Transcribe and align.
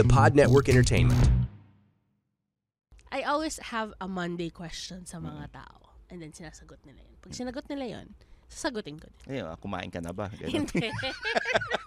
The 0.00 0.08
Pod 0.08 0.32
Network 0.32 0.72
Entertainment. 0.72 1.28
I 3.12 3.20
always 3.28 3.60
have 3.68 3.92
a 4.00 4.08
Monday 4.08 4.48
question 4.48 5.04
sa 5.04 5.20
mga 5.20 5.52
tao. 5.52 5.92
And 6.08 6.24
then 6.24 6.32
sinasagot 6.32 6.80
nila 6.88 7.04
yun. 7.04 7.20
Pag 7.20 7.36
sinagot 7.36 7.68
nila 7.68 8.00
yun, 8.00 8.16
sasagutin 8.48 8.96
ko 8.96 9.12
din. 9.12 9.20
Ayun, 9.28 9.52
ah, 9.52 9.60
kumain 9.60 9.92
ka 9.92 10.00
na 10.00 10.16
ba? 10.16 10.32
Hindi. 10.32 10.88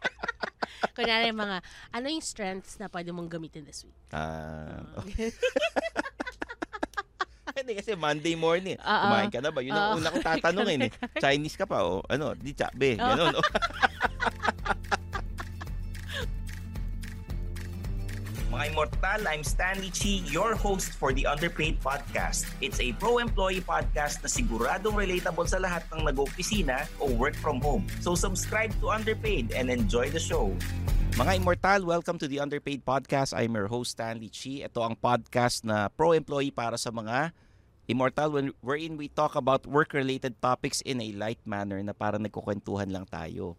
Kunyari 0.94 1.34
mga, 1.34 1.66
ano 1.90 2.06
yung 2.06 2.22
strengths 2.22 2.78
na 2.78 2.86
pwede 2.86 3.10
mong 3.10 3.34
gamitin 3.34 3.66
this 3.66 3.82
week? 3.82 3.98
Ah, 4.14 4.86
Hindi 7.58 7.82
kasi 7.82 7.98
Monday 7.98 8.38
morning. 8.38 8.78
Oo. 8.78 9.04
Kumain 9.10 9.34
ka 9.34 9.42
na 9.42 9.50
ba? 9.50 9.66
Yun 9.66 9.74
ang 9.74 9.90
Oo. 9.90 10.06
una 10.06 10.14
kong 10.14 10.22
tatanungin 10.22 10.86
eh. 10.86 10.94
Chinese 11.26 11.58
ka 11.58 11.66
pa 11.66 11.82
o 11.82 12.06
ano, 12.06 12.38
di 12.38 12.54
chabe. 12.54 12.94
Ganun. 12.94 13.42
oh. 13.42 13.46
Mga 18.54 18.70
Immortal, 18.70 19.22
I'm 19.26 19.42
Stanley 19.42 19.90
Chi, 19.90 20.22
your 20.30 20.54
host 20.54 20.94
for 21.02 21.10
the 21.10 21.26
Underpaid 21.26 21.82
Podcast. 21.82 22.46
It's 22.62 22.78
a 22.78 22.94
pro-employee 23.02 23.66
podcast 23.66 24.22
na 24.22 24.30
siguradong 24.30 24.94
relatable 24.94 25.50
sa 25.50 25.58
lahat 25.58 25.82
ng 25.90 26.06
nag-opisina 26.06 26.86
o 27.02 27.10
work 27.18 27.34
from 27.34 27.58
home. 27.66 27.90
So 28.06 28.14
subscribe 28.14 28.70
to 28.78 28.94
Underpaid 28.94 29.58
and 29.58 29.74
enjoy 29.74 30.14
the 30.14 30.22
show. 30.22 30.54
Mga 31.18 31.42
Immortal, 31.42 31.82
welcome 31.82 32.22
to 32.22 32.30
the 32.30 32.38
Underpaid 32.38 32.86
Podcast. 32.86 33.34
I'm 33.34 33.58
your 33.58 33.66
host 33.66 33.98
Stanley 33.98 34.30
Chi. 34.30 34.62
Ito 34.62 34.86
ang 34.86 35.02
podcast 35.02 35.66
na 35.66 35.90
pro-employee 35.90 36.54
para 36.54 36.78
sa 36.78 36.94
mga 36.94 37.34
Immortal 37.90 38.38
when, 38.38 38.48
wherein 38.62 39.02
we 39.02 39.10
talk 39.10 39.34
about 39.34 39.66
work-related 39.66 40.38
topics 40.38 40.86
in 40.86 41.02
a 41.02 41.10
light 41.18 41.42
manner 41.42 41.82
na 41.82 41.98
parang 41.98 42.22
nagkukwentuhan 42.22 42.94
lang 42.94 43.10
tayo. 43.10 43.58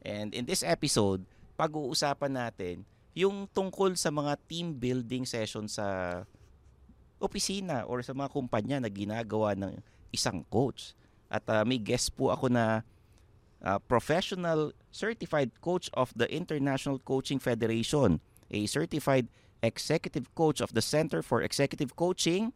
And 0.00 0.32
in 0.32 0.48
this 0.48 0.64
episode, 0.64 1.20
pag-uusapan 1.60 2.32
natin 2.32 2.88
yung 3.12 3.44
tungkol 3.52 3.92
sa 3.96 4.08
mga 4.08 4.40
team 4.48 4.72
building 4.72 5.28
session 5.28 5.68
sa 5.68 6.20
opisina 7.20 7.84
or 7.86 8.02
sa 8.02 8.16
mga 8.16 8.32
kumpanya 8.32 8.76
na 8.82 8.90
ginagawa 8.90 9.54
ng 9.54 9.78
isang 10.10 10.42
coach. 10.48 10.96
At 11.32 11.44
uh, 11.48 11.64
may 11.64 11.78
guest 11.78 12.12
po 12.16 12.32
ako 12.32 12.52
na 12.52 12.84
uh, 13.62 13.78
professional 13.86 14.72
certified 14.90 15.52
coach 15.60 15.88
of 15.94 16.12
the 16.16 16.28
International 16.28 16.98
Coaching 16.98 17.38
Federation, 17.38 18.20
a 18.50 18.66
certified 18.66 19.28
executive 19.62 20.26
coach 20.34 20.60
of 20.60 20.74
the 20.74 20.82
Center 20.82 21.22
for 21.22 21.40
Executive 21.40 21.94
Coaching, 21.96 22.52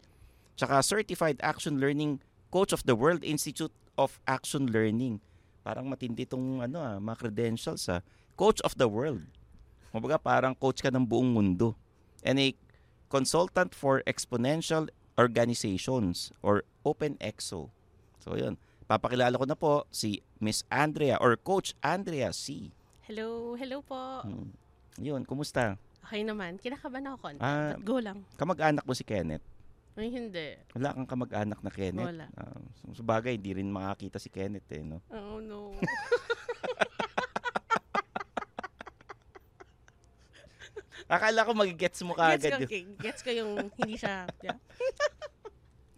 tsaka 0.58 0.82
certified 0.82 1.38
action 1.40 1.78
learning 1.78 2.20
coach 2.50 2.74
of 2.74 2.82
the 2.84 2.98
World 2.98 3.22
Institute 3.22 3.72
of 3.96 4.18
Action 4.26 4.68
Learning. 4.68 5.22
Parang 5.64 5.88
matindi 5.88 6.28
tong 6.28 6.60
ano 6.60 6.78
ah, 6.78 6.96
mga 6.98 7.16
credentials 7.26 7.88
ah. 7.88 8.02
Coach 8.36 8.60
of 8.60 8.76
the 8.76 8.84
world. 8.84 9.24
Kumbaga 9.90 10.16
parang 10.20 10.54
coach 10.54 10.82
ka 10.82 10.90
ng 10.90 11.06
buong 11.06 11.30
mundo. 11.30 11.74
And 12.26 12.40
a 12.42 12.54
consultant 13.08 13.72
for 13.72 14.02
exponential 14.06 14.90
organizations 15.16 16.34
or 16.42 16.66
Open 16.84 17.16
EXO. 17.18 17.70
So 18.22 18.34
yun. 18.38 18.58
Papakilala 18.86 19.34
ko 19.34 19.46
na 19.46 19.58
po 19.58 19.82
si 19.90 20.22
Miss 20.38 20.62
Andrea 20.70 21.18
or 21.18 21.34
Coach 21.34 21.74
Andrea 21.82 22.30
C. 22.30 22.70
Hello, 23.02 23.58
hello 23.58 23.82
po. 23.82 24.22
Hmm. 24.22 24.54
Yun, 25.02 25.26
kumusta? 25.26 25.74
Okay 26.06 26.22
naman. 26.22 26.62
Kinakabahan 26.62 27.10
ako 27.10 27.16
konti. 27.18 27.42
Ah. 27.42 27.74
But 27.74 27.82
go 27.82 27.98
lang. 27.98 28.22
Kamag-anak 28.38 28.86
mo 28.86 28.94
si 28.94 29.02
Kenneth? 29.02 29.42
Ay, 29.98 30.12
hindi. 30.12 30.54
Wala 30.76 30.94
kang 30.94 31.08
kamag-anak 31.08 31.58
na 31.66 31.70
Kenneth? 31.72 32.06
Wala. 32.06 32.26
Ah, 32.38 32.62
so, 32.94 33.02
bagay, 33.02 33.34
hindi 33.34 33.58
rin 33.58 33.72
makakita 33.72 34.22
si 34.22 34.30
Kenneth 34.30 34.70
eh, 34.70 34.86
no? 34.86 35.02
Oh, 35.10 35.42
no. 35.42 35.74
Akala 41.06 41.42
ko 41.42 41.54
magigets 41.54 42.02
mo 42.02 42.12
gets 42.12 42.20
kaagad. 42.42 42.50
ko, 42.50 42.58
yun. 42.58 42.66
okay. 42.66 42.82
Gets 43.04 43.20
ko 43.22 43.30
yung 43.30 43.50
hindi 43.72 43.94
siya. 43.94 44.26
Yeah. 44.40 44.58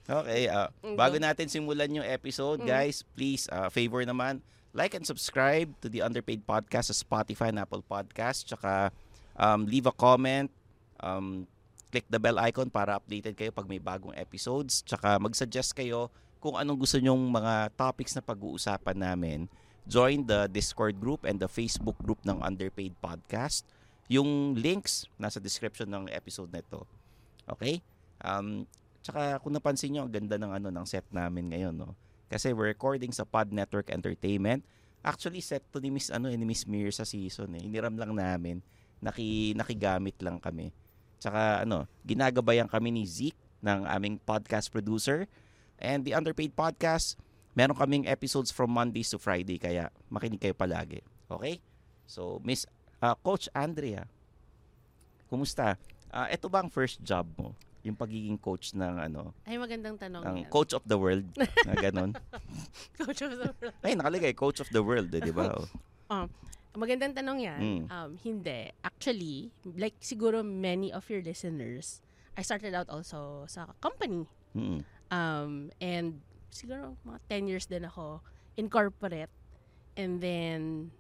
Okay, 0.08 0.48
Mm, 0.48 0.96
bago 0.96 1.20
go. 1.20 1.20
natin 1.20 1.52
simulan 1.52 1.92
yung 1.92 2.06
episode, 2.06 2.64
Mm. 2.64 2.66
guys, 2.66 3.04
please, 3.12 3.44
ah, 3.52 3.69
favor 3.69 4.00
naman, 4.00 4.41
like 4.72 4.96
and 4.96 5.04
subscribe 5.04 5.69
to 5.80 5.92
the 5.92 6.00
Underpaid 6.00 6.41
Podcast 6.42 6.88
sa 6.88 6.96
Spotify 6.96 7.52
and 7.52 7.60
Apple 7.60 7.84
Podcast. 7.84 8.48
Tsaka, 8.48 8.88
um, 9.36 9.69
leave 9.69 9.84
a 9.84 9.92
comment, 9.92 10.48
um, 10.98 11.44
click 11.92 12.08
the 12.08 12.16
bell 12.16 12.40
icon 12.40 12.69
para 12.69 12.96
updated 12.96 13.36
kayo 13.36 13.52
pag 13.52 13.69
may 13.69 13.76
bagong 13.76 14.16
episodes. 14.16 14.80
Tsaka, 14.80 15.20
mag-suggest 15.20 15.76
kayo 15.76 16.08
kung 16.40 16.56
anong 16.56 16.80
gusto 16.80 16.96
nyong 16.96 17.28
mga 17.28 17.76
topics 17.76 18.16
na 18.16 18.25
pag-uusapan 18.25 18.96
namin. 18.96 19.44
Join 19.84 20.25
the 20.25 20.48
Discord 20.48 20.96
group 20.96 21.25
and 21.25 21.36
the 21.36 21.48
Facebook 21.48 22.00
group 22.00 22.25
ng 22.25 22.40
Underpaid 22.40 22.96
Podcast. 22.96 23.69
Yung 24.08 24.56
links 24.56 25.04
nasa 25.20 25.36
description 25.36 25.88
ng 25.88 26.08
episode 26.10 26.48
na 26.48 26.64
ito. 26.64 26.84
Okay? 27.44 27.84
Um, 28.24 28.64
tsaka 29.04 29.41
kung 29.41 29.52
napansin 29.52 29.94
nyo, 29.94 30.08
ang 30.08 30.12
ganda 30.12 30.36
ng 30.41 30.52
ano 30.52 30.69
ng 30.72 30.86
set 30.88 31.04
namin 31.12 31.52
ngayon, 31.52 31.76
no? 31.76 31.92
Kasi 32.28 32.52
we're 32.52 32.69
recording 32.69 33.08
sa 33.08 33.24
Pod 33.24 33.48
Network 33.52 33.88
Entertainment. 33.88 34.60
Actually, 35.00 35.41
set 35.41 35.64
to 35.72 35.80
ni 35.80 35.88
Miss, 35.88 36.12
ano, 36.12 36.28
eh, 36.28 36.36
ni 36.36 36.44
Miss 36.44 36.69
Mir 36.69 36.93
sa 36.93 37.08
season. 37.08 37.56
Eh. 37.56 37.64
Hiniram 37.64 37.96
lang 37.96 38.12
namin. 38.12 38.60
Naki, 39.00 39.56
nakigamit 39.56 40.20
lang 40.20 40.37
kami. 40.37 40.69
Tsaka, 41.16 41.64
ano, 41.64 41.88
ginagabayan 42.04 42.69
kami 42.69 42.93
ni 42.93 43.08
Zeke 43.08 43.38
ng 43.64 43.88
aming 43.88 44.20
podcast 44.20 44.69
producer. 44.69 45.25
And 45.81 46.04
the 46.04 46.12
Underpaid 46.12 46.52
Podcast, 46.52 47.16
meron 47.56 47.78
kaming 47.78 48.04
episodes 48.04 48.52
from 48.52 48.75
Mondays 48.75 49.08
to 49.14 49.19
Friday. 49.19 49.56
Kaya 49.56 49.88
makinig 50.12 50.43
kayo 50.43 50.52
palagi. 50.52 51.00
Okay? 51.32 51.64
So, 52.04 52.43
Miss 52.44 52.69
ah, 53.03 53.17
Coach 53.19 53.47
Andrea, 53.55 54.06
kumusta? 55.29 55.77
Ah, 56.09 56.29
ito 56.33 56.49
ba 56.49 56.65
ang 56.65 56.71
first 56.73 57.00
job 57.05 57.29
mo? 57.37 57.53
Yung 57.87 57.95
pagiging 57.95 58.37
coach 58.37 58.75
ng 58.75 58.97
ano, 58.99 59.33
Ay, 59.47 59.55
magandang 59.56 59.97
tanong 59.97 60.23
ang 60.25 60.37
yan. 60.43 60.50
coach 60.50 60.75
of 60.75 60.83
the 60.85 60.99
world 60.99 61.25
na 61.39 61.75
ganun. 61.79 62.11
Coach 63.00 63.23
of 63.23 63.33
the 63.39 63.49
world. 63.55 63.77
Ay, 63.87 63.95
nakalagay 63.95 64.35
coach 64.35 64.59
of 64.59 64.69
the 64.75 64.83
world, 64.83 65.09
eh, 65.15 65.23
di 65.23 65.33
ba? 65.33 65.55
Oh. 66.09 66.25
Um, 66.25 66.33
magandang 66.73 67.12
tanong 67.12 67.39
yan. 67.45 67.61
Mm. 67.61 67.83
Um, 67.93 68.11
hindi. 68.25 68.73
Actually, 68.81 69.53
like 69.77 69.93
siguro 70.00 70.41
many 70.41 70.89
of 70.89 71.05
your 71.12 71.21
listeners, 71.21 72.00
I 72.33 72.41
started 72.41 72.73
out 72.73 72.89
also 72.89 73.45
sa 73.45 73.69
company. 73.85 74.25
Mm. 74.56 74.81
Um, 75.12 75.69
and 75.85 76.25
siguro 76.49 76.97
mga 77.05 77.19
10 77.29 77.50
years 77.50 77.67
din 77.69 77.85
ako 77.85 78.25
in 78.56 78.73
corporate. 78.73 79.31
And 79.99 80.23
then, 80.23 80.91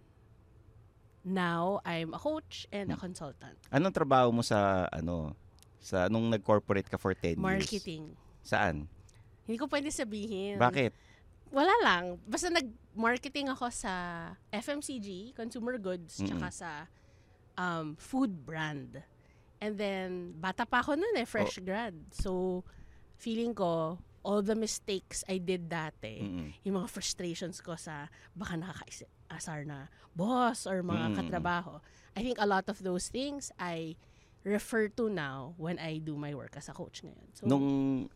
now, 1.24 1.80
I'm 1.84 2.14
a 2.14 2.20
coach 2.20 2.66
and 2.70 2.90
a 2.90 2.96
consultant. 2.96 3.58
Anong 3.68 3.92
trabaho 3.92 4.30
mo 4.30 4.42
sa 4.42 4.86
ano 4.88 5.34
sa 5.78 6.06
nung 6.06 6.28
nag-corporate 6.28 6.86
ka 6.86 6.96
for 6.96 7.14
10 7.14 7.36
years? 7.36 7.38
Marketing. 7.38 8.12
Saan? 8.42 8.86
Hindi 9.46 9.56
ko 9.56 9.66
pwede 9.66 9.88
sabihin. 9.88 10.58
Bakit? 10.58 10.92
Wala 11.48 11.72
lang. 11.80 12.20
Basta 12.28 12.52
nag-marketing 12.52 13.48
ako 13.48 13.72
sa 13.72 13.92
FMCG, 14.52 15.32
consumer 15.32 15.80
goods, 15.80 16.20
Mm-mm. 16.20 16.28
tsaka 16.28 16.48
sa 16.52 16.70
um, 17.56 17.96
food 17.96 18.44
brand. 18.44 19.00
And 19.58 19.74
then, 19.74 20.36
bata 20.36 20.68
pa 20.68 20.84
ako 20.84 20.94
nun 21.00 21.16
eh, 21.16 21.24
fresh 21.24 21.56
Oh. 21.58 21.64
grad. 21.64 21.96
So, 22.12 22.30
feeling 23.16 23.56
ko, 23.56 23.96
all 24.22 24.44
the 24.44 24.54
mistakes 24.54 25.24
I 25.24 25.40
did 25.40 25.72
dati, 25.72 26.20
Mm-mm. 26.20 26.52
yung 26.62 26.76
mga 26.78 26.88
frustrations 26.92 27.64
ko 27.64 27.72
sa 27.74 28.12
baka 28.36 28.54
nakakaasar 29.28 29.68
na 29.68 29.88
boss 30.16 30.66
or 30.66 30.80
mga 30.82 31.12
Mm. 31.12 31.16
katrabaho. 31.16 31.80
I 32.16 32.24
think 32.24 32.40
a 32.40 32.48
lot 32.48 32.66
of 32.66 32.80
those 32.82 33.08
things 33.08 33.52
I 33.60 33.94
refer 34.42 34.88
to 34.96 35.06
now 35.06 35.52
when 35.56 35.78
I 35.78 36.00
do 36.00 36.16
my 36.16 36.32
work 36.34 36.56
as 36.56 36.68
a 36.68 36.74
coach 36.74 37.04
ngayon. 37.04 37.28
So, 37.34 37.46
Nung 37.46 37.66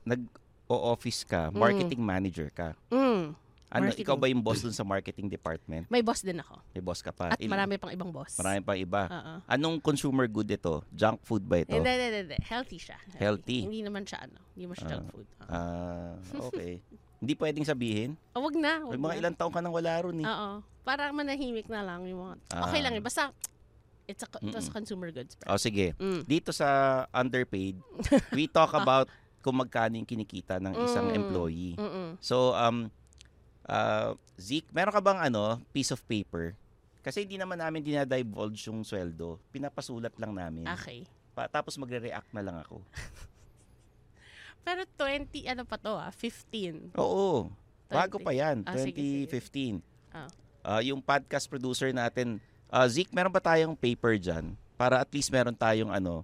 nag-o-office 0.02 1.22
ka, 1.24 1.52
marketing 1.52 2.00
manager 2.00 2.48
ka. 2.50 2.74
mm, 2.90 3.36
Ano, 3.72 3.88
Marketing. 3.88 4.04
ikaw 4.04 4.16
ba 4.20 4.28
yung 4.28 4.44
boss 4.44 4.60
dun 4.60 4.68
sa 4.70 4.84
marketing 4.84 5.32
department? 5.32 5.88
may 5.88 6.04
boss 6.04 6.20
din 6.20 6.36
ako. 6.36 6.60
May 6.76 6.84
boss 6.84 7.00
ka 7.00 7.08
pa. 7.08 7.32
At 7.32 7.40
Il- 7.40 7.48
marami 7.48 7.80
pang 7.80 7.88
ibang 7.88 8.12
boss. 8.12 8.36
Marami 8.36 8.60
pang 8.60 8.76
iba. 8.76 9.08
Oo. 9.08 9.32
Anong 9.48 9.80
consumer 9.80 10.28
good 10.28 10.44
ito? 10.46 10.84
Junk 10.92 11.24
food 11.24 11.40
ba 11.40 11.56
ito? 11.56 11.72
Hindi, 11.72 11.88
hindi, 11.88 12.18
hindi. 12.20 12.36
Healthy 12.44 12.76
siya. 12.76 13.00
Healthy. 13.16 13.64
Hindi 13.64 13.80
naman 13.80 14.04
siya, 14.04 14.28
ano, 14.28 14.36
hindi 14.52 14.68
mo 14.68 14.76
siya 14.76 14.88
junk 14.92 15.08
food. 15.08 15.24
Oo. 15.24 15.48
Ah, 15.48 16.12
okay. 16.42 16.84
Hindi 17.22 17.38
pwedeng 17.38 17.62
sabihin. 17.62 18.18
Oh, 18.34 18.42
wag 18.42 18.58
na. 18.58 18.82
May 18.82 18.98
Wag 18.98 19.00
mga 19.00 19.14
na. 19.14 19.20
ilang 19.22 19.36
taon 19.36 19.54
ka 19.54 19.62
nang 19.62 19.70
wala 19.70 19.94
ron 19.96 20.18
eh. 20.18 20.26
Oo. 20.26 20.50
Para 20.82 21.06
manahimik 21.08 21.70
na 21.70 21.80
lang 21.80 22.02
yung 22.04 22.18
mga... 22.20 22.34
Okay 22.50 22.80
Ah. 22.80 22.84
lang 22.84 22.92
yun. 22.98 23.04
Basta, 23.06 23.30
it's 24.04 24.20
a, 24.20 24.28
it 24.42 24.50
was 24.50 24.66
consumer 24.68 25.08
goods. 25.08 25.38
O 25.46 25.54
sige, 25.54 25.94
Mm. 25.96 26.26
dito 26.26 26.50
sa 26.50 26.66
underpaid, 27.08 27.78
we 28.34 28.44
talk 28.44 28.74
about 28.74 29.06
kung 29.38 29.54
magkano 29.54 29.94
yung 29.94 30.04
kinikita 30.04 30.58
ng 30.58 30.74
isang 30.82 31.08
Mm. 31.08 31.16
employee. 31.16 31.74
Mm-mm. 31.74 32.18
So, 32.18 32.50
um, 32.52 32.90
uh, 33.64 34.18
Zeke, 34.34 34.66
meron 34.68 34.90
ka 34.90 34.98
bang 34.98 35.22
ano, 35.22 35.62
piece 35.70 35.90
of 35.90 36.02
paper? 36.02 36.58
Kasi 37.00 37.22
hindi 37.22 37.38
naman 37.38 37.58
namin 37.58 37.82
dinadivulge 37.82 38.66
yung 38.66 38.82
sweldo. 38.82 39.38
Pinapasulat 39.50 40.14
lang 40.16 40.34
namin. 40.34 40.66
Okay. 40.68 41.06
Pa- 41.32 41.46
tapos 41.46 41.74
magre-react 41.74 42.30
na 42.30 42.42
lang 42.42 42.58
ako. 42.58 42.82
Pero 44.62 44.86
20, 44.86 45.50
ano 45.50 45.62
pa 45.66 45.76
to 45.76 45.92
ah? 45.92 46.10
15. 46.14 46.94
Oo. 46.94 47.50
Bago 47.90 48.16
20. 48.22 48.24
pa 48.24 48.32
yan. 48.32 48.56
Ah, 48.64 48.78
sige, 48.78 48.96
sige. 48.96 49.26
2015. 49.28 49.82
Ah. 50.14 50.28
Ah, 50.62 50.80
yung 50.80 51.02
podcast 51.02 51.50
producer 51.50 51.90
natin, 51.90 52.38
uh, 52.70 52.86
Zeke, 52.86 53.10
meron 53.10 53.34
ba 53.34 53.42
tayong 53.42 53.74
paper 53.74 54.14
dyan? 54.16 54.54
Para 54.78 55.02
at 55.02 55.10
least 55.10 55.28
meron 55.28 55.54
tayong 55.54 55.90
ano, 55.90 56.22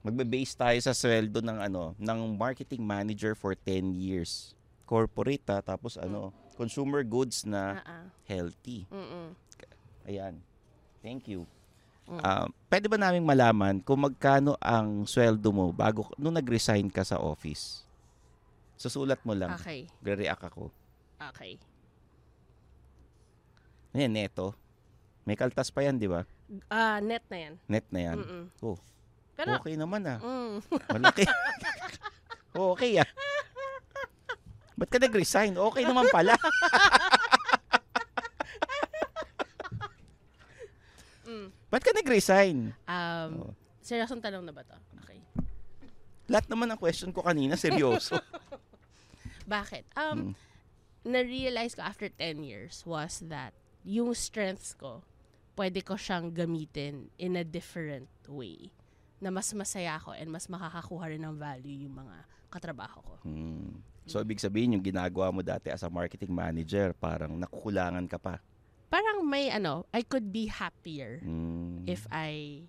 magbe-base 0.00 0.52
tayo 0.52 0.78
sa 0.80 0.92
sweldo 0.92 1.40
ng 1.40 1.58
ano, 1.60 1.96
ng 1.96 2.20
marketing 2.36 2.84
manager 2.84 3.32
for 3.32 3.56
10 3.56 3.96
years. 3.96 4.52
Corporate 4.84 5.44
ha, 5.48 5.64
tapos 5.64 5.96
ano, 5.96 6.28
consumer 6.56 7.00
goods 7.00 7.44
na 7.44 7.80
Ah, 7.80 8.04
ah. 8.04 8.06
healthy. 8.28 8.84
Mm-mm. 8.92 9.32
Ayan. 10.04 10.40
Thank 11.00 11.28
you. 11.28 11.48
Mm. 12.04 12.20
Ah, 12.20 12.46
pwede 12.68 12.84
ba 12.84 13.00
naming 13.00 13.24
malaman 13.24 13.80
kung 13.80 14.04
magkano 14.04 14.60
ang 14.60 15.08
sweldo 15.08 15.48
mo 15.48 15.72
bago 15.72 16.12
nung 16.20 16.36
nag-resign 16.36 16.92
ka 16.92 17.00
sa 17.00 17.16
office? 17.16 17.80
Susulat 18.76 19.24
mo 19.24 19.32
lang. 19.32 19.56
Okay. 19.56 19.88
Gre-react 20.04 20.44
ako. 20.44 20.68
Okay. 21.32 21.56
Ayan, 23.94 24.12
neto. 24.12 24.52
May 25.24 25.38
kaltas 25.38 25.72
pa 25.72 25.80
yan, 25.80 25.96
di 25.96 26.04
ba? 26.10 26.26
Ah, 26.68 27.00
net 27.00 27.24
na 27.32 27.38
yan. 27.40 27.54
Net 27.70 27.86
na 27.88 28.00
yan. 28.12 28.18
Mm-mm. 28.20 28.44
Oh, 28.60 28.76
Pero, 29.38 29.56
okay 29.56 29.78
naman 29.80 30.04
ah. 30.04 30.20
mm, 30.20 30.60
Malaki. 30.92 31.24
okay 32.74 33.00
ah. 33.00 33.08
Ba't 34.74 34.90
ka 34.90 34.98
nag-resign? 34.98 35.54
Okay 35.54 35.86
naman 35.86 36.10
pala. 36.10 36.34
mm. 41.30 41.46
Ba't 41.70 41.82
ka 41.86 41.93
nag-resign? 42.04 42.76
Um, 42.84 43.32
Oh. 43.40 43.52
seryosong 43.80 44.20
tanong 44.20 44.44
na 44.44 44.52
ba 44.52 44.60
to? 44.60 44.76
Okay. 45.00 45.24
Lahat 46.28 46.44
naman 46.52 46.68
ng 46.68 46.76
question 46.76 47.08
ko 47.08 47.24
kanina, 47.24 47.56
seryoso. 47.56 48.20
Bakit? 49.48 49.88
Um, 49.96 50.36
na-realize 51.00 51.72
ko 51.72 51.80
after 51.80 52.12
10 52.12 52.44
years 52.44 52.84
was 52.84 53.24
that 53.24 53.56
yung 53.84 54.12
strengths 54.12 54.76
ko, 54.76 55.00
pwede 55.56 55.80
ko 55.80 55.96
siyang 55.96 56.32
gamitin 56.32 57.08
in 57.16 57.40
a 57.40 57.44
different 57.44 58.08
way 58.28 58.68
na 59.20 59.32
mas 59.32 59.48
masaya 59.56 59.96
ako 59.96 60.12
and 60.12 60.28
mas 60.28 60.48
makakakuha 60.48 61.08
rin 61.08 61.24
ng 61.24 61.36
value 61.40 61.88
yung 61.88 61.96
mga 62.04 62.16
katrabaho 62.52 63.00
ko. 63.00 63.14
Hmm. 63.24 63.80
So, 64.04 64.20
ibig 64.20 64.36
sabihin, 64.36 64.76
yung 64.76 64.84
ginagawa 64.84 65.32
mo 65.32 65.40
dati 65.40 65.72
as 65.72 65.80
a 65.80 65.88
marketing 65.88 66.28
manager, 66.28 66.92
parang 66.92 67.32
nakukulangan 67.40 68.04
ka 68.04 68.20
pa. 68.20 68.36
Parang 68.94 69.26
may 69.26 69.50
ano, 69.50 69.90
I 69.90 70.06
could 70.06 70.30
be 70.30 70.46
happier 70.46 71.18
Hmm. 71.18 71.82
if 71.82 72.06
I 72.14 72.62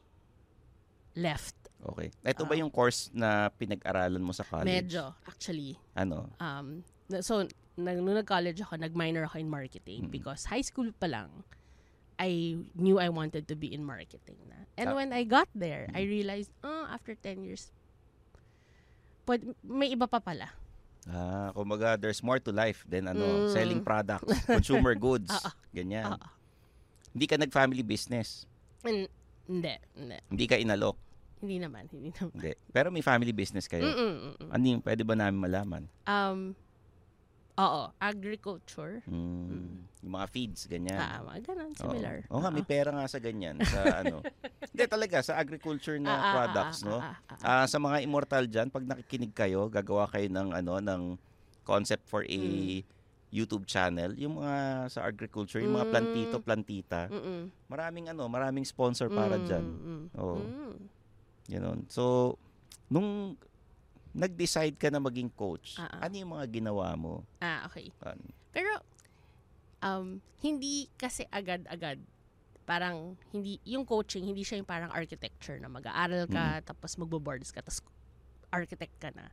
left. 1.14 1.54
Okay. 1.86 2.10
Ito 2.26 2.50
ba 2.50 2.58
Ah. 2.58 2.62
yung 2.66 2.74
course 2.74 3.14
na 3.14 3.54
pinag-aralan 3.54 4.18
mo 4.18 4.34
sa 4.34 4.42
college? 4.42 4.66
Medyo, 4.66 5.14
actually. 5.30 5.78
Ano? 5.94 6.34
Um, 6.42 6.82
so, 7.22 7.46
nung 7.78 8.10
nag-college 8.10 8.58
ako, 8.66 8.82
nag-minor 8.82 9.30
ako 9.30 9.38
in 9.38 9.54
marketing 9.54 10.10
Mm. 10.10 10.12
because 10.12 10.50
high 10.50 10.66
school 10.66 10.90
pa 10.98 11.06
lang, 11.06 11.46
I 12.18 12.58
knew 12.74 12.98
I 12.98 13.14
wanted 13.14 13.46
to 13.46 13.54
be 13.54 13.70
in 13.70 13.86
marketing 13.86 14.40
na. 14.50 14.66
And 14.82 14.90
Sa- 14.92 14.98
when 14.98 15.14
I 15.14 15.30
got 15.30 15.46
there, 15.54 15.94
Mm. 15.94 16.00
I 16.00 16.02
realized, 16.10 16.50
oh, 16.66 16.90
after 16.90 17.14
10 17.14 17.46
years, 17.46 17.70
pwede, 19.30 19.54
may 19.62 19.94
iba 19.94 20.10
pa 20.10 20.18
pala. 20.18 20.58
Ah, 21.06 21.54
kumbaga, 21.54 21.94
there's 21.96 22.20
more 22.20 22.38
to 22.38 22.50
life 22.50 22.82
than 22.84 23.06
ano, 23.06 23.46
Mm. 23.46 23.54
selling 23.54 23.82
products, 23.82 24.26
consumer 24.50 24.94
goods, 24.94 25.30
Oo. 25.30 25.50
ganyan. 25.72 26.10
Oo. 26.12 26.28
Hindi 27.14 27.26
ka 27.26 27.38
nag-family 27.38 27.82
business. 27.82 28.50
And, 28.82 29.06
hindi, 29.46 29.74
hindi. 29.94 30.18
Hindi 30.28 30.46
ka 30.46 30.58
inalok. 30.58 30.98
Hindi 31.38 31.62
naman, 31.62 31.86
hindi 31.94 32.10
naman. 32.10 32.34
Hindi. 32.34 32.52
Pero 32.70 32.90
may 32.90 33.06
family 33.06 33.30
business 33.30 33.70
kayo. 33.70 33.86
Mm-mm. 33.86 34.50
Ano 34.50 34.64
yung 34.66 34.82
pwede 34.82 35.06
ba 35.06 35.14
namin 35.14 35.38
malaman? 35.38 35.84
Um, 36.04 36.58
oo, 37.56 37.82
agriculture. 38.00 39.02
Hmm, 39.08 39.88
Yung 40.04 40.14
mga 40.14 40.28
feeds, 40.30 40.68
ganyan. 40.68 41.00
Ah, 41.00 41.24
mga 41.24 41.40
ganun, 41.52 41.72
similar. 41.74 42.18
Oo, 42.28 42.38
Oo 42.38 42.40
nga, 42.44 42.52
may 42.52 42.62
pera 42.62 42.92
nga 42.92 43.08
sa 43.08 43.18
ganyan. 43.18 43.58
Sa 43.64 43.80
ano. 44.04 44.22
Hindi 44.72 44.84
talaga, 44.86 45.24
sa 45.24 45.40
agriculture 45.40 45.98
na 45.98 46.12
Ah, 46.12 46.20
ah, 46.20 46.32
products, 46.34 46.80
ah, 46.82 46.88
no? 46.88 46.98
ah, 47.00 47.08
ah, 47.08 47.36
ah. 47.40 47.64
Ah, 47.64 47.66
sa 47.66 47.80
mga 47.80 48.04
immortal 48.04 48.46
dyan, 48.46 48.68
pag 48.68 48.84
nakikinig 48.84 49.32
kayo, 49.32 49.68
gagawa 49.68 50.06
kayo 50.08 50.28
ng 50.28 50.52
ano 50.52 50.74
ng 50.80 51.02
concept 51.64 52.06
for 52.06 52.22
a 52.24 52.42
Mm. 52.42 52.86
YouTube 53.32 53.66
channel, 53.68 54.16
yung 54.16 54.40
mga 54.40 54.88
sa 54.88 55.04
agriculture, 55.04 55.60
yung 55.60 55.76
mga 55.76 55.90
Mm. 55.90 55.92
plantito, 55.92 56.36
plantita. 56.40 57.02
Mm-mm. 57.10 57.52
Maraming 57.68 58.08
ano, 58.08 58.30
maraming 58.30 58.64
sponsor 58.64 59.10
para 59.10 59.36
Mm, 59.36 59.44
diyan. 59.44 59.66
mm, 59.66 60.04
Oo. 60.16 60.40
mm. 60.40 60.76
Ganon. 61.46 61.80
So, 61.90 62.36
nung 62.88 63.36
nag-decide 64.16 64.80
ka 64.80 64.88
na 64.88 65.04
maging 65.04 65.28
coach, 65.36 65.76
ah. 65.76 66.00
ano 66.00 66.16
yung 66.16 66.32
mga 66.40 66.48
ginawa 66.48 66.96
mo? 66.96 67.28
Ah, 67.44 67.68
okay. 67.68 67.92
Ano? 68.00 68.24
Pero, 68.56 68.72
um, 69.84 70.24
hindi 70.40 70.88
kasi 70.96 71.28
agad-agad, 71.28 72.00
parang, 72.64 73.20
hindi, 73.36 73.60
yung 73.68 73.84
coaching, 73.84 74.24
hindi 74.24 74.42
siya 74.42 74.64
yung 74.64 74.70
parang 74.72 74.90
architecture 74.96 75.60
na 75.60 75.68
mag-aaral 75.68 76.32
ka, 76.32 76.64
tapos 76.64 76.96
magbo-boards 76.96 77.52
ka, 77.52 77.60
tapos 77.60 77.84
architect 78.50 78.96
ka 79.04 79.12
na. 79.12 79.28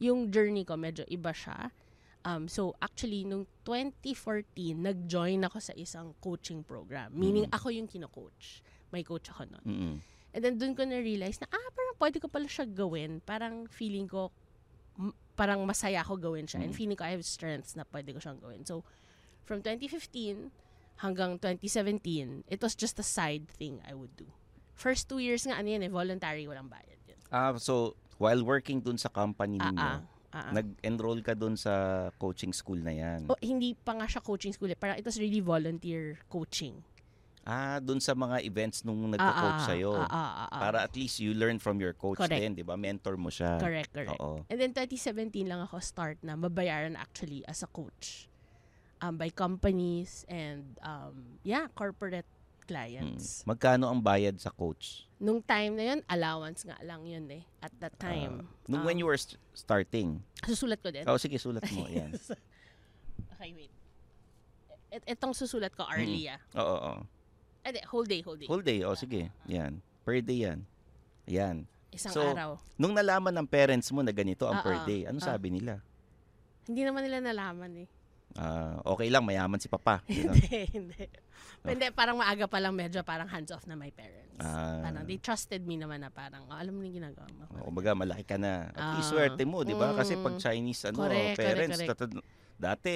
Yung 0.00 0.32
journey 0.32 0.64
ko, 0.64 0.80
medyo 0.80 1.04
iba 1.12 1.30
siya. 1.30 1.68
Um, 2.24 2.46
so, 2.48 2.72
actually, 2.80 3.26
nung 3.28 3.44
2014, 3.68 4.78
nag-join 4.78 5.42
ako 5.44 5.58
sa 5.60 5.74
isang 5.76 6.14
coaching 6.22 6.64
program. 6.64 7.12
Meaning, 7.12 7.50
Mm. 7.50 7.54
ako 7.54 7.68
yung 7.74 7.86
kino-coach. 7.90 8.62
May 8.94 9.02
coach 9.02 9.28
ako 9.28 9.50
nun. 9.50 9.64
Mm-mm. 9.66 9.96
And 10.32 10.40
then, 10.40 10.56
dun 10.56 10.72
ko 10.72 10.82
na-realize 10.82 11.38
na, 11.38 11.48
ah, 11.48 11.68
parang 11.70 11.96
pwede 11.96 12.16
ko 12.16 12.26
pala 12.26 12.48
siya 12.48 12.64
gawin. 12.64 13.20
Parang 13.20 13.68
feeling 13.68 14.08
ko, 14.08 14.32
m- 14.96 15.12
parang 15.32 15.60
masaya 15.62 16.00
ako 16.00 16.16
gawin 16.18 16.48
siya. 16.48 16.60
And 16.60 16.72
Mm. 16.72 16.76
feeling 16.76 16.96
ko 16.96 17.04
I 17.04 17.12
have 17.12 17.24
strengths 17.24 17.76
na 17.76 17.84
pwede 17.84 18.12
ko 18.12 18.18
siyang 18.18 18.40
gawin. 18.40 18.64
So, 18.64 18.80
from 19.44 19.60
2015 19.60 20.48
hanggang 20.98 21.36
2017, 21.36 22.44
it 22.46 22.60
was 22.60 22.72
just 22.72 22.96
a 22.96 23.04
side 23.04 23.44
thing 23.50 23.80
I 23.84 23.92
would 23.92 24.16
do. 24.16 24.24
First 24.72 25.08
two 25.08 25.20
years 25.20 25.44
nga, 25.44 25.60
ano 25.60 25.68
yan 25.68 25.84
eh, 25.84 25.92
voluntary, 25.92 26.48
walang 26.48 26.72
bayad 26.72 26.96
yun. 27.04 27.20
Ah, 27.28 27.52
so 27.56 27.92
while 28.16 28.40
working 28.40 28.80
dun 28.80 28.96
sa 28.96 29.08
company 29.08 29.60
Ah, 29.60 29.68
ninyo, 29.68 29.82
ah, 29.82 30.00
ah, 30.32 30.38
ah. 30.48 30.52
nag-enroll 30.52 31.20
ka 31.20 31.36
dun 31.36 31.56
sa 31.56 31.72
coaching 32.16 32.56
school 32.56 32.80
na 32.80 32.92
yan. 32.92 33.28
Oh, 33.28 33.36
hindi 33.38 33.74
pa 33.74 33.92
nga 33.92 34.08
siya 34.08 34.24
coaching 34.24 34.56
school 34.56 34.72
eh. 34.72 34.78
Parang 34.78 34.96
it 34.96 35.04
was 35.04 35.20
really 35.20 35.44
volunteer 35.44 36.16
coaching. 36.28 36.80
Ah, 37.42 37.82
dun 37.82 37.98
sa 37.98 38.14
mga 38.14 38.38
events 38.40 38.82
nung 38.82 39.02
Ah, 39.08 39.12
nagko-coach 39.12 39.58
ah, 39.58 39.66
sa'yo. 39.66 39.92
ah, 39.92 40.06
ah, 40.06 40.14
ah, 40.14 40.46
ah. 40.46 40.60
Para 40.60 40.78
at 40.80 40.94
least 40.94 41.18
you 41.18 41.34
learn 41.34 41.58
from 41.58 41.76
your 41.76 41.90
coach 41.92 42.16
Correct. 42.16 42.38
din, 42.38 42.54
di 42.54 42.62
ba? 42.62 42.78
Mentor 42.78 43.18
mo 43.18 43.28
siya. 43.28 43.58
Correct, 43.58 43.90
correct. 43.90 44.14
Oo. 44.16 44.46
And 44.46 44.56
then 44.56 44.70
2017 44.70 45.26
lang 45.44 45.58
ako 45.60 45.82
start 45.82 46.22
na 46.22 46.34
mabayaran 46.34 46.94
actually 46.94 47.42
as 47.44 47.62
a 47.62 47.68
coach. 47.68 48.30
um, 49.02 49.18
by 49.18 49.26
companies 49.28 50.22
and 50.30 50.78
um, 50.80 51.34
yeah, 51.42 51.66
corporate 51.72 52.22
Mm. 52.62 52.70
clients. 52.70 53.42
Magkano 53.42 53.90
ang 53.90 53.98
bayad 53.98 54.38
sa 54.38 54.48
coach? 54.48 55.10
Nung 55.18 55.42
time 55.42 55.74
na 55.74 55.84
yun, 55.90 56.00
allowance 56.06 56.62
nga 56.62 56.78
lang 56.80 57.02
yun 57.02 57.26
eh. 57.28 57.42
At 57.58 57.74
that 57.82 57.98
time. 57.98 58.46
Ah, 58.46 58.70
nung 58.70 58.86
when 58.86 58.94
Um, 58.94 59.02
you 59.02 59.06
were 59.10 59.18
st- 59.18 59.34
starting. 59.52 60.22
Susulat 60.46 60.78
ko 60.78 60.94
din. 60.94 61.02
Oh, 61.04 61.18
sige, 61.18 61.34
sulat 61.36 61.66
mo. 61.68 61.90
Yan. 61.90 62.14
okay, 63.34 63.50
wait. 63.52 63.74
Et- 64.88 65.06
itong 65.10 65.34
susulat 65.34 65.74
ko, 65.74 65.82
Arlie 65.82 66.30
ah. 66.30 66.38
Oo, 66.54 66.76
oo. 66.78 66.94
Ede, 67.62 67.80
whole 67.86 68.06
day, 68.06 68.20
whole 68.26 68.34
day. 68.36 68.48
Whole 68.50 68.64
day. 68.64 68.78
Oh, 68.82 68.98
sige. 68.98 69.30
Yan. 69.46 69.78
Per 70.02 70.18
day 70.18 70.50
yan. 70.50 70.66
Yan. 71.30 71.56
Isang 71.94 72.10
So, 72.10 72.22
araw. 72.26 72.58
Nung 72.74 72.90
nalaman 72.90 73.30
ng 73.30 73.46
parents 73.46 73.86
mo 73.94 74.02
na 74.02 74.10
ganito 74.10 74.50
ang 74.50 74.58
Oo, 74.58 74.66
per 74.66 74.82
day, 74.82 75.06
ano 75.06 75.22
oo. 75.22 75.24
sabi 75.24 75.54
nila? 75.54 75.78
Hindi 76.66 76.82
naman 76.82 77.06
nila 77.06 77.22
nalaman 77.22 77.86
eh. 77.86 77.88
Ah, 78.32 78.80
okay 78.88 79.12
lang, 79.12 79.22
mayaman 79.22 79.60
si 79.60 79.68
papa. 79.68 80.00
Hindi, 80.08 80.64
hindi. 80.72 81.04
Hindi, 81.60 81.86
parang 81.92 82.16
maaga 82.16 82.48
pa 82.48 82.64
lang 82.64 82.72
medyo 82.72 83.04
parang 83.04 83.28
hands 83.28 83.52
off 83.52 83.68
na 83.68 83.76
my 83.76 83.92
parents. 83.92 84.40
Ah. 84.40 84.80
Parang 84.80 85.04
they 85.04 85.20
trusted 85.20 85.60
me 85.62 85.76
naman 85.76 86.00
na 86.00 86.08
parang, 86.08 86.48
oh, 86.48 86.56
alam 86.56 86.72
mo 86.72 86.80
yung 86.80 86.96
ginagawa 86.96 87.28
mo. 87.28 87.44
O, 87.52 87.68
Kumbaga, 87.68 87.92
malaki 87.92 88.24
ka 88.24 88.40
na. 88.40 88.72
At 88.72 88.98
Ah. 88.98 89.04
swerte 89.04 89.44
mo, 89.44 89.60
di 89.62 89.76
ba? 89.76 89.92
Kasi 89.92 90.16
Mm. 90.16 90.24
pag 90.24 90.34
Chinese 90.40 90.80
ano, 90.88 91.04
Correct, 91.04 91.36
parents, 91.36 91.76
correct, 91.76 91.90
tatad- 91.92 92.24
dati, 92.56 92.94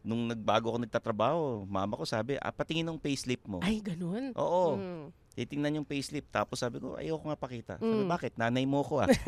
nung 0.00 0.26
nagbago 0.26 0.68
ako 0.68 0.78
nagtatrabaho, 0.80 1.40
mama 1.64 1.94
ko 1.94 2.04
sabi, 2.04 2.36
ah, 2.36 2.50
patingin 2.50 2.84
ng 2.84 2.96
payslip 2.96 3.44
mo. 3.44 3.60
Ay, 3.60 3.78
ganun. 3.78 4.32
Oo. 4.34 4.74
Mm. 4.74 5.04
Titingnan 5.32 5.76
yung 5.76 5.86
payslip. 5.86 6.26
Tapos 6.26 6.58
sabi 6.58 6.78
ko, 6.78 6.94
ayoko 6.94 7.22
nga 7.22 7.36
pakita. 7.36 7.72
Sabi, 7.76 8.00
Mm. 8.00 8.08
bakit? 8.08 8.32
Nanay 8.34 8.64
mo 8.64 8.80
ko 8.80 9.00
ah. 9.00 9.08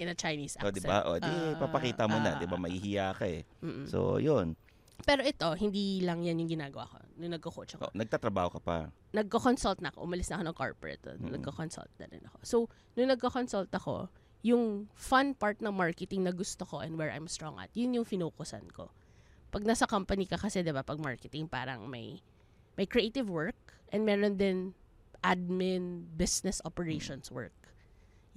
In 0.00 0.08
a 0.08 0.16
Chinese 0.16 0.56
o, 0.56 0.64
accent. 0.64 0.74
di 0.74 0.82
ba? 0.82 1.04
O, 1.04 1.20
di, 1.20 1.28
Ah, 1.28 1.60
papakita 1.60 2.08
mo 2.08 2.16
na. 2.16 2.32
ah, 2.34 2.40
Di 2.40 2.48
ba? 2.48 2.56
Mahihiya 2.56 3.12
ka 3.12 3.28
eh. 3.28 3.44
mm-mm. 3.60 3.84
So, 3.84 4.16
yun. 4.16 4.56
Pero 5.00 5.20
ito, 5.20 5.44
hindi 5.56 6.00
lang 6.00 6.20
yan 6.20 6.40
yung 6.40 6.48
ginagawa 6.50 6.88
ko. 6.88 6.96
Nung 7.16 7.32
nagko-coach 7.32 7.76
ako. 7.76 7.84
O, 7.86 7.92
nagtatrabaho 7.92 8.48
ka 8.50 8.60
pa. 8.60 8.76
Nagko-consult 9.12 9.80
na 9.80 9.92
ako. 9.92 10.04
Umalis 10.04 10.28
na 10.28 10.40
ako 10.40 10.44
ng 10.46 10.56
corporate. 10.56 11.02
Mm. 11.06 11.32
Nagko-consult 11.36 11.92
na 11.96 12.06
rin 12.06 12.24
ako. 12.24 12.36
So, 12.40 12.56
nung 12.96 13.08
nagko-consult 13.08 13.68
ako, 13.70 14.08
yung 14.40 14.88
fun 14.96 15.36
part 15.36 15.60
ng 15.60 15.72
marketing 15.72 16.24
na 16.24 16.32
gusto 16.32 16.64
ko 16.64 16.80
and 16.80 16.96
where 16.96 17.12
I'm 17.12 17.28
strong 17.28 17.60
at, 17.60 17.68
yun 17.76 17.92
yung 17.92 18.08
finokusan 18.08 18.64
ko. 18.72 18.88
Pag 19.52 19.68
nasa 19.68 19.84
company 19.84 20.24
ka 20.24 20.40
kasi, 20.40 20.64
di 20.64 20.72
ba, 20.72 20.80
pag 20.80 20.96
marketing, 20.96 21.50
parang 21.50 21.84
may, 21.90 22.24
may 22.78 22.86
creative 22.88 23.28
work 23.28 23.58
and 23.92 24.06
meron 24.08 24.40
din 24.40 24.72
admin, 25.20 26.08
business 26.16 26.64
operations 26.64 27.28
work. 27.28 27.52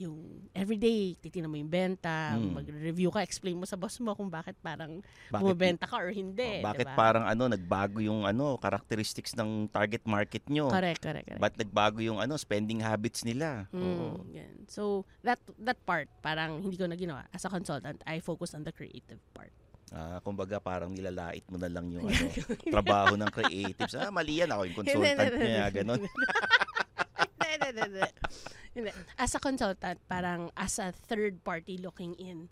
Yung 0.04 0.20
everyday, 0.52 1.16
titignan 1.16 1.48
mo 1.48 1.56
yung 1.56 1.72
benta, 1.72 2.36
Mm. 2.36 2.52
mag-review 2.54 3.08
ka, 3.08 3.24
explain 3.24 3.56
mo 3.56 3.64
sa 3.64 3.80
boss 3.80 3.96
mo 3.98 4.12
kung 4.12 4.28
bakit 4.28 4.60
parang 4.60 5.00
Bakit, 5.32 5.40
bumibenta 5.40 5.86
ka 5.88 5.96
or 5.96 6.12
hindi. 6.12 6.60
o, 6.60 6.66
bakit 6.66 6.84
diba? 6.86 7.00
parang 7.00 7.24
ano, 7.24 7.48
nagbago 7.48 8.04
yung 8.04 8.28
ano, 8.28 8.60
characteristics 8.60 9.32
ng 9.34 9.68
target 9.68 10.04
market 10.04 10.44
nyo? 10.48 10.68
Correct, 10.68 11.00
correct, 11.00 11.26
correct. 11.26 11.40
Ba't 11.40 11.56
nagbago 11.56 12.00
yung 12.00 12.20
ano, 12.20 12.36
spending 12.36 12.84
habits 12.84 13.24
nila? 13.24 13.72
Oo. 13.72 14.20
Mm, 14.20 14.36
yan. 14.36 14.56
So, 14.68 14.84
that 15.22 15.40
that 15.58 15.80
part, 15.84 16.12
parang 16.20 16.60
hindi 16.60 16.76
ko 16.76 16.84
na 16.84 16.94
ginawa. 16.94 17.24
As 17.32 17.42
a 17.42 17.50
consultant, 17.50 18.04
I 18.04 18.20
focus 18.20 18.52
on 18.52 18.62
the 18.62 18.72
creative 18.72 19.24
part. 19.32 19.56
Ah, 19.90 20.18
kumbaga 20.20 20.58
parang 20.58 20.90
nilalait 20.90 21.46
mo 21.48 21.56
na 21.56 21.70
lang 21.70 21.86
yung 21.88 22.04
ano, 22.10 22.26
trabaho 22.66 23.14
ng 23.14 23.30
creatives. 23.30 23.94
Ah, 23.94 24.10
mali 24.10 24.42
yan 24.42 24.50
ako 24.50 24.62
yung 24.66 24.78
consultant 24.80 25.32
niya, 25.38 25.66
ganun. 25.72 26.02
Hindi, 26.10 26.10
hindi, 26.10 26.32
hindi, 26.34 26.50
hindi. 26.50 26.72
Hindi. 27.14 27.53
As 29.22 29.36
a 29.36 29.40
consultant, 29.40 30.02
parang 30.10 30.50
as 30.58 30.82
a 30.82 30.90
third 30.90 31.38
party 31.46 31.78
looking 31.78 32.18
in, 32.18 32.50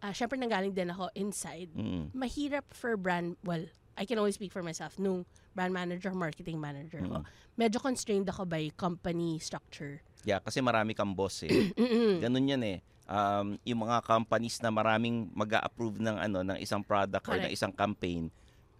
uh, 0.00 0.16
syempre 0.16 0.40
nanggaling 0.40 0.72
din 0.72 0.88
ako 0.88 1.12
inside. 1.12 1.68
Mm. 1.76 2.08
Mahirap 2.16 2.64
for 2.72 2.96
brand, 2.96 3.36
well, 3.44 3.68
I 3.98 4.06
can 4.06 4.16
only 4.16 4.32
speak 4.32 4.54
for 4.54 4.62
myself. 4.62 4.96
Nung 4.96 5.26
brand 5.52 5.74
manager, 5.74 6.14
marketing 6.14 6.62
manager 6.62 7.02
ko, 7.02 7.26
medyo 7.58 7.82
constrained 7.82 8.30
ako 8.30 8.46
by 8.46 8.70
company 8.78 9.42
structure. 9.42 10.00
Yeah, 10.22 10.38
kasi 10.38 10.62
marami 10.62 10.94
kang 10.94 11.12
boss 11.12 11.42
eh. 11.42 11.74
Ganun 12.24 12.46
yan 12.46 12.62
eh. 12.62 12.78
Um, 13.08 13.56
yung 13.64 13.88
mga 13.88 14.04
companies 14.04 14.60
na 14.60 14.70
maraming 14.70 15.32
mag 15.32 15.48
approve 15.64 15.98
ng 15.98 16.16
ano 16.16 16.44
ng 16.44 16.58
isang 16.60 16.84
product 16.84 17.24
or 17.26 17.40
ng 17.40 17.48
Correct. 17.48 17.56
isang 17.56 17.72
campaign, 17.72 18.28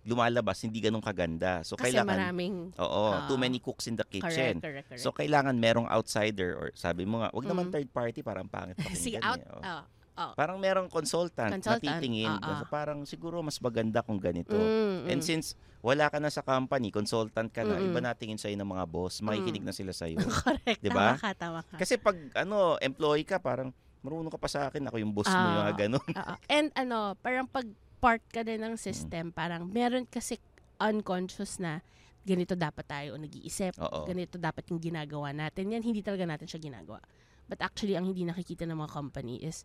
lumalabas 0.08 0.58
hindi 0.60 0.80
ganun 0.80 0.98
kaganda. 0.98 1.60
So 1.60 1.76
Kasi 1.76 1.92
kailangan 1.92 2.08
maraming, 2.08 2.54
Oo, 2.74 3.04
Ah. 3.12 3.28
too 3.28 3.36
many 3.36 3.60
cooks 3.60 3.84
in 3.84 3.94
the 3.94 4.02
kitchen. 4.02 4.58
correct, 4.58 4.64
correct, 4.64 4.86
correct. 4.88 5.02
So 5.04 5.12
kailangan 5.12 5.52
merong 5.54 5.84
outsider 5.86 6.56
or 6.56 6.66
sabi 6.72 7.04
mo 7.04 7.20
nga, 7.20 7.28
wag 7.30 7.44
naman 7.44 7.68
Mm. 7.68 7.72
third 7.74 7.90
party 7.90 8.20
parang 8.20 8.48
pangit 8.48 8.74
pakinggan 8.80 9.20
out, 9.22 9.38
eh. 9.38 9.52
oh. 9.52 9.60
ah, 9.62 9.82
ah. 10.16 10.32
Parang 10.32 10.56
merong 10.56 10.88
consultant, 10.88 11.52
Consultant, 11.52 11.84
na 11.84 12.00
titingin. 12.00 12.32
ah. 12.32 12.58
So, 12.58 12.66
parang 12.66 13.04
siguro 13.04 13.38
mas 13.38 13.60
maganda 13.60 14.00
kung 14.00 14.16
ganito. 14.16 14.56
Mm, 14.56 15.06
And 15.06 15.20
mm. 15.20 15.26
since 15.26 15.52
wala 15.78 16.08
ka 16.08 16.18
na 16.18 16.26
sa 16.26 16.42
company, 16.42 16.90
consultant 16.90 17.46
ka 17.48 17.62
na, 17.62 17.78
Mm-mm. 17.78 17.86
iba 17.86 18.00
natingin 18.02 18.34
sa'yo 18.34 18.56
ng 18.56 18.66
mga 18.66 18.84
boss, 18.84 19.22
makikinig 19.22 19.62
na 19.62 19.70
sila 19.70 19.92
sa'yo. 19.92 20.18
Correct. 20.42 20.80
Diba? 20.80 21.14
Tama 21.14 21.22
ka, 21.22 21.30
tama 21.38 21.60
ka. 21.62 21.76
Kasi 21.78 21.94
pag 21.94 22.18
ano, 22.34 22.74
employee 22.78 23.22
ka, 23.22 23.38
parang 23.38 23.70
marunong 23.98 24.26
ka 24.28 24.38
pa 24.38 24.46
sa 24.46 24.66
akin, 24.66 24.82
ako 24.84 24.96
yung 24.96 25.10
boss 25.12 25.26
mo, 25.28 25.38
yung 25.38 25.70
ganun. 25.76 26.02
Oo. 26.02 26.34
And 26.48 26.74
ano, 26.74 27.14
parang 27.18 27.46
pag 27.46 27.66
part 27.98 28.22
ka 28.30 28.46
din 28.46 28.62
ng 28.62 28.78
system, 28.78 29.34
parang 29.34 29.66
meron 29.66 30.06
kasi 30.06 30.38
unconscious 30.78 31.58
na 31.58 31.82
ganito 32.22 32.54
dapat 32.54 32.86
tayo 32.86 33.18
nag-iisip. 33.18 33.74
Oo. 33.82 34.06
Ganito 34.06 34.38
dapat 34.38 34.68
yung 34.70 34.78
ginagawa 34.78 35.34
natin. 35.34 35.74
Yan, 35.74 35.82
hindi 35.82 36.04
talaga 36.04 36.28
natin 36.28 36.46
siya 36.46 36.62
ginagawa. 36.62 37.02
But 37.48 37.64
actually, 37.64 37.96
ang 37.96 38.04
hindi 38.06 38.22
nakikita 38.22 38.68
ng 38.68 38.76
mga 38.76 38.92
company 38.92 39.40
is 39.40 39.64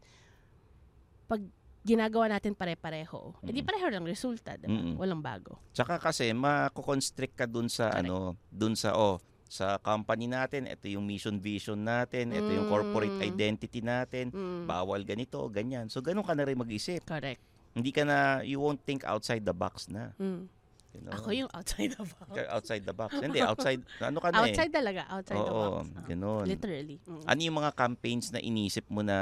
pag 1.27 1.43
ginagawa 1.83 2.31
natin 2.31 2.55
pare-pareho, 2.55 3.35
edi 3.43 3.59
pareho 3.59 3.91
lang 3.91 4.07
resulta, 4.07 4.55
diba? 4.55 4.71
Mm-mm. 4.71 4.95
Walang 4.95 5.19
bago. 5.19 5.59
Tsaka 5.75 5.99
kasi, 5.99 6.31
mako-constrict 6.31 7.35
ka 7.35 7.45
dun 7.45 7.67
sa, 7.67 7.91
Correct. 7.91 8.07
ano, 8.07 8.39
dun 8.47 8.79
sa, 8.79 8.95
oh, 8.95 9.19
sa 9.51 9.77
company 9.77 10.25
natin, 10.31 10.65
ito 10.65 10.87
yung 10.87 11.03
mission 11.03 11.37
vision 11.37 11.77
natin, 11.83 12.31
ito 12.31 12.47
yung 12.47 12.71
corporate 12.71 13.19
Mm. 13.19 13.27
identity 13.27 13.83
natin, 13.83 14.31
Mm. 14.31 14.63
bawal 14.65 15.03
ganito, 15.03 15.43
ganyan. 15.51 15.91
So, 15.91 15.99
ganun 15.99 16.23
ka 16.23 16.33
na 16.33 16.47
rin 16.47 16.55
mag-isip. 16.57 17.03
Correct. 17.03 17.52
Hindi 17.73 17.89
ka 17.89 18.05
na, 18.05 18.17
you 18.41 18.61
won't 18.61 18.81
think 18.81 19.01
outside 19.03 19.41
the 19.41 19.53
box 19.53 19.89
na. 19.89 20.13
Mm. 20.21 20.45
You 20.93 21.01
know? 21.01 21.13
Ako 21.17 21.33
yung 21.33 21.49
outside 21.57 21.97
the 21.97 22.05
box. 22.05 22.29
Outside 22.47 22.83
the 22.85 22.93
box. 22.93 23.11
Hindi, 23.17 23.41
outside, 23.41 23.81
ano 24.05 24.21
ka 24.21 24.29
na 24.29 24.45
Outside 24.45 24.69
eh. 24.69 24.77
talaga. 24.77 25.01
Outside 25.09 25.41
the 25.41 25.49
Oo, 25.49 25.61
box. 25.81 25.89
Oo. 25.89 26.05
ganun. 26.05 26.45
Literally. 26.45 26.97
Mm. 27.01 27.23
Ano 27.25 27.39
yung 27.41 27.57
mga 27.57 27.71
campaigns 27.73 28.29
na 28.29 28.37
inisip 28.37 28.85
mo 28.87 29.01
na, 29.01 29.17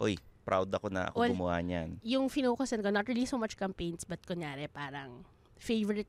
oy, 0.00 0.16
proud 0.48 0.72
ako 0.72 0.88
na 0.88 1.12
ako 1.12 1.16
Well, 1.20 1.32
gumawa 1.36 1.60
niyan. 1.60 2.00
yung 2.00 2.32
finokusan 2.32 2.80
ko, 2.80 2.88
not 2.88 3.04
really 3.04 3.28
so 3.28 3.36
much 3.36 3.52
campaigns, 3.52 4.08
but 4.08 4.16
kunyari 4.24 4.64
parang 4.64 5.28
favorite, 5.60 6.08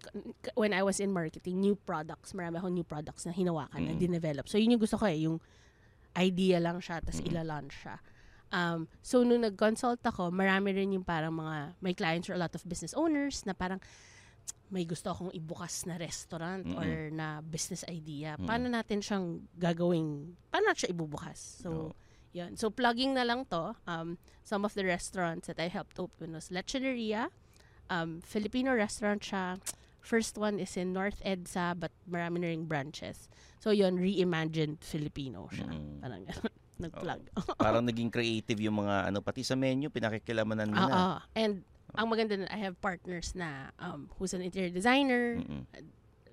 when 0.56 0.72
I 0.72 0.80
was 0.80 1.04
in 1.04 1.12
marketing, 1.12 1.60
new 1.60 1.76
products, 1.76 2.32
marami 2.32 2.56
akong 2.56 2.72
new 2.72 2.88
products 2.88 3.28
na 3.28 3.36
hinawakan, 3.36 3.84
na 3.84 3.92
Mm. 3.92 4.00
dinevelop. 4.00 4.48
So, 4.48 4.56
yun 4.56 4.72
yung 4.72 4.80
gusto 4.80 4.96
ko 4.96 5.12
eh, 5.12 5.28
yung 5.28 5.44
idea 6.16 6.64
lang 6.64 6.80
siya, 6.80 7.04
tapos 7.04 7.20
Mm. 7.20 7.28
ila-launch 7.36 7.76
siya. 7.76 8.00
Um, 8.50 8.90
so, 9.06 9.22
nung 9.22 9.46
nag-consult 9.46 10.02
ako, 10.02 10.34
marami 10.34 10.74
rin 10.74 10.94
yung 10.98 11.06
parang 11.06 11.38
mga, 11.38 11.78
my 11.82 11.94
clients 11.94 12.30
are 12.30 12.38
a 12.38 12.42
lot 12.42 12.54
of 12.58 12.66
business 12.66 12.98
owners 12.98 13.46
na 13.46 13.54
parang, 13.54 13.78
may 14.70 14.86
gusto 14.86 15.10
akong 15.10 15.34
ibukas 15.34 15.90
na 15.90 15.98
restaurant 15.98 16.66
Mm-mm. 16.66 16.78
or 16.78 17.10
na 17.10 17.42
business 17.42 17.82
idea. 17.90 18.38
Mm. 18.38 18.46
Paano 18.46 18.66
natin 18.70 19.02
siyang 19.02 19.42
gagawing, 19.58 20.38
paano 20.54 20.70
natin 20.70 20.82
siya 20.86 20.94
ibubukas? 20.94 21.38
So, 21.62 21.70
Oo. 21.70 21.94
yun. 22.34 22.54
So, 22.58 22.70
plugging 22.70 23.18
na 23.18 23.26
lang 23.26 23.50
to. 23.50 23.74
Um, 23.90 24.22
some 24.46 24.66
of 24.66 24.74
the 24.78 24.86
restaurants 24.86 25.50
that 25.50 25.58
I 25.58 25.74
helped 25.74 25.98
open 25.98 26.38
was 26.38 26.54
Lecheneria. 26.54 27.34
Um, 27.90 28.22
Filipino 28.22 28.74
restaurant 28.78 29.26
siya. 29.26 29.58
First 30.00 30.38
one 30.38 30.62
is 30.62 30.78
in 30.78 30.94
North 30.94 31.22
EDSA, 31.26 31.78
but 31.78 31.92
marami 32.06 32.46
na 32.46 32.48
ring 32.54 32.66
branches. 32.70 33.26
So, 33.58 33.74
yun, 33.74 33.98
reimagined 33.98 34.86
Filipino 34.86 35.50
siya. 35.50 35.70
Mm. 35.70 35.98
Parang 36.02 36.24
ganun. 36.30 36.54
Nag-plug. 36.80 37.22
Parang 37.56 37.84
naging 37.84 38.08
creative 38.08 38.56
yung 38.58 38.80
mga 38.80 39.12
ano, 39.12 39.20
pati 39.20 39.44
sa 39.44 39.54
menu, 39.54 39.92
pinakikilamanan 39.92 40.72
mo 40.72 40.80
na. 40.80 40.88
Oo. 40.88 41.16
And, 41.36 41.62
ang 41.92 42.08
maganda 42.08 42.36
na, 42.36 42.48
I 42.48 42.60
have 42.62 42.80
partners 42.80 43.34
na 43.34 43.76
um, 43.76 44.08
who's 44.16 44.32
an 44.32 44.40
interior 44.40 44.72
designer, 44.72 45.38
Mm-mm. 45.38 45.68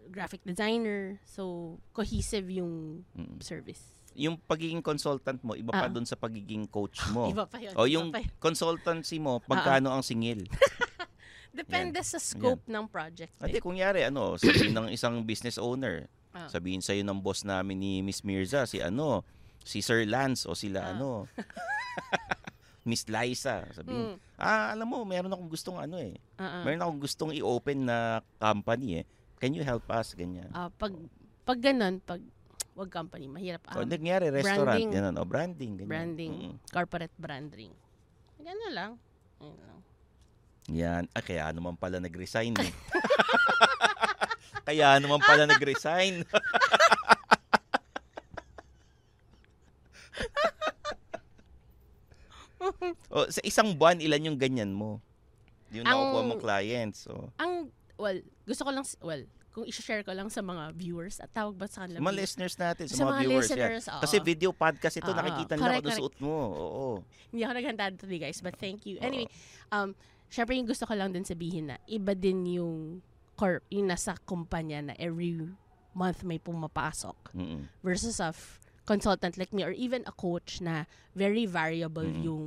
graphic 0.08 0.40
designer. 0.42 1.18
So, 1.26 1.74
cohesive 1.90 2.46
yung 2.48 3.02
Mm-mm. 3.12 3.42
service. 3.42 3.82
Yung 4.14 4.38
pagiging 4.38 4.80
consultant 4.80 5.42
mo, 5.42 5.52
iba 5.52 5.74
pa 5.74 5.88
Ah. 5.88 5.92
dun 5.92 6.06
sa 6.06 6.14
pagiging 6.14 6.64
coach 6.66 7.02
mo. 7.12 7.26
Iba 7.26 7.44
pa 7.44 7.58
yun. 7.58 7.74
O 7.74 7.84
yung 7.84 8.08
pa 8.08 8.22
yun. 8.22 8.30
consultancy 8.38 9.18
mo, 9.18 9.42
pagkano 9.42 9.90
ang 9.90 10.00
singil? 10.00 10.46
Depende 11.52 11.98
sa 12.04 12.20
scope 12.20 12.68
ng 12.68 12.84
project. 12.86 13.32
Ate, 13.40 13.58
eh. 13.58 13.64
kunyari, 13.64 14.04
ano, 14.04 14.36
sabihin 14.36 14.76
ng 14.76 14.88
isang 14.92 15.24
business 15.24 15.56
owner, 15.56 16.06
Ah. 16.30 16.52
sabihin 16.52 16.84
sa'yo 16.84 17.00
ng 17.00 17.16
boss 17.16 17.48
namin 17.48 17.80
ni 17.80 17.92
Miss 18.04 18.20
Mirza, 18.20 18.68
si 18.68 18.76
ano, 18.76 19.24
si 19.66 19.82
Sir 19.82 20.06
Lance 20.06 20.46
o 20.46 20.54
sila 20.54 20.86
Ah. 20.86 20.90
ano, 20.94 21.26
Miss 22.86 23.02
Liza. 23.04 23.66
Sabihin, 23.74 24.14
Mm. 24.14 24.38
ah, 24.38 24.70
alam 24.70 24.86
mo, 24.86 25.02
meron 25.02 25.26
akong 25.28 25.50
gustong 25.50 25.74
ano 25.76 25.98
eh. 25.98 26.14
Ah, 26.38 26.62
ah. 26.62 26.62
Meron 26.62 26.78
akong 26.78 27.00
gustong 27.02 27.34
i-open 27.34 27.82
na 27.82 27.98
company 28.38 29.02
eh. 29.02 29.04
Can 29.36 29.52
you 29.52 29.60
help 29.60 29.82
us? 29.90 30.14
Ganyan. 30.14 30.46
Ah, 30.54 30.70
pag 30.70 30.94
pag 31.42 31.58
ganun, 31.58 31.98
pag 32.00 32.22
wag 32.72 32.86
company, 32.88 33.26
mahirap. 33.26 33.64
Um, 33.68 33.84
nangyari, 33.84 34.30
restaurant, 34.30 34.70
branding. 34.70 34.90
ganun. 34.92 35.14
O 35.16 35.26
branding, 35.26 35.72
ganyan. 35.76 35.90
branding, 35.90 36.32
Mm. 36.46 36.56
corporate 36.68 37.16
branding. 37.18 37.72
Ganun 38.38 38.70
lang. 38.70 38.92
Ayun 39.36 39.58
lang. 39.58 39.78
Yan. 40.68 41.02
Ah, 41.10 41.20
kaya 41.20 41.50
naman 41.50 41.74
pala 41.74 41.98
nag-resign. 41.98 42.54
eh. 42.56 42.70
kaya 44.66 44.98
naman 44.98 45.18
pala 45.20 45.42
nag-resign. 45.44 46.22
o, 53.14 53.26
sa 53.28 53.40
isang 53.42 53.74
buwan, 53.74 53.98
ilan 53.98 54.32
yung 54.32 54.38
ganyan 54.38 54.70
mo? 54.70 55.00
Yung 55.70 55.82
Ang- 55.82 55.92
nakukuha 55.92 56.22
mong 56.24 56.42
clients. 56.42 56.98
So, 57.04 57.30
Ang, 57.36 57.70
well, 57.96 58.18
gusto 58.44 58.62
ko 58.62 58.70
lang, 58.70 58.84
well, 59.02 59.22
kung 59.50 59.64
i-share 59.64 60.04
ko 60.04 60.12
lang 60.12 60.28
sa 60.28 60.44
mga 60.44 60.76
viewers 60.76 61.16
at 61.16 61.32
tawag 61.32 61.56
ba 61.56 61.64
sa 61.64 61.88
kanila? 61.88 61.96
mga 61.98 62.16
listeners 62.20 62.54
natin, 62.54 62.84
sa, 62.86 62.94
Sa 62.94 63.02
mga, 63.02 63.08
mga 63.08 63.20
viewers. 63.24 63.40
listeners, 63.48 63.84
yan. 63.88 63.92
oo. 63.96 64.02
Kasi 64.04 64.16
video 64.20 64.50
podcast 64.52 64.96
ito, 65.00 65.08
Oo. 65.08 65.16
nakikita 65.16 65.52
nila 65.56 65.80
kung 65.80 65.96
suot 65.96 66.16
mo. 66.20 66.34
Oo. 66.52 66.86
Hindi 67.32 67.40
ako 67.40 67.52
naghanda 67.56 67.84
today, 67.96 68.20
guys, 68.20 68.38
but 68.38 68.52
thank 68.54 68.84
you. 68.84 69.00
Anyway, 69.00 69.26
um, 69.72 69.96
syempre 70.28 70.54
yung 70.54 70.68
gusto 70.68 70.84
ko 70.84 70.92
lang 70.92 71.08
din 71.08 71.24
sabihin 71.24 71.72
na 71.72 71.80
iba 71.88 72.12
din 72.12 72.44
yung 72.52 73.00
corp, 73.32 73.64
yung 73.68 73.88
nasa 73.88 74.12
kumpanya 74.22 74.92
na 74.92 74.94
every 75.00 75.40
month 75.96 76.20
may 76.20 76.36
pumapasok 76.36 77.16
Mm-mm. 77.32 77.64
versus 77.80 78.20
of 78.20 78.36
consultant 78.86 79.34
like 79.34 79.50
me 79.50 79.60
or 79.60 79.74
even 79.74 80.06
a 80.06 80.14
coach 80.14 80.58
na 80.60 80.86
very 81.12 81.44
variable 81.44 82.06
Mm. 82.06 82.22
yung 82.22 82.44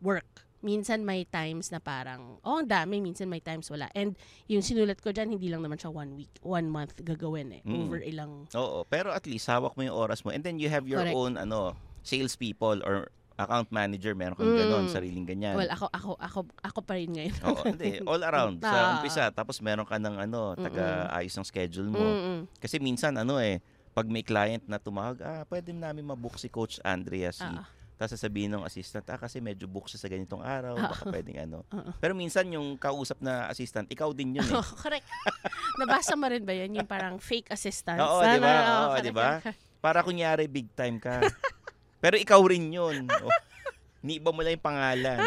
work. 0.00 0.26
Minsan 0.58 1.06
may 1.06 1.22
times 1.24 1.70
na 1.70 1.78
parang, 1.78 2.42
oh, 2.42 2.58
ang 2.58 2.66
dami. 2.66 2.98
Minsan 2.98 3.30
may 3.30 3.38
times 3.38 3.70
wala. 3.70 3.86
And 3.94 4.18
yung 4.44 4.58
sinulat 4.58 4.98
ko 4.98 5.14
dyan, 5.14 5.30
hindi 5.30 5.46
lang 5.46 5.62
naman 5.62 5.78
siya 5.78 5.94
one 5.94 6.18
week, 6.18 6.34
one 6.42 6.66
month 6.66 6.98
gagawin 6.98 7.54
eh. 7.54 7.62
Mm. 7.62 7.86
Over 7.86 8.02
ilang, 8.02 8.32
Oo, 8.52 8.82
pero 8.84 9.14
at 9.14 9.22
least 9.22 9.46
hawak 9.46 9.78
mo 9.78 9.86
yung 9.86 9.94
oras 9.94 10.26
mo. 10.26 10.34
And 10.34 10.42
then 10.42 10.58
you 10.58 10.66
have 10.66 10.82
your 10.84 11.06
Correct. 11.06 11.14
own 11.14 11.38
ano, 11.38 11.78
sales 12.02 12.34
people 12.34 12.82
or 12.82 13.06
account 13.38 13.70
manager, 13.70 14.18
meron 14.18 14.34
kang 14.34 14.50
Mm. 14.50 14.58
ganon, 14.58 14.84
sariling 14.90 15.22
ganyan. 15.22 15.54
well, 15.54 15.70
ako, 15.70 15.86
ako, 15.94 16.10
ako, 16.18 16.40
ako 16.58 16.78
pa 16.82 16.98
rin 16.98 17.14
ngayon. 17.14 17.38
Oo, 17.46 17.62
hindi, 17.64 17.90
all 18.10 18.22
around 18.26 18.58
sa 18.58 18.74
Ah. 18.74 18.90
umpisa. 18.98 19.30
Tapos 19.30 19.62
meron 19.62 19.86
ka 19.86 19.94
ng 19.94 20.18
ano, 20.18 20.58
taga-ayos 20.58 21.38
ng 21.38 21.46
schedule 21.46 21.86
mo. 21.86 22.02
Mm-mm. 22.02 22.38
Kasi 22.58 22.82
minsan 22.82 23.14
ano 23.14 23.38
eh, 23.38 23.62
pag 23.98 24.06
may 24.06 24.22
client 24.22 24.62
na 24.64 24.78
tumawag, 24.78 25.18
ah, 25.20 25.42
pwede 25.44 25.74
namin 25.74 26.06
mabook 26.06 26.38
si 26.38 26.46
Coach 26.46 26.78
Andrea 26.80 27.34
si 27.34 27.42
Ah. 27.42 27.66
tapos 27.98 28.14
sasabihin 28.14 28.54
ng 28.54 28.62
assistant, 28.62 29.02
ah, 29.10 29.18
kasi 29.18 29.42
medyo 29.42 29.66
book 29.66 29.90
siya 29.90 29.98
sa 29.98 30.06
ganitong 30.06 30.38
araw, 30.38 30.78
Ah. 30.78 30.94
baka 30.94 31.10
pwedeng 31.10 31.42
ano. 31.42 31.66
Ah. 31.74 31.90
Pero 31.98 32.14
minsan 32.14 32.46
yung 32.46 32.78
kausap 32.78 33.18
na 33.18 33.50
assistant, 33.50 33.90
ikaw 33.90 34.14
din 34.14 34.38
yun 34.38 34.46
eh. 34.46 34.54
Oh, 34.54 34.62
correct. 34.78 35.02
Nabasa 35.74 36.14
mo 36.14 36.30
rin 36.30 36.46
ba 36.46 36.54
yun? 36.54 36.78
Yung 36.78 36.86
parang 36.86 37.18
fake 37.18 37.50
assistance? 37.50 37.98
Oo, 37.98 38.22
di 38.22 38.38
ba? 38.38 38.54
oo, 38.86 38.94
di 39.02 39.10
ba? 39.10 39.42
Para 39.82 40.06
kunyari 40.06 40.46
big 40.46 40.70
time 40.72 41.02
ka. 41.02 41.26
Pero 41.98 42.14
ikaw 42.14 42.38
rin 42.46 42.70
yun. 42.70 43.02
Oh. 43.18 43.34
Niiba 43.98 44.30
mo 44.30 44.46
lang 44.46 44.54
yung 44.54 44.62
pangalan. 44.62 45.18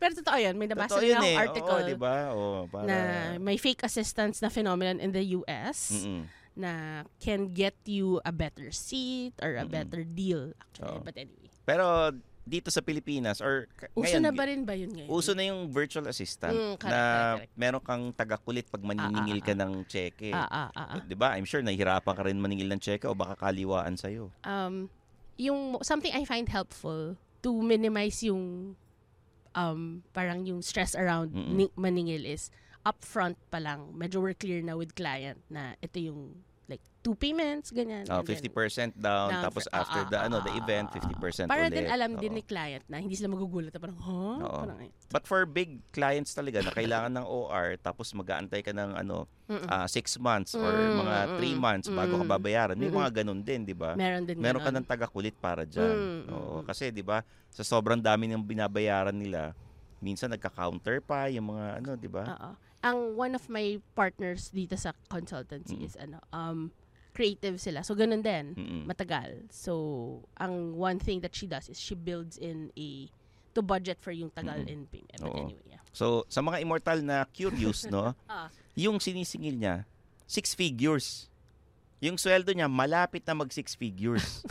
Pero 0.00 0.16
totoo 0.16 0.38
yun. 0.40 0.56
May 0.56 0.66
nabasa 0.66 0.96
Totoo 0.96 1.04
yun 1.04 1.20
eh. 1.22 1.36
article 1.36 1.76
Oo, 1.76 1.86
di 1.86 1.94
ba? 1.94 2.14
Oh, 2.32 2.64
para... 2.66 2.84
na 2.88 2.96
may 3.36 3.54
fake 3.54 3.84
assistance 3.84 4.40
na 4.40 4.48
phenomenon 4.48 4.96
in 4.96 5.12
the 5.12 5.36
US 5.36 5.92
Mm-mm. 5.92 6.24
na 6.56 6.72
can 7.20 7.52
get 7.52 7.76
you 7.84 8.16
a 8.24 8.32
better 8.32 8.72
seat 8.72 9.36
or 9.44 9.54
a 9.54 9.62
Mm-mm. 9.62 9.70
better 9.70 10.02
deal. 10.02 10.56
Actually. 10.56 10.96
Oo. 10.96 11.04
But 11.04 11.16
anyway. 11.20 11.52
Pero 11.62 11.84
dito 12.40 12.72
sa 12.72 12.80
Pilipinas 12.80 13.38
or 13.38 13.68
k- 13.76 13.92
Uso 13.94 14.16
ngayon, 14.16 14.22
na 14.24 14.32
ba 14.32 14.44
rin 14.48 14.60
ba 14.64 14.72
yun 14.74 14.90
ngayon? 14.90 15.12
Uso 15.12 15.36
na 15.36 15.44
yung 15.46 15.68
virtual 15.68 16.08
assistant 16.08 16.50
Mm, 16.50 16.74
correct, 16.80 16.88
na 16.88 16.98
correct, 16.98 17.36
correct. 17.36 17.52
meron 17.54 17.82
kang 17.84 18.04
taga-kulit 18.10 18.66
pag 18.66 18.82
maniningil 18.82 19.38
Ah, 19.38 19.44
ah, 19.44 19.46
ka 19.46 19.52
ah. 19.52 19.60
ng 19.60 19.72
cheque. 19.86 20.30
Ah, 20.32 20.48
ah, 20.48 20.68
ah, 20.72 20.86
ah. 20.96 21.02
'Di 21.04 21.14
ba? 21.14 21.36
I'm 21.36 21.44
sure 21.44 21.60
nahihirapan 21.60 22.10
ka 22.10 22.22
rin 22.24 22.40
maningil 22.40 22.66
ng 22.66 22.80
cheque 22.80 23.04
o 23.04 23.12
baka 23.12 23.36
kaliwaan 23.38 23.94
sa 23.94 24.08
Um, 24.42 24.88
yung 25.36 25.78
something 25.84 26.10
I 26.10 26.24
find 26.24 26.48
helpful 26.48 27.14
to 27.40 27.50
minimize 27.62 28.24
yung 28.24 28.74
um, 29.54 30.02
parang 30.12 30.46
yung 30.46 30.62
stress 30.62 30.94
around 30.94 31.32
Mm-mm. 31.34 31.54
ni- 31.54 31.74
maningil 31.76 32.26
is 32.26 32.50
upfront 32.80 33.36
pa 33.52 33.60
lang, 33.60 33.92
medyo 33.92 34.22
we're 34.24 34.36
clear 34.36 34.64
na 34.64 34.72
with 34.72 34.96
client 34.96 35.36
na 35.52 35.76
ito 35.84 36.00
yung 36.00 36.40
two 37.00 37.16
payments, 37.16 37.72
ganyan. 37.72 38.04
Oh, 38.12 38.20
and 38.20 38.28
then- 38.28 38.36
50% 38.36 38.92
down 39.00 39.32
down 39.32 39.44
tapos 39.48 39.64
for- 39.64 39.72
ah, 39.72 39.80
after 39.80 40.00
ah, 40.04 40.10
the 40.12 40.18
ah, 40.20 40.26
ano, 40.28 40.36
the 40.38 40.52
ah, 40.52 40.60
event 40.60 40.88
ah, 40.92 40.96
50% 41.00 41.48
Para 41.48 41.66
ulit. 41.66 41.72
din 41.72 41.86
alam 41.88 42.10
din 42.14 42.32
Oo. 42.32 42.38
ni 42.38 42.42
client 42.44 42.84
na 42.92 43.00
hindi 43.00 43.16
sila 43.16 43.32
magugulat 43.32 43.72
parang, 43.72 43.96
huh? 43.96 44.36
Oo. 44.44 44.60
Parang, 44.60 44.78
eh. 44.84 44.92
But 45.08 45.24
for 45.24 45.42
big 45.48 45.80
clients 45.90 46.36
talaga 46.36 46.60
na 46.60 46.70
kailangan 46.70 47.16
ng 47.16 47.26
OR 47.26 47.80
tapos 47.80 48.12
mag-aantay 48.12 48.60
ka 48.60 48.76
ng 48.76 48.94
ano 48.94 49.24
Mm-mm. 49.48 49.66
ah, 49.66 49.88
six 49.88 50.20
months 50.20 50.52
or 50.54 50.70
Mm, 50.70 51.00
mga 51.00 51.16
three 51.40 51.56
mm, 51.56 51.58
months 51.58 51.88
bago 51.88 52.20
ka 52.20 52.26
mm. 52.28 52.30
babayaran. 52.30 52.76
May 52.76 52.92
Mm-mm. 52.92 53.00
mga 53.00 53.10
ganun 53.24 53.40
din, 53.40 53.64
'di 53.64 53.74
ba? 53.74 53.96
meron 53.96 54.22
din 54.22 54.36
Meron 54.38 54.60
ka 54.60 54.68
ganon. 54.70 54.84
ng 54.84 54.86
taga-kulit 54.86 55.34
para 55.40 55.64
diyan. 55.64 55.96
Mm, 55.96 56.30
Oo, 56.30 56.56
mm, 56.62 56.66
kasi 56.68 56.92
'di 56.92 57.02
ba, 57.02 57.24
sa 57.48 57.64
sobrang 57.64 57.98
dami 57.98 58.28
ng 58.30 58.44
binabayaran 58.44 59.16
nila, 59.16 59.56
minsan 59.98 60.30
nagka-counter 60.30 61.00
pa 61.02 61.26
yung 61.32 61.50
mga 61.50 61.80
ano, 61.82 61.90
'di 61.96 62.10
ba? 62.12 62.24
Oo. 62.28 62.50
Ang 62.80 62.98
one 63.12 63.34
of 63.34 63.44
my 63.50 63.76
partners 63.92 64.48
dito 64.48 64.72
sa 64.72 64.94
consultancy 65.10 65.74
Mm. 65.74 65.84
is 65.84 65.98
ano, 65.98 66.22
um, 66.30 66.70
creative 67.10 67.58
sila. 67.58 67.82
So, 67.82 67.94
ganun 67.94 68.22
din. 68.22 68.54
Mm-mm. 68.54 68.82
Matagal. 68.86 69.50
So, 69.50 69.72
ang 70.36 70.74
one 70.74 70.98
thing 70.98 71.20
that 71.20 71.34
she 71.34 71.46
does 71.46 71.68
is 71.68 71.76
she 71.76 71.94
builds 71.94 72.38
in 72.38 72.70
a 72.74 73.10
to 73.50 73.60
budget 73.60 73.98
for 73.98 74.14
yung 74.14 74.30
tagal 74.30 74.62
Mm-mm. 74.62 74.70
in 74.70 74.86
payment. 74.86 75.18
But 75.18 75.34
Oo. 75.34 75.50
anyway, 75.50 75.66
yeah. 75.74 75.82
So, 75.90 76.22
sa 76.30 76.38
mga 76.38 76.62
immortal 76.62 77.02
na 77.02 77.26
curious, 77.26 77.86
no, 77.90 78.14
Ah. 78.30 78.46
yung 78.78 79.02
sinisingil 79.02 79.58
niya, 79.58 79.82
six 80.24 80.54
figures. 80.54 81.26
Yung 81.98 82.14
sweldo 82.14 82.54
niya, 82.54 82.70
malapit 82.70 83.26
na 83.26 83.34
mag 83.34 83.50
six 83.50 83.74
figures. 83.74 84.42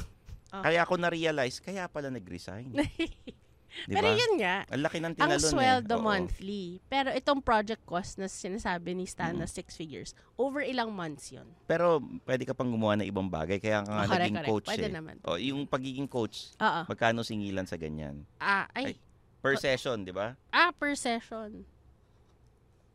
Ah. 0.49 0.65
Kaya 0.65 0.81
ako 0.81 0.97
na-realize, 0.97 1.61
kaya 1.61 1.85
pala 1.85 2.09
nag-resign. 2.09 2.73
Di 3.85 3.93
Pero 3.93 4.09
yun 4.09 4.33
nga, 4.37 4.65
Ang 4.67 4.81
laki 4.81 4.97
ng 4.97 5.05
ang 5.07 5.15
tinalon 5.15 5.39
sweldo 5.45 5.93
eh. 5.93 5.95
Oo. 5.95 6.03
monthly. 6.03 6.63
Pero 6.85 7.09
itong 7.11 7.39
project 7.39 7.81
cost 7.83 8.17
na 8.17 8.25
sinasabi 8.25 8.91
ni 8.91 9.05
Stan 9.05 9.31
Mm. 9.31 9.39
na 9.39 9.47
six 9.47 9.73
figures, 9.73 10.11
over 10.35 10.59
ilang 10.59 10.89
months 10.89 11.29
yun. 11.29 11.45
Pero 11.65 11.97
pwede 12.25 12.43
ka 12.43 12.51
pang 12.51 12.67
gumawa 12.67 12.97
ng 12.97 13.05
ibang 13.05 13.27
bagay. 13.27 13.57
Kaya 13.57 13.81
ka 13.81 13.87
nga 13.87 14.03
correct, 14.03 14.13
naging 14.19 14.35
correct. 14.35 14.49
coach 14.49 14.67
Pwede 14.67 14.85
eh. 14.85 14.91
naman. 14.91 15.15
O, 15.21 15.37
yung 15.37 15.63
pagiging 15.63 16.05
coach, 16.05 16.51
Oo. 16.55 16.81
magkano 16.85 17.21
singilan 17.21 17.63
sa 17.63 17.75
ganyan? 17.75 18.25
Ah, 18.37 18.65
ay, 18.73 18.91
Ay. 18.91 18.95
Per 19.39 19.55
session, 19.55 20.03
di 20.03 20.11
ba? 20.11 20.35
ah, 20.49 20.73
per 20.73 20.93
session. 20.93 21.63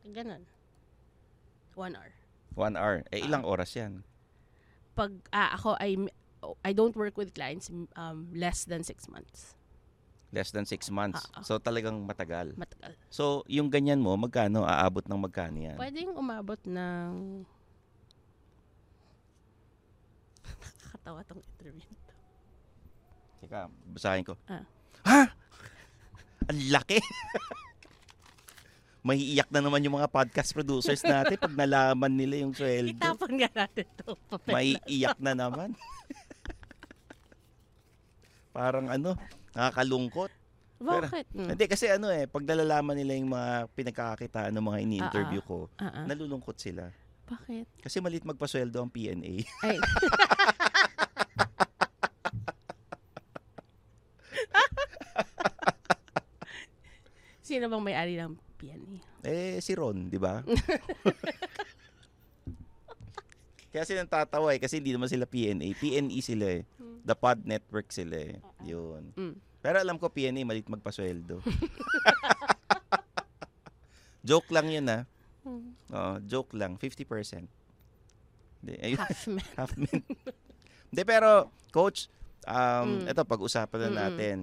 Ganon. 0.04 0.44
One 1.72 1.96
hour. 1.96 2.12
One 2.52 2.74
hour. 2.74 3.02
Eh, 3.08 3.18
Ah. 3.18 3.26
ilang 3.26 3.42
oras 3.42 3.72
yan? 3.72 4.04
pag 4.94 5.10
ah, 5.32 5.50
ako 5.50 5.74
I 5.76 5.98
I 6.62 6.70
don't 6.70 6.94
work 6.94 7.16
with 7.16 7.32
clients 7.32 7.66
um 7.96 8.30
less 8.30 8.62
than 8.62 8.84
six 8.84 9.08
months. 9.08 9.58
Less 10.34 10.50
than 10.50 10.66
six 10.66 10.90
months. 10.90 11.22
Ah, 11.30 11.38
ah. 11.38 11.42
So, 11.46 11.62
talagang 11.62 11.94
matagal. 12.02 12.58
Matagal. 12.58 12.98
So, 13.06 13.46
yung 13.46 13.70
ganyan 13.70 14.02
mo, 14.02 14.18
magkano? 14.18 14.66
Aabot 14.66 15.06
ng 15.06 15.20
magkano 15.22 15.62
yan? 15.62 15.78
Pwedeng 15.78 16.10
umabot 16.18 16.58
ng 16.66 17.46
Nakakatawa 21.04 21.20
tong 21.28 21.44
interview. 21.44 21.92
Teka, 23.44 23.68
basahin 23.92 24.24
ko. 24.24 24.40
Ah. 24.48 24.64
Ha? 25.04 25.20
Ang 26.48 26.60
laki! 26.72 26.96
Mahiiyak 29.04 29.52
na 29.52 29.60
naman 29.60 29.84
yung 29.84 30.00
mga 30.00 30.08
podcast 30.08 30.56
producers 30.56 31.04
natin 31.04 31.36
pag 31.36 31.52
nalaman 31.52 32.08
nila 32.08 32.40
yung 32.40 32.56
sweldo. 32.56 32.96
Itapon 32.96 33.36
nga 33.36 33.52
natin 33.52 33.84
to. 34.00 34.16
papel. 34.32 34.52
Maiiyak 34.56 35.20
na 35.20 35.36
naman. 35.36 35.76
Parang 38.56 38.88
ano, 38.88 39.12
nakakalungkot. 39.54 40.30
Bakit? 40.74 41.26
Mm. 41.32 41.48
Hindi 41.54 41.64
kasi 41.64 41.86
ano 41.88 42.10
eh, 42.10 42.26
pag 42.26 42.44
nalalaman 42.44 42.98
nila 42.98 43.14
yung 43.16 43.30
mga 43.30 43.70
pinagkakakitaan 43.72 44.52
ng 44.52 44.64
mga 44.64 44.78
ini-interview 44.84 45.40
ko, 45.40 45.70
Ah, 45.78 46.02
ah. 46.02 46.04
nalulungkot 46.04 46.58
sila. 46.58 46.90
Bakit? 47.24 47.80
Kasi 47.80 48.04
malit 48.04 48.26
magpasweldo 48.26 48.76
ang 48.76 48.92
PNA. 48.92 49.48
Ay. 49.64 49.78
Sino 57.44 57.68
bang 57.68 57.84
may-ari 57.84 58.16
ng 58.16 58.34
PNE? 58.56 58.96
eh, 59.24 59.56
si 59.60 59.72
Ron, 59.72 60.08
di 60.08 60.20
ba? 60.20 60.40
Kaya 63.74 63.82
sila 63.82 64.06
tatawa 64.06 64.54
eh, 64.54 64.62
kasi 64.62 64.78
hindi 64.78 64.94
naman 64.94 65.10
sila 65.10 65.26
PNA. 65.26 65.74
PNE 65.74 66.22
sila 66.22 66.46
eh. 66.46 66.62
The 67.02 67.18
Pod 67.18 67.42
Network 67.42 67.90
sila 67.90 68.22
eh. 68.22 68.38
Yun. 68.62 69.10
Mm. 69.18 69.34
Pero 69.58 69.76
alam 69.82 69.98
ko 69.98 70.06
PNA, 70.06 70.46
malit 70.46 70.70
magpasweldo. 70.70 71.42
joke 74.28 74.46
lang 74.54 74.70
yun 74.70 74.86
ah. 74.86 75.02
Hmm. 75.42 75.74
Oo, 75.90 76.14
joke 76.24 76.54
lang. 76.54 76.78
50%. 76.78 77.50
Hindi, 78.62 78.74
ayun. 78.80 79.02
Half 79.02 79.22
man. 79.26 79.46
half 79.58 79.72
min. 79.74 80.00
Hindi, 80.88 81.02
pero, 81.02 81.50
coach, 81.68 82.06
um, 82.46 83.04
Mm. 83.04 83.10
ito, 83.10 83.22
pag-usapan 83.26 83.76
na 83.76 83.84
Mm-mm. 83.84 83.98
natin. 83.98 84.36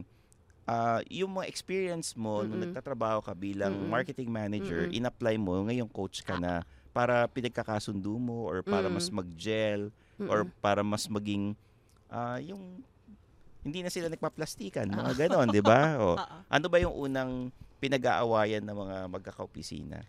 Ah, 0.68 1.02
yung 1.10 1.34
mga 1.34 1.50
experience 1.50 2.14
mo 2.14 2.44
nung 2.44 2.62
Mm-mm. 2.62 2.70
nagtatrabaho 2.70 3.24
ka 3.26 3.34
bilang 3.34 3.74
Mm-mm. 3.74 3.90
marketing 3.90 4.30
manager, 4.30 4.86
Mm-mm. 4.86 4.98
in-apply 5.00 5.36
mo, 5.42 5.66
ngayong 5.66 5.90
coach 5.90 6.22
ka 6.22 6.38
na 6.38 6.62
para 6.92 7.28
pinagkakasundo 7.28 8.12
mo 8.16 8.44
or 8.46 8.62
para 8.62 8.88
Mm. 8.88 8.94
mas 8.94 9.08
mag-gel 9.10 9.82
Mm-mm. 10.20 10.28
or 10.28 10.44
para 10.60 10.84
mas 10.84 11.08
maging 11.08 11.56
ah, 12.08 12.38
yung 12.38 12.84
hindi 13.62 13.80
na 13.80 13.88
sila 13.88 14.10
nagpaplastikan, 14.10 14.90
mga 14.90 15.14
ganon, 15.16 15.48
di 15.48 15.62
ba? 15.62 15.80
O, 16.04 16.18
Oo. 16.18 16.38
ano 16.44 16.66
ba 16.68 16.78
yung 16.78 16.92
unang 16.94 17.32
pinag-aawayan 17.78 18.60
ng 18.62 18.74
mga 18.76 18.98
magkakaopisina? 19.08 20.02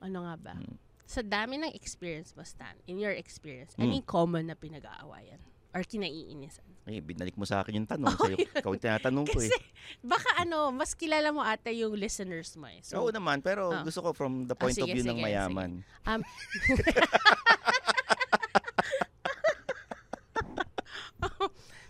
Ano 0.00 0.24
nga 0.24 0.34
ba? 0.36 0.54
Mm. 0.56 0.76
Sa 1.04 1.20
dami 1.20 1.60
ng 1.60 1.72
experience 1.72 2.32
mo, 2.34 2.42
Stan, 2.42 2.74
in 2.84 2.98
your 2.98 3.12
experience, 3.12 3.76
Mm. 3.76 3.80
ano 3.80 3.90
yung 3.94 4.08
common 4.08 4.44
na 4.48 4.56
pinag-aawayan? 4.56 5.38
Or 5.70 5.80
kinaiinisan? 5.80 6.66
Eh, 6.84 7.00
binalik 7.00 7.32
mo 7.34 7.44
sa 7.44 7.64
akin 7.64 7.80
yung 7.80 7.88
tanong. 7.88 8.12
Sa'yo, 8.12 8.36
ikaw 8.36 8.70
yung 8.70 8.82
tinatanong 8.82 9.24
ko 9.24 9.38
eh. 9.38 9.48
Kasi, 9.48 9.56
baka 10.04 10.28
ano, 10.38 10.68
mas 10.68 10.92
kilala 10.92 11.32
mo 11.32 11.40
ata 11.40 11.72
yung 11.72 11.96
listeners 11.96 12.52
mo 12.54 12.68
eh. 12.68 12.84
Oo 12.92 13.08
naman, 13.08 13.40
pero 13.40 13.72
Ah. 13.72 13.80
gusto 13.80 14.00
ko 14.00 14.12
from 14.12 14.44
the 14.44 14.52
point 14.52 14.76
of 14.76 14.84
sige, 14.84 14.92
view 14.92 15.04
ng 15.06 15.16
sige, 15.16 15.24
mayaman. 15.24 15.80
Um, 16.04 16.20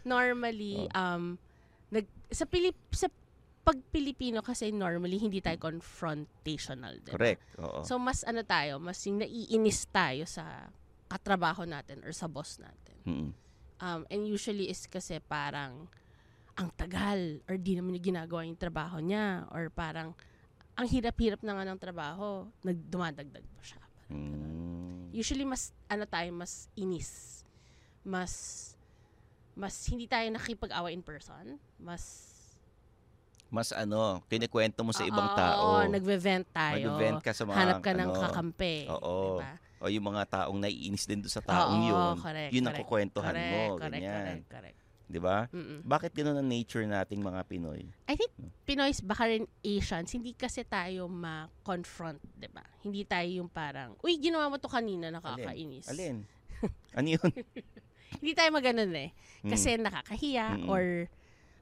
normally, 0.04 0.86
Oh. 0.86 0.98
um, 1.00 1.24
nag, 1.90 2.06
sa 2.30 2.44
Pilip, 2.44 2.76
sa 2.90 3.08
pag 3.64 3.80
Pilipino 3.88 4.44
kasi 4.44 4.68
normally 4.70 5.16
hindi 5.16 5.40
tayo 5.40 5.56
confrontational. 5.58 7.00
diba? 7.00 7.16
Correct. 7.16 7.42
Oo. 7.56 7.80
So 7.80 7.96
mas 7.96 8.20
ano 8.22 8.44
tayo, 8.44 8.76
mas 8.76 9.00
yung 9.02 9.24
naiinis 9.24 9.88
tayo 9.88 10.28
sa 10.28 10.68
katrabaho 11.08 11.64
natin 11.64 12.04
or 12.04 12.12
sa 12.12 12.28
boss 12.28 12.60
natin. 12.60 12.96
Mm-mm. 13.08 13.30
Um, 13.84 14.08
and 14.08 14.24
usually 14.24 14.72
is 14.72 14.88
kasi 14.88 15.20
parang 15.20 15.92
ang 16.56 16.72
tagal 16.72 17.44
or 17.44 17.60
di 17.60 17.76
naman 17.76 17.92
niya 17.92 18.08
ginagawa 18.16 18.48
yung 18.48 18.56
trabaho 18.56 18.96
niya 18.96 19.44
or 19.52 19.68
parang 19.68 20.16
ang 20.74 20.86
hirap-hirap 20.88 21.44
na 21.44 21.52
nga 21.52 21.68
ng 21.68 21.78
trabaho, 21.78 22.48
nagdumadagdag 22.64 23.44
pa 23.44 23.62
siya. 23.62 23.84
Mm. 24.08 25.12
Usually 25.12 25.44
mas 25.44 25.76
ano 25.86 26.08
tayo, 26.08 26.32
mas 26.32 26.72
inis. 26.74 27.44
Mas 28.00 28.32
mas 29.52 29.76
hindi 29.86 30.08
tayo 30.08 30.26
nakikipag-away 30.32 30.96
in 30.96 31.04
person. 31.04 31.60
Mas 31.76 32.32
Mas 33.54 33.70
ano, 33.70 34.18
kinikwento 34.26 34.82
mo 34.82 34.90
sa 34.90 35.06
ibang 35.06 35.30
Oo, 35.30 35.38
tao. 35.38 35.62
Oo, 35.78 35.86
nagve-vent 35.86 36.48
tayo. 36.50 36.90
Mag-vent 36.90 37.22
ka 37.22 37.30
sa 37.30 37.46
mga, 37.46 37.54
Hanap 37.54 37.78
ka 37.86 37.92
ng 37.94 38.10
ano, 38.10 38.18
kakampi. 38.26 38.76
Oo. 38.90 39.14
Diba? 39.38 39.52
O 39.84 39.92
yung 39.92 40.08
mga 40.08 40.24
taong 40.32 40.56
naiinis 40.56 41.04
din 41.04 41.20
doon 41.20 41.28
sa 41.28 41.44
taong 41.44 41.76
Oo, 41.84 41.88
yun. 41.92 42.14
correct, 42.16 42.50
yun 42.56 42.64
ang 42.64 42.72
correct. 42.72 42.88
kukwentuhan 42.88 43.36
correct, 43.36 43.52
mo. 43.52 43.62
Correct, 43.76 43.92
ganyan. 44.00 44.16
correct, 44.16 44.46
correct. 44.48 44.78
Di 45.04 45.20
ba? 45.20 45.44
Mm-mm. 45.52 45.84
Bakit 45.84 46.16
ganun 46.16 46.40
ang 46.40 46.48
nature 46.48 46.88
nating 46.88 47.20
mga 47.20 47.44
Pinoy? 47.44 47.84
I 48.08 48.16
think 48.16 48.32
Pinoys, 48.64 49.04
baka 49.04 49.28
rin 49.28 49.44
Asians, 49.60 50.08
hindi 50.16 50.32
kasi 50.32 50.64
tayo 50.64 51.04
ma-confront, 51.12 52.16
di 52.32 52.48
ba? 52.48 52.64
Hindi 52.80 53.04
tayo 53.04 53.28
yung 53.28 53.52
parang, 53.52 54.00
uy, 54.00 54.16
ginawa 54.16 54.48
mo 54.48 54.56
to 54.56 54.72
kanina, 54.72 55.12
nakakainis. 55.12 55.92
Alin? 55.92 56.24
Ano 56.96 57.12
yun? 57.12 57.28
Hindi 58.24 58.32
tayo 58.32 58.48
maganon 58.48 58.88
eh. 58.96 59.12
Mm. 59.44 59.52
Kasi 59.52 59.76
nakakahiya 59.76 60.56
Mm-mm. 60.56 60.72
or 60.72 61.12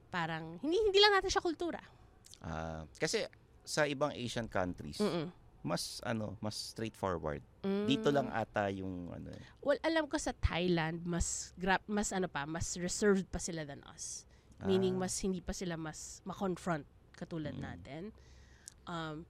parang, 0.07 0.63
hindi 0.63 0.79
hindi 0.79 0.99
lang 1.03 1.19
natin 1.19 1.27
siya 1.27 1.43
kultura. 1.43 1.83
Ah, 2.39 2.87
kasi 2.95 3.27
sa 3.67 3.83
ibang 3.83 4.15
Asian 4.15 4.47
countries, 4.47 5.03
Mm-mm. 5.03 5.27
Mas 5.63 6.03
ano, 6.03 6.35
mas 6.39 6.53
straightforward. 6.53 7.39
Mm. 7.63 7.87
Dito 7.87 8.11
lang 8.11 8.27
ata 8.29 8.67
yung 8.67 9.09
ano. 9.09 9.31
eh. 9.31 9.41
Well, 9.59 9.79
alam 9.81 10.05
ko 10.05 10.19
sa 10.19 10.35
Thailand, 10.35 11.01
mas, 11.03 11.55
gra- 11.55 11.83
mas 11.87 12.11
ano 12.11 12.27
pa, 12.27 12.43
mas 12.43 12.75
reserved 12.75 13.25
pa 13.27 13.39
sila 13.39 13.63
than 13.63 13.79
us. 13.87 14.27
Meaning, 14.59 14.95
Ah. 14.95 15.07
mas 15.07 15.15
hindi 15.19 15.39
pa 15.39 15.51
sila 15.51 15.75
mas 15.75 16.19
ma-confront 16.23 16.83
katulad 17.13 17.55
Mm. 17.55 17.63
natin. 17.63 18.03
Um, 18.83 19.23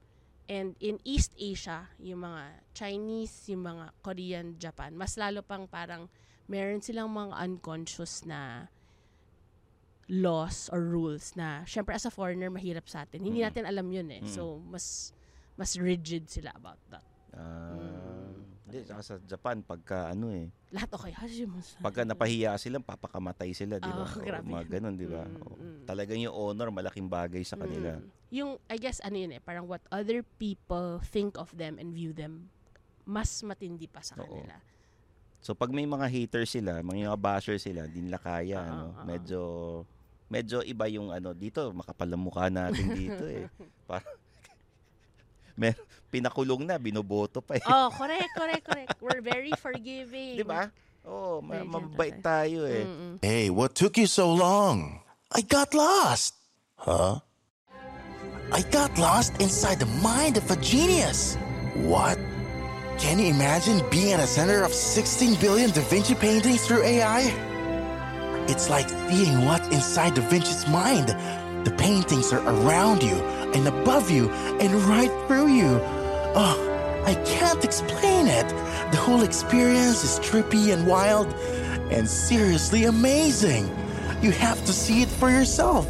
and 0.46 0.74
in 0.78 0.98
East 1.04 1.34
Asia, 1.38 1.90
yung 1.98 2.22
mga 2.22 2.66
Chinese, 2.74 3.48
yung 3.48 3.62
mga 3.62 3.94
Korean, 4.02 4.58
Japan, 4.58 4.94
mas 4.94 5.14
lalo 5.16 5.42
pang 5.42 5.66
parang 5.66 6.10
meron 6.46 6.82
silang 6.82 7.10
mga 7.10 7.34
unconscious 7.40 8.26
na 8.26 8.68
laws 10.12 10.68
or 10.68 10.84
rules 10.84 11.32
na 11.40 11.64
syempre 11.64 11.96
as 11.96 12.04
a 12.04 12.12
foreigner 12.12 12.52
mahirap 12.52 12.84
sa 12.86 13.08
atin. 13.08 13.24
Hindi 13.24 13.40
Mm. 13.40 13.46
natin 13.48 13.64
alam 13.64 13.88
yun 13.88 14.08
eh. 14.12 14.22
Mm. 14.22 14.28
So 14.28 14.60
mas 14.60 15.16
mas 15.56 15.78
rigid 15.78 16.26
sila 16.28 16.52
about 16.56 16.80
that. 16.90 17.06
Ah, 17.34 17.74
Mm. 17.74 18.54
Hindi, 18.64 18.90
saka 18.90 19.02
sa 19.06 19.16
Japan, 19.28 19.60
pagka 19.62 20.10
ano 20.10 20.32
eh, 20.34 20.48
Lahat 20.74 20.90
okay. 20.96 21.14
Hashimoto. 21.14 21.78
pagka 21.78 22.02
napahiya 22.02 22.58
sila, 22.58 22.82
papakamatay 22.82 23.54
sila, 23.54 23.78
di 23.78 23.92
ba? 23.92 24.08
Oo, 24.08 24.18
grabe. 24.24 24.50
mga 24.50 24.66
ganun, 24.80 24.96
di 24.98 25.06
ba? 25.06 25.28
Mm, 25.28 25.38
Oo. 25.46 25.56
mm. 25.60 25.80
Talagang 25.86 26.18
yung 26.18 26.34
honor, 26.34 26.74
malaking 26.74 27.06
bagay 27.06 27.46
sa 27.46 27.54
kanila. 27.54 28.02
Mm. 28.02 28.10
Yung, 28.34 28.52
I 28.66 28.78
guess, 28.82 28.98
ano 29.04 29.14
yun 29.14 29.36
eh, 29.36 29.42
parang 29.44 29.70
what 29.70 29.84
other 29.94 30.26
people 30.42 30.98
think 31.06 31.38
of 31.38 31.54
them 31.54 31.78
and 31.78 31.94
view 31.94 32.16
them, 32.18 32.50
mas 33.06 33.30
matindi 33.46 33.86
pa 33.86 34.02
sa 34.02 34.18
Oo. 34.18 34.26
kanila. 34.26 34.58
So 35.44 35.52
pag 35.52 35.70
may 35.70 35.84
mga 35.84 36.08
haters 36.08 36.56
sila, 36.56 36.80
mga 36.80 37.14
basher 37.20 37.60
sila, 37.60 37.84
di 37.86 38.00
nila 38.00 38.18
kaya, 38.18 38.58
Oo, 38.58 38.66
ano, 38.66 38.86
medyo 39.04 39.42
medyo 40.32 40.66
iba 40.66 40.90
yung 40.90 41.14
ano 41.14 41.36
dito, 41.38 41.70
makapal 41.76 42.10
ang 42.10 42.24
mukha 42.26 42.50
natin 42.50 42.90
dito 42.96 43.28
eh. 43.28 43.46
Para 43.86 44.02
Mer 45.54 45.78
pinakulong 46.12 46.66
na, 46.66 46.78
binoboto 46.78 47.42
pa 47.42 47.58
eh. 47.58 47.66
oh, 47.66 47.90
correct, 48.00 48.30
correct, 48.38 48.64
correct. 48.66 48.90
We're 49.02 49.22
very 49.22 49.54
forgiving. 49.58 50.38
Di 50.38 50.46
ba? 50.46 50.70
Oo, 51.04 51.42
ma- 51.44 51.66
mabait 51.66 52.22
tayo 52.22 52.64
eh. 52.66 52.86
Mm-mm. 52.88 53.14
Hey, 53.22 53.50
what 53.50 53.76
took 53.76 53.98
you 53.98 54.08
so 54.08 54.32
long? 54.32 55.02
I 55.34 55.42
got 55.42 55.74
lost. 55.74 56.38
Huh? 56.78 57.20
I 58.54 58.62
got 58.70 58.94
lost 59.02 59.34
inside 59.42 59.80
the 59.82 59.90
mind 60.06 60.38
of 60.38 60.46
a 60.52 60.58
genius. 60.62 61.36
What? 61.90 62.22
Can 63.02 63.18
you 63.18 63.34
imagine 63.34 63.82
being 63.90 64.14
at 64.14 64.22
the 64.22 64.30
center 64.30 64.62
of 64.62 64.70
16 64.72 65.42
billion 65.42 65.74
Da 65.74 65.82
Vinci 65.90 66.14
paintings 66.14 66.62
through 66.70 66.86
AI? 66.86 67.34
It's 68.46 68.70
like 68.70 68.86
seeing 69.10 69.46
what's 69.50 69.66
inside 69.74 70.14
Da 70.14 70.22
Vinci's 70.30 70.68
mind. 70.70 71.10
The 71.64 71.72
paintings 71.78 72.34
are 72.34 72.42
around 72.48 73.04
you 73.04 73.16
and 73.54 73.68
above 73.68 74.12
you 74.12 74.30
and 74.32 74.74
right 74.84 75.12
through 75.28 75.48
you. 75.48 75.80
Oh, 76.36 77.04
I 77.06 77.16
can't 77.26 77.64
explain 77.64 78.28
it. 78.28 78.48
The 78.92 78.98
whole 78.98 79.24
experience 79.24 80.04
is 80.04 80.20
trippy 80.20 80.74
and 80.74 80.86
wild 80.88 81.34
and 81.92 82.08
seriously 82.08 82.86
amazing. 82.86 83.70
You 84.22 84.32
have 84.32 84.64
to 84.66 84.74
see 84.74 85.02
it 85.02 85.10
for 85.10 85.30
yourself. 85.30 85.88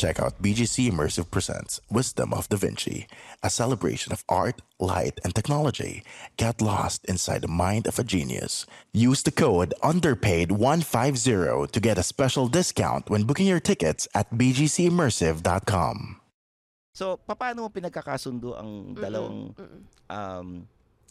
Check 0.00 0.16
out 0.16 0.40
BGC 0.40 0.88
Immersive 0.88 1.28
Presents 1.28 1.76
Wisdom 1.92 2.32
of 2.32 2.48
Da 2.48 2.56
Vinci, 2.56 3.04
a 3.44 3.52
celebration 3.52 4.16
of 4.16 4.24
art, 4.32 4.64
light, 4.80 5.20
and 5.20 5.36
technology. 5.36 6.00
Get 6.40 6.64
lost 6.64 7.04
inside 7.04 7.44
the 7.44 7.52
mind 7.52 7.84
of 7.84 8.00
a 8.00 8.04
genius. 8.04 8.64
Use 8.96 9.20
the 9.20 9.28
code 9.30 9.76
UNDERPAID150 9.84 11.68
to 11.68 11.80
get 11.84 12.00
a 12.00 12.02
special 12.02 12.48
discount 12.48 13.12
when 13.12 13.28
booking 13.28 13.44
your 13.44 13.60
tickets 13.60 14.08
at 14.16 14.32
bgcimmersive.com. 14.32 16.16
So, 16.96 17.20
paano 17.20 17.68
mo 17.68 17.68
pinagkakasundo 17.68 18.56
ang 18.56 18.96
dalawang 18.96 19.52
Mm-mm. 19.52 19.84
um 20.08 20.64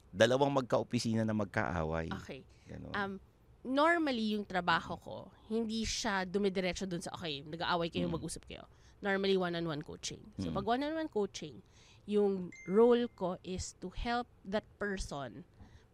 dalawang 0.10 0.50
magka-opisina 0.50 1.22
na 1.22 1.38
magkaaway? 1.38 2.10
Okay. 2.26 2.42
Ganon. 2.66 2.94
Um, 2.98 3.22
normally, 3.70 4.34
yung 4.34 4.44
trabaho 4.44 4.98
ko, 4.98 5.18
hindi 5.48 5.86
siya 5.86 6.26
dumidiretso 6.26 6.90
dun 6.90 7.00
sa, 7.00 7.14
okay, 7.14 7.46
nag-aaway 7.46 7.94
kayo, 7.94 8.10
Mm. 8.10 8.18
mag-usap 8.18 8.44
kayo. 8.50 8.66
Normally, 9.00 9.38
one-on-one 9.38 9.86
coaching. 9.86 10.20
So, 10.42 10.50
Mm. 10.50 10.56
pag 10.58 10.66
one-on-one 10.66 11.08
coaching, 11.08 11.62
yung 12.10 12.50
role 12.66 13.06
ko 13.14 13.38
is 13.46 13.78
to 13.78 13.94
help 13.94 14.26
that 14.42 14.66
person 14.82 15.46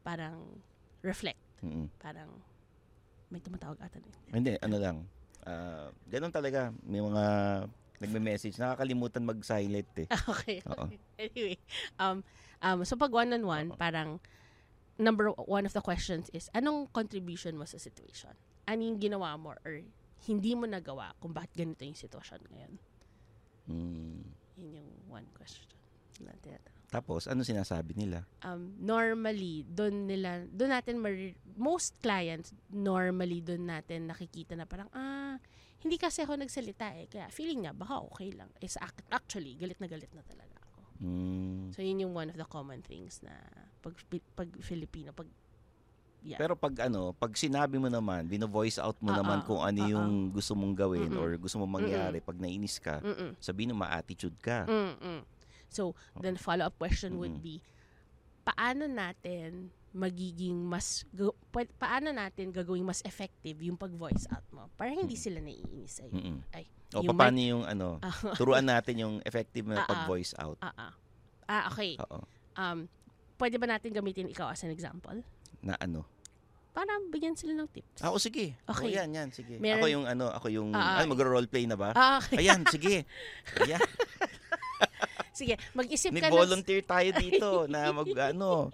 parang 0.02 0.64
reflect. 1.04 1.42
Mm-mm. 1.60 1.92
Parang, 2.00 2.32
may 3.28 3.44
tumatawag 3.44 3.76
ata 3.78 4.00
din. 4.00 4.16
Hindi, 4.32 4.56
ano 4.64 4.78
lang. 4.80 4.98
Ah, 5.44 5.92
ganun 6.08 6.32
talaga. 6.32 6.72
May 6.82 7.04
mga 7.04 7.24
nagme-message. 8.00 8.56
Nakakalimutan 8.58 9.24
mag-silent 9.24 9.92
eh. 10.00 10.08
okay. 10.32 10.64
Oo. 10.72 10.88
anyway, 11.20 11.58
um, 12.00 12.24
um, 12.62 12.80
so 12.82 12.96
pag 12.96 13.12
one-on-one, 13.12 13.76
parang 13.76 14.18
number 14.98 15.32
one 15.36 15.66
of 15.66 15.74
the 15.74 15.84
questions 15.84 16.32
is, 16.32 16.48
anong 16.56 16.92
contribution 16.92 17.60
mo 17.60 17.68
sa 17.68 17.78
situation? 17.78 18.34
Ano 18.66 18.82
yung 18.82 19.00
ginawa 19.00 19.36
mo 19.38 19.54
or 19.62 19.84
hindi 20.26 20.52
mo 20.58 20.66
nagawa 20.66 21.14
kung 21.22 21.36
bakit 21.36 21.54
ganito 21.54 21.86
yung 21.86 21.98
sitwasyon 21.98 22.42
ngayon? 22.50 22.74
Mm. 23.70 24.24
Yun 24.58 24.72
yung 24.82 24.90
one 25.12 25.28
question 25.36 25.68
na 26.24 26.32
tinatanong. 26.40 26.88
Tapos, 26.90 27.28
ano 27.28 27.44
sinasabi 27.44 27.92
nila? 27.98 28.24
Um, 28.46 28.72
normally, 28.80 29.68
doon 29.68 30.08
nila, 30.08 30.48
doon 30.48 30.72
natin, 30.72 30.96
mar- 31.02 31.36
most 31.60 32.00
clients, 32.00 32.56
normally, 32.72 33.44
doon 33.44 33.68
natin 33.68 34.08
nakikita 34.08 34.56
na 34.56 34.64
parang, 34.64 34.88
ah, 34.96 35.36
hindi 35.84 36.00
kasi 36.00 36.24
ako 36.24 36.40
nagsalita 36.40 36.96
eh. 36.98 37.06
Kaya 37.12 37.28
feeling 37.30 37.68
niya, 37.68 37.74
baka 37.76 38.00
okay 38.00 38.32
lang. 38.32 38.50
Act- 38.58 39.12
actually, 39.12 39.60
galit 39.60 39.78
na 39.78 39.92
galit 39.92 40.10
na 40.16 40.24
talaga. 40.24 40.65
Mm. 41.00 41.76
So, 41.76 41.84
yun 41.84 42.08
yung 42.08 42.14
one 42.16 42.32
of 42.32 42.38
the 42.38 42.48
common 42.48 42.80
things 42.80 43.20
na 43.20 43.36
pag, 43.84 43.94
pag 44.34 44.50
Filipino, 44.64 45.12
pag, 45.12 45.28
yeah. 46.24 46.40
Pero 46.40 46.56
pag 46.56 46.74
ano, 46.82 47.12
pag 47.14 47.36
sinabi 47.36 47.78
mo 47.78 47.92
naman, 47.92 48.26
bino-voice 48.26 48.80
out 48.80 48.98
mo 49.04 49.12
Oo, 49.14 49.20
naman 49.20 49.44
kung 49.44 49.62
ano 49.62 49.80
oo. 49.84 49.92
yung 49.92 50.10
gusto 50.32 50.56
mong 50.56 50.74
gawin 50.74 51.12
Mm-mm. 51.12 51.22
or 51.22 51.36
gusto 51.38 51.60
mong 51.60 51.84
mangyari 51.84 52.18
pag 52.24 52.40
nainis 52.40 52.80
ka, 52.82 53.04
Mm-mm. 53.04 53.36
sabihin 53.38 53.76
mo 53.76 53.84
ma-attitude 53.84 54.36
ka. 54.42 54.66
Mm-mm. 54.66 55.22
So, 55.70 55.94
then 56.18 56.40
follow-up 56.40 56.80
question 56.80 57.20
would 57.20 57.38
Mm-mm. 57.38 57.60
be, 57.60 57.62
paano 58.48 58.88
natin 58.88 59.70
magiging 59.96 60.60
mas, 60.60 61.08
ga- 61.16 61.36
pa- 61.52 61.72
paano 61.80 62.12
natin 62.12 62.52
gagawing 62.52 62.84
mas 62.84 63.00
effective 63.08 63.56
yung 63.64 63.80
pag-voice 63.80 64.28
out 64.28 64.44
mo 64.52 64.68
para 64.76 64.92
hindi 64.92 65.16
sila 65.16 65.40
naiinis 65.40 66.04
sa'yo. 66.04 66.12
Mm-mm. 66.12 66.38
Ay, 66.52 66.68
O 66.96 67.04
yung 67.04 67.14
paano 67.14 67.36
mic- 67.36 67.50
yung 67.50 67.64
ano, 67.64 67.88
Ah. 68.06 68.16
turuan 68.34 68.64
natin 68.64 68.96
yung 68.98 69.16
effective 69.22 69.66
na 69.66 69.78
Ah, 69.78 69.84
ah. 69.84 69.90
pag-voice 69.92 70.32
out. 70.38 70.58
Ah, 70.60 70.74
ah. 70.76 70.92
Ah, 71.46 71.64
okay. 71.70 72.00
Oo. 72.00 72.24
Um, 72.56 72.88
pwede 73.36 73.56
ba 73.56 73.68
natin 73.68 73.92
gamitin 73.92 74.26
ikaw 74.26 74.50
as 74.50 74.64
an 74.64 74.72
example? 74.72 75.20
Na 75.60 75.76
ano. 75.78 76.08
Para 76.72 76.92
bigyan 77.08 77.36
sila 77.36 77.56
ng 77.56 77.70
tips. 77.70 78.04
Ako 78.04 78.20
sige. 78.20 78.56
Okay. 78.66 78.88
O, 78.88 78.92
yan, 78.92 79.08
yan, 79.10 79.30
sige. 79.32 79.56
Meron- 79.60 79.80
Ako 79.80 79.88
yung 79.88 80.06
ano, 80.06 80.26
ako 80.28 80.48
yung, 80.50 80.70
ah. 80.72 81.00
ay, 81.00 81.08
magro-roleplay 81.08 81.64
na 81.64 81.76
ba? 81.76 81.92
Ah, 81.94 82.20
okay. 82.20 82.44
Ayan, 82.44 82.68
sige. 82.68 83.04
Ayan. 83.62 83.80
Sige, 85.36 85.60
mag-isip 85.76 86.12
ka 86.12 86.16
ng... 86.16 86.32
Nag-volunteer 86.32 86.80
tayo 86.80 87.12
dito 87.12 87.68
na 87.68 87.92
mag, 87.92 88.08
ano. 88.08 88.72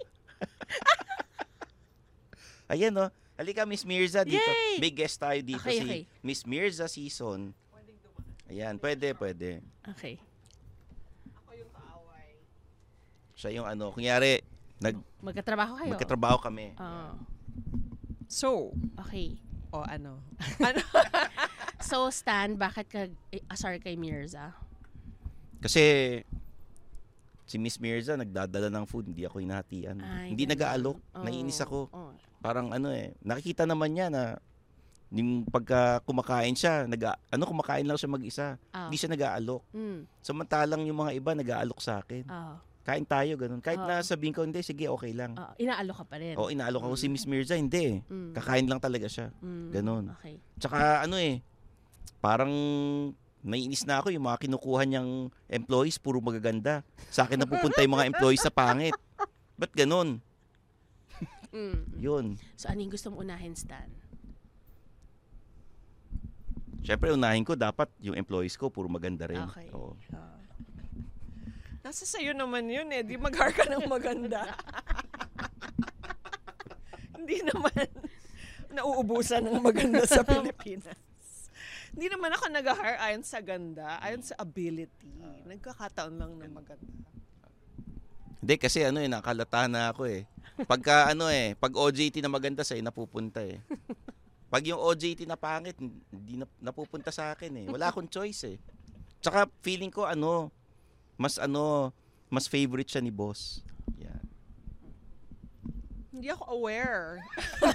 Ayan, 2.70 2.94
no. 2.94 3.10
Halika, 3.34 3.66
Miss 3.66 3.82
Mirza 3.82 4.22
dito. 4.22 4.38
Yay! 4.38 4.78
Big 4.78 4.94
guest 4.94 5.18
tayo 5.18 5.42
dito. 5.42 5.58
Okay, 5.58 5.76
si 5.76 5.82
okay. 5.82 6.02
Miss 6.22 6.46
Mirza 6.46 6.86
Season. 6.86 7.50
Ayan, 8.52 8.76
pwede, 8.76 9.16
pwede. 9.16 9.64
Okay. 9.88 10.20
Siya 13.32 13.48
yung 13.56 13.64
ano, 13.64 13.90
kunyari, 13.90 14.44
nag, 14.76 15.00
Magkatrabaho 15.24 15.72
kayo? 15.80 15.92
magkatrabaho 15.96 16.36
kami. 16.38 16.76
Ah, 16.76 17.16
So, 18.28 18.76
okay. 18.96 19.40
o 19.72 19.80
ano? 19.82 20.20
ano? 20.68 20.80
So, 21.80 22.12
Stan, 22.12 22.60
bakit 22.60 22.86
ka 22.88 23.08
eh, 23.32 23.40
asar 23.48 23.80
kay 23.80 23.96
Mirza? 23.96 24.52
Kasi, 25.58 26.20
si 27.44 27.56
Miss 27.56 27.80
Mirza 27.80 28.14
nagdadala 28.14 28.68
ng 28.68 28.84
food, 28.84 29.08
hindi 29.08 29.24
ako 29.24 29.40
hinahatian. 29.40 29.96
Ay, 29.98 30.32
hindi 30.32 30.44
ganun. 30.44 30.52
nag-aalok. 30.52 30.98
Oh, 31.12 31.24
Naiinis 31.24 31.60
ako. 31.60 31.88
oh. 31.88 32.12
Parang 32.38 32.68
ano 32.68 32.92
eh, 32.92 33.16
nakikita 33.22 33.64
naman 33.64 33.96
niya 33.96 34.12
na 34.12 34.36
yung 35.12 35.44
pagka 35.44 36.00
kumakain 36.08 36.56
siya, 36.56 36.88
nag 36.88 37.04
ano 37.28 37.42
kumakain 37.44 37.84
lang 37.84 38.00
siya 38.00 38.08
mag-isa. 38.08 38.46
Ah. 38.72 38.88
Hindi 38.88 38.96
siya 38.96 39.12
nag-aalok. 39.12 39.62
Mm. 39.76 40.08
Samantalang 40.24 40.82
yung 40.88 40.98
mga 41.04 41.12
iba 41.12 41.30
nag-aalok 41.36 41.80
sa 41.84 42.00
akin. 42.00 42.24
Ah. 42.32 42.56
Kain 42.82 43.04
tayo 43.04 43.36
ganun. 43.36 43.60
Kahit 43.60 43.78
Ah. 43.78 43.86
na 43.86 43.94
sabihin 44.02 44.32
ko 44.32 44.42
hindi, 44.42 44.64
sige, 44.64 44.88
okay 44.88 45.12
lang. 45.12 45.36
Ah, 45.36 45.52
inaalok 45.60 46.02
ka 46.02 46.04
pa 46.08 46.16
rin. 46.18 46.34
O 46.34 46.48
inaalok 46.48 46.88
ako 46.88 46.94
si 46.96 47.06
Miss 47.12 47.28
Mirza, 47.28 47.54
hindi. 47.54 48.00
Mm. 48.08 48.32
Kakain 48.32 48.66
lang 48.66 48.80
talaga 48.80 49.06
siya. 49.06 49.28
Mm, 49.38 49.68
Ganun. 49.70 50.04
Okay. 50.18 50.40
Tsaka 50.58 51.04
ano 51.04 51.20
eh, 51.20 51.44
parang 52.18 52.50
naiinis 53.44 53.84
na 53.84 54.00
ako 54.00 54.16
yung 54.16 54.24
mga 54.24 54.48
kinukuha 54.48 54.82
niyang 54.88 55.28
employees, 55.46 56.00
puro 56.00 56.24
magaganda. 56.24 56.80
Sa 57.12 57.28
akin 57.28 57.36
na 57.36 57.46
pupunta 57.46 57.84
yung 57.84 57.94
mga 58.00 58.08
employees 58.08 58.40
sa 58.40 58.50
pangit. 58.50 58.96
Ba't 59.60 59.76
ganun? 59.76 60.24
Mm. 61.52 62.00
Yun. 62.00 62.26
So, 62.56 62.72
ano 62.72 62.80
yung 62.80 62.90
gusto 62.90 63.12
mo 63.12 63.20
unahin, 63.20 63.52
Stan? 63.52 64.01
Siyempre, 66.82 67.14
unahin 67.14 67.46
ko, 67.46 67.54
dapat 67.54 67.86
yung 68.02 68.18
employees 68.18 68.58
ko, 68.58 68.66
puro 68.66 68.90
maganda 68.90 69.30
rin. 69.30 69.46
Okay. 69.54 69.70
Oo. 69.70 69.94
Ah. 70.10 70.34
Nasa 71.86 72.02
sayo 72.06 72.34
naman 72.34 72.66
yun 72.66 72.90
eh. 72.90 73.06
Di 73.06 73.14
mag 73.14 73.34
ka 73.34 73.66
ng 73.70 73.86
maganda. 73.86 74.42
Hindi 77.22 77.38
naman 77.46 77.86
nauubusan 78.76 79.46
ng 79.46 79.62
maganda 79.62 80.02
sa 80.02 80.26
Pilipinas. 80.26 80.98
Hindi 81.94 82.10
naman 82.10 82.34
ako 82.34 82.50
nag-hire 82.50 82.98
ayon 82.98 83.22
sa 83.22 83.38
ganda, 83.38 84.00
ayon 84.02 84.24
sa 84.24 84.34
ability. 84.42 85.12
Nagkakataon 85.46 86.18
lang 86.18 86.34
ng 86.40 86.50
maganda. 86.50 87.06
Hindi, 88.42 88.54
kasi 88.58 88.82
ano 88.82 88.98
eh, 88.98 89.06
nakalata 89.06 89.70
na 89.70 89.94
ako 89.94 90.10
eh. 90.10 90.26
Pagka 90.66 91.14
ano 91.14 91.30
eh, 91.30 91.54
pag 91.54 91.78
OJT 91.78 92.18
na 92.18 92.32
maganda 92.32 92.66
sa'yo, 92.66 92.82
napupunta 92.82 93.38
eh. 93.44 93.62
Pag 94.52 94.68
yung 94.68 94.76
OJT 94.84 95.24
na 95.24 95.40
pangit, 95.40 95.80
hindi 95.80 96.36
na, 96.36 96.44
napupunta 96.60 97.08
sa 97.08 97.32
akin 97.32 97.64
eh. 97.64 97.66
Wala 97.72 97.88
akong 97.90 98.12
choice 98.12 98.44
eh. 98.44 98.60
Tsaka 99.24 99.48
feeling 99.64 99.88
ko 99.88 100.04
ano, 100.04 100.52
mas 101.16 101.40
ano, 101.40 101.88
mas 102.28 102.44
favorite 102.44 102.92
siya 102.92 103.00
ni 103.00 103.08
boss. 103.08 103.64
Yan. 103.96 104.20
Hindi 106.12 106.28
ako 106.28 106.44
aware 106.52 107.24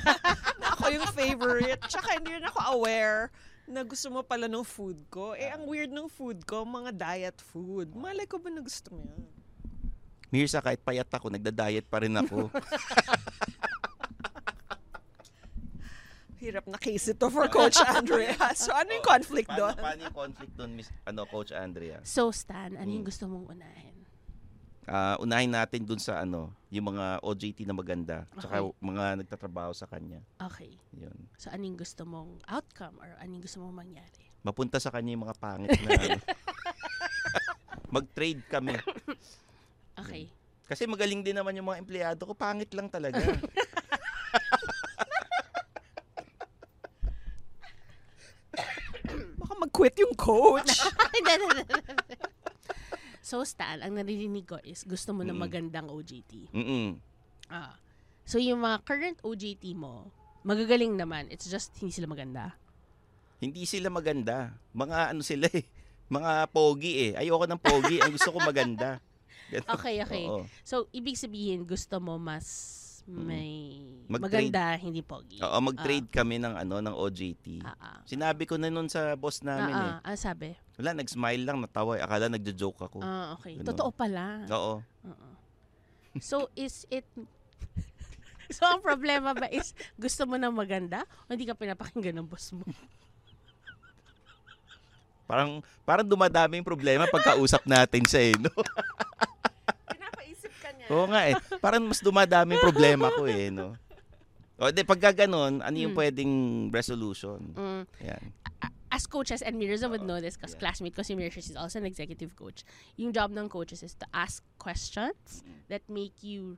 na 0.62 0.78
ako 0.78 0.84
yung 0.94 1.10
favorite. 1.18 1.82
Tsaka 1.90 2.22
hindi 2.22 2.38
rin 2.38 2.46
ako 2.46 2.62
aware 2.78 3.34
na 3.66 3.82
gusto 3.82 4.14
mo 4.14 4.22
pala 4.22 4.46
ng 4.46 4.62
food 4.62 5.02
ko. 5.10 5.34
Eh, 5.34 5.50
ang 5.50 5.66
weird 5.66 5.90
ng 5.90 6.06
food 6.06 6.46
ko, 6.46 6.62
mga 6.62 6.94
diet 6.94 7.38
food. 7.42 7.90
Malay 7.98 8.30
ko 8.30 8.38
ba 8.38 8.54
na 8.54 8.62
gusto 8.62 8.94
mo 8.94 9.02
yan? 9.02 9.26
Mirsa, 10.30 10.62
kahit 10.62 10.84
payat 10.86 11.10
ako, 11.10 11.34
nagda-diet 11.34 11.90
pa 11.90 12.06
rin 12.06 12.14
ako. 12.14 12.52
Hirap 16.38 16.66
na 16.66 16.78
case 16.78 17.12
ito 17.12 17.26
for 17.28 17.46
Coach 17.48 17.82
Andrea. 17.90 18.38
So, 18.54 18.70
ano 18.70 18.90
yung 18.92 19.02
conflict 19.04 19.50
paano, 19.50 19.60
doon? 19.60 19.76
paano 19.76 20.02
yung 20.04 20.14
conflict 20.16 20.54
doon, 20.54 20.72
Miss, 20.72 20.90
ano, 21.02 21.26
Coach 21.26 21.50
Andrea? 21.50 21.98
So, 22.04 22.30
Stan, 22.30 22.74
ano 22.74 22.86
yung 22.88 23.02
Mm. 23.02 23.10
gusto 23.10 23.26
mong 23.26 23.46
unahin? 23.52 23.96
Ah, 24.86 25.18
unahin 25.18 25.50
natin 25.50 25.84
dun 25.84 25.98
sa 25.98 26.22
ano, 26.22 26.54
yung 26.70 26.88
mga 26.88 27.20
OJT 27.20 27.66
na 27.66 27.74
maganda, 27.74 28.24
tsaka 28.32 28.64
Okay. 28.64 28.80
mga 28.80 29.04
nagtatrabaho 29.20 29.74
sa 29.74 29.84
kanya. 29.84 30.22
Okay. 30.40 30.78
Yun. 30.94 31.18
So, 31.36 31.50
ano 31.50 31.60
yung 31.60 31.76
gusto 31.76 32.06
mong 32.06 32.40
outcome 32.46 32.96
or 32.98 33.10
ano 33.14 33.30
yung 33.30 33.44
gusto 33.44 33.60
mong 33.60 33.78
mangyari? 33.78 34.24
mapunta 34.40 34.80
sa 34.80 34.88
kanya 34.88 35.12
yung 35.12 35.28
mga 35.28 35.36
pangit 35.36 35.76
na 35.76 35.92
ano. 36.08 36.20
mag-trade 37.90 38.40
kami. 38.48 38.80
Okay. 39.98 40.32
Kasi 40.64 40.88
magaling 40.88 41.20
din 41.20 41.36
naman 41.36 41.52
yung 41.52 41.68
mga 41.68 41.82
empleyado 41.82 42.24
ko, 42.24 42.32
pangit 42.32 42.72
lang 42.72 42.88
talaga. 42.88 43.20
Baka 49.38 49.54
mag-quit 49.78 49.96
yung 50.02 50.16
coach. 50.18 50.74
so, 53.22 53.46
Stan, 53.46 53.86
ang 53.86 53.94
naririnig 53.94 54.50
ko 54.50 54.58
is 54.66 54.82
gusto 54.82 55.14
mo 55.14 55.22
na 55.22 55.38
Mm. 55.38 55.42
magandang 55.46 55.88
OJT. 55.94 56.50
Mm-mm. 56.50 56.98
Ah. 57.54 57.78
So, 58.26 58.42
yung 58.42 58.66
mga 58.66 58.82
current 58.82 59.18
OJT 59.22 59.78
mo, 59.78 60.10
magagaling 60.42 60.98
naman. 60.98 61.30
It's 61.30 61.46
just 61.46 61.78
hindi 61.78 61.94
sila 61.94 62.10
maganda. 62.10 62.58
Hindi 63.38 63.70
sila 63.70 63.94
maganda. 63.94 64.58
Mga 64.74 65.14
ano 65.14 65.22
sila 65.22 65.46
eh. 65.54 65.64
Mga 66.10 66.50
pogi 66.50 67.14
eh. 67.14 67.22
Ayoko 67.22 67.46
ng 67.46 67.62
pogi. 67.62 68.02
Ang 68.02 68.18
gusto 68.18 68.34
ko 68.34 68.42
maganda. 68.42 68.98
Ganun. 69.54 69.70
Okay, 69.80 70.04
okay. 70.04 70.26
Oo. 70.28 70.44
So, 70.68 70.92
ibig 70.92 71.16
sabihin, 71.16 71.64
gusto 71.64 72.04
mo 72.04 72.20
mas 72.20 72.44
may 73.08 73.80
Mag-trade. 74.08 74.56
maganda, 74.56 74.64
hindi 74.80 75.04
pogi. 75.04 75.38
Oo, 75.44 75.58
mag-trade 75.60 76.08
kami 76.08 76.40
ng 76.40 76.56
ano 76.56 76.80
ng 76.80 76.96
OJT. 76.96 77.60
Ah, 77.60 77.76
ah. 77.76 78.00
Sinabi 78.08 78.48
ko 78.48 78.56
na 78.56 78.72
nun 78.72 78.88
sa 78.88 79.20
boss 79.20 79.44
namin 79.44 79.76
eh. 79.76 79.92
Ah, 79.94 80.00
ah, 80.00 80.08
ano 80.08 80.16
sabi? 80.16 80.56
Wala, 80.80 80.96
nag-smile 80.96 81.44
lang, 81.44 81.60
natawa. 81.60 82.00
eh. 82.00 82.02
Akala 82.02 82.32
nagjo-joke 82.32 82.88
ako. 82.88 83.04
Ah, 83.04 83.36
okay. 83.36 83.60
Ganun. 83.60 83.68
Totoo 83.68 83.92
pala. 83.92 84.48
Oo. 84.48 84.80
Oo. 84.80 85.28
So, 86.24 86.48
is 86.56 86.88
it... 86.88 87.04
so, 88.56 88.64
ang 88.64 88.80
problema 88.80 89.36
ba 89.36 89.52
is 89.52 89.76
gusto 90.00 90.24
mo 90.24 90.40
na 90.40 90.48
maganda 90.48 91.04
o 91.28 91.36
hindi 91.36 91.44
ka 91.44 91.54
pinapakinggan 91.54 92.16
ng 92.16 92.28
boss 92.32 92.56
mo? 92.56 92.64
Parang 95.28 95.60
parang 95.84 96.08
dumadami 96.08 96.56
yung 96.56 96.64
problema 96.64 97.04
pagkausap 97.04 97.68
natin 97.68 98.00
siya 98.08 98.32
eh, 98.32 98.36
no? 98.40 98.48
Pinapaisip 99.92 100.54
ka 100.64 100.72
niya. 100.72 100.88
Oo 100.88 101.04
nga 101.12 101.22
eh. 101.28 101.36
Parang 101.60 101.84
mas 101.84 102.00
dumadami 102.00 102.56
yung 102.56 102.64
problema 102.64 103.12
ko 103.12 103.28
eh, 103.28 103.52
no? 103.52 103.76
O, 104.58 104.74
di, 104.74 104.82
pagka 104.82 105.14
ganun, 105.14 105.62
ano 105.62 105.76
yung 105.78 105.94
Mm. 105.94 106.00
pwedeng 106.02 106.34
resolution? 106.74 107.54
Mm. 107.54 107.84
Yan. 108.02 108.24
As 108.90 109.06
coaches, 109.06 109.46
and 109.46 109.60
Mirza 109.62 109.86
would 109.86 110.02
know 110.02 110.18
this 110.18 110.34
because 110.34 110.58
Yeah. 110.58 110.64
classmate 110.66 110.96
ko 110.98 111.06
si 111.06 111.14
Mirza, 111.14 111.38
she's 111.44 111.60
also 111.60 111.78
an 111.78 111.86
executive 111.86 112.34
coach. 112.34 112.66
Yung 112.98 113.14
job 113.14 113.30
ng 113.30 113.46
coaches 113.46 113.86
is 113.86 113.94
to 113.94 114.08
ask 114.10 114.42
questions 114.58 115.46
that 115.70 115.86
make 115.86 116.26
you 116.26 116.58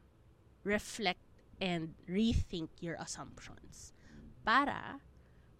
reflect 0.64 1.20
and 1.60 2.00
rethink 2.08 2.72
your 2.80 2.96
assumptions 2.96 3.92
para 4.48 5.04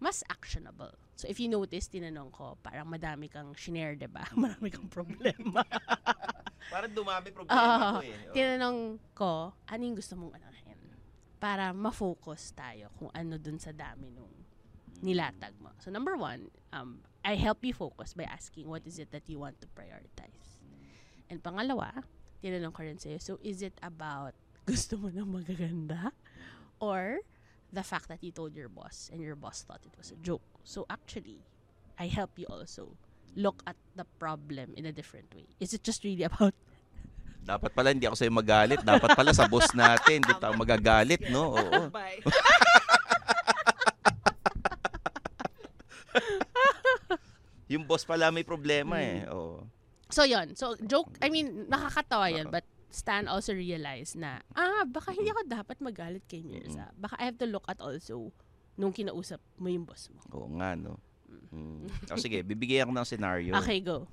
mas 0.00 0.24
actionable. 0.32 0.96
So 1.20 1.28
if 1.28 1.36
you 1.36 1.52
notice, 1.52 1.92
tinanong 1.92 2.32
ko, 2.32 2.56
parang 2.64 2.88
madami 2.88 3.28
kang 3.28 3.52
shinare, 3.52 4.00
di 4.00 4.08
ba? 4.08 4.24
Marami 4.40 4.72
kang 4.72 4.88
problema. 4.88 5.60
Parang 6.70 6.92
dumami 6.94 7.34
problema 7.34 7.98
ko 7.98 8.04
eh. 8.04 8.14
Tinanong 8.30 8.78
ko, 9.12 9.50
ano 9.66 9.80
yung 9.82 9.96
gusto 9.98 10.14
mong 10.14 10.38
anahin? 10.38 10.49
Para 11.40 11.72
ma-focus 11.72 12.52
tayo 12.52 12.92
kung 13.00 13.08
ano 13.16 13.40
dun 13.40 13.56
sa 13.56 13.72
dami 13.72 14.12
nung 14.12 14.30
nilatag 15.00 15.56
mo. 15.56 15.72
So 15.80 15.88
number 15.88 16.14
one, 16.14 16.52
um, 16.76 17.00
I 17.24 17.36
help 17.36 17.64
you 17.64 17.72
focus 17.72 18.12
by 18.12 18.28
asking 18.28 18.68
what 18.68 18.84
is 18.84 19.00
it 19.00 19.10
that 19.12 19.24
you 19.26 19.40
want 19.40 19.60
to 19.64 19.66
prioritize. 19.72 20.60
And 21.32 21.40
pangalawa, 21.40 22.04
tinanong 22.44 22.76
ko 22.76 22.84
rin 22.84 23.00
sa'yo, 23.00 23.16
so 23.20 23.32
is 23.40 23.64
it 23.64 23.76
about 23.80 24.36
gusto 24.68 25.00
mo 25.00 25.08
na 25.08 25.24
magaganda? 25.24 26.12
Or 26.80 27.24
the 27.72 27.84
fact 27.84 28.08
that 28.08 28.20
you 28.24 28.32
told 28.32 28.56
your 28.56 28.68
boss 28.68 29.08
and 29.12 29.20
your 29.22 29.36
boss 29.36 29.62
thought 29.62 29.80
it 29.84 29.96
was 29.96 30.10
a 30.10 30.18
joke. 30.20 30.44
So 30.64 30.84
actually, 30.90 31.40
I 31.98 32.08
help 32.08 32.36
you 32.36 32.46
also 32.48 32.96
look 33.36 33.62
at 33.66 33.76
the 33.94 34.04
problem 34.18 34.74
in 34.76 34.86
a 34.86 34.92
different 34.92 35.32
way. 35.34 35.46
Is 35.60 35.72
it 35.72 35.82
just 35.82 36.04
really 36.04 36.24
about 36.30 36.54
Dapat 37.40 37.70
pala 37.72 37.90
hindi 37.90 38.06
ako 38.06 38.16
sa'yo 38.16 38.32
magalit. 38.32 38.80
Dapat 38.80 39.10
pala 39.16 39.32
sa 39.32 39.48
boss 39.48 39.72
natin. 39.72 40.22
Doon 40.22 40.38
tayo 40.38 40.54
magagalit, 40.54 41.22
no? 41.28 41.56
Oo. 41.56 41.88
Bye. 41.90 42.20
Yung 47.70 47.86
boss 47.86 48.02
pala 48.02 48.34
may 48.34 48.42
problema 48.42 48.98
eh. 48.98 49.22
Mm. 49.22 49.30
Oo. 49.30 49.62
So, 50.10 50.26
yon 50.26 50.58
So, 50.58 50.74
joke, 50.82 51.14
I 51.22 51.30
mean, 51.30 51.70
nakakatawa 51.70 52.26
yun, 52.34 52.50
but 52.50 52.66
Stan 52.90 53.30
also 53.30 53.54
realized 53.54 54.18
na, 54.18 54.42
ah, 54.58 54.82
baka 54.82 55.14
hindi 55.14 55.30
ako 55.30 55.46
dapat 55.46 55.78
magalit 55.78 56.26
kay 56.26 56.42
Mirza. 56.42 56.90
Baka 56.98 57.14
I 57.22 57.30
have 57.30 57.38
to 57.38 57.46
look 57.46 57.62
at 57.70 57.78
also 57.78 58.34
nung 58.74 58.90
kinausap 58.90 59.38
mo 59.54 59.70
yung 59.70 59.86
boss 59.86 60.10
mo. 60.10 60.18
Oo 60.34 60.50
nga, 60.58 60.74
no? 60.74 60.98
Mm. 61.54 61.86
O 62.10 62.18
sige, 62.18 62.42
bibigyan 62.42 62.90
ako 62.90 62.92
ng 62.98 63.06
scenario. 63.06 63.52
Okay, 63.54 63.78
go. 63.78 64.10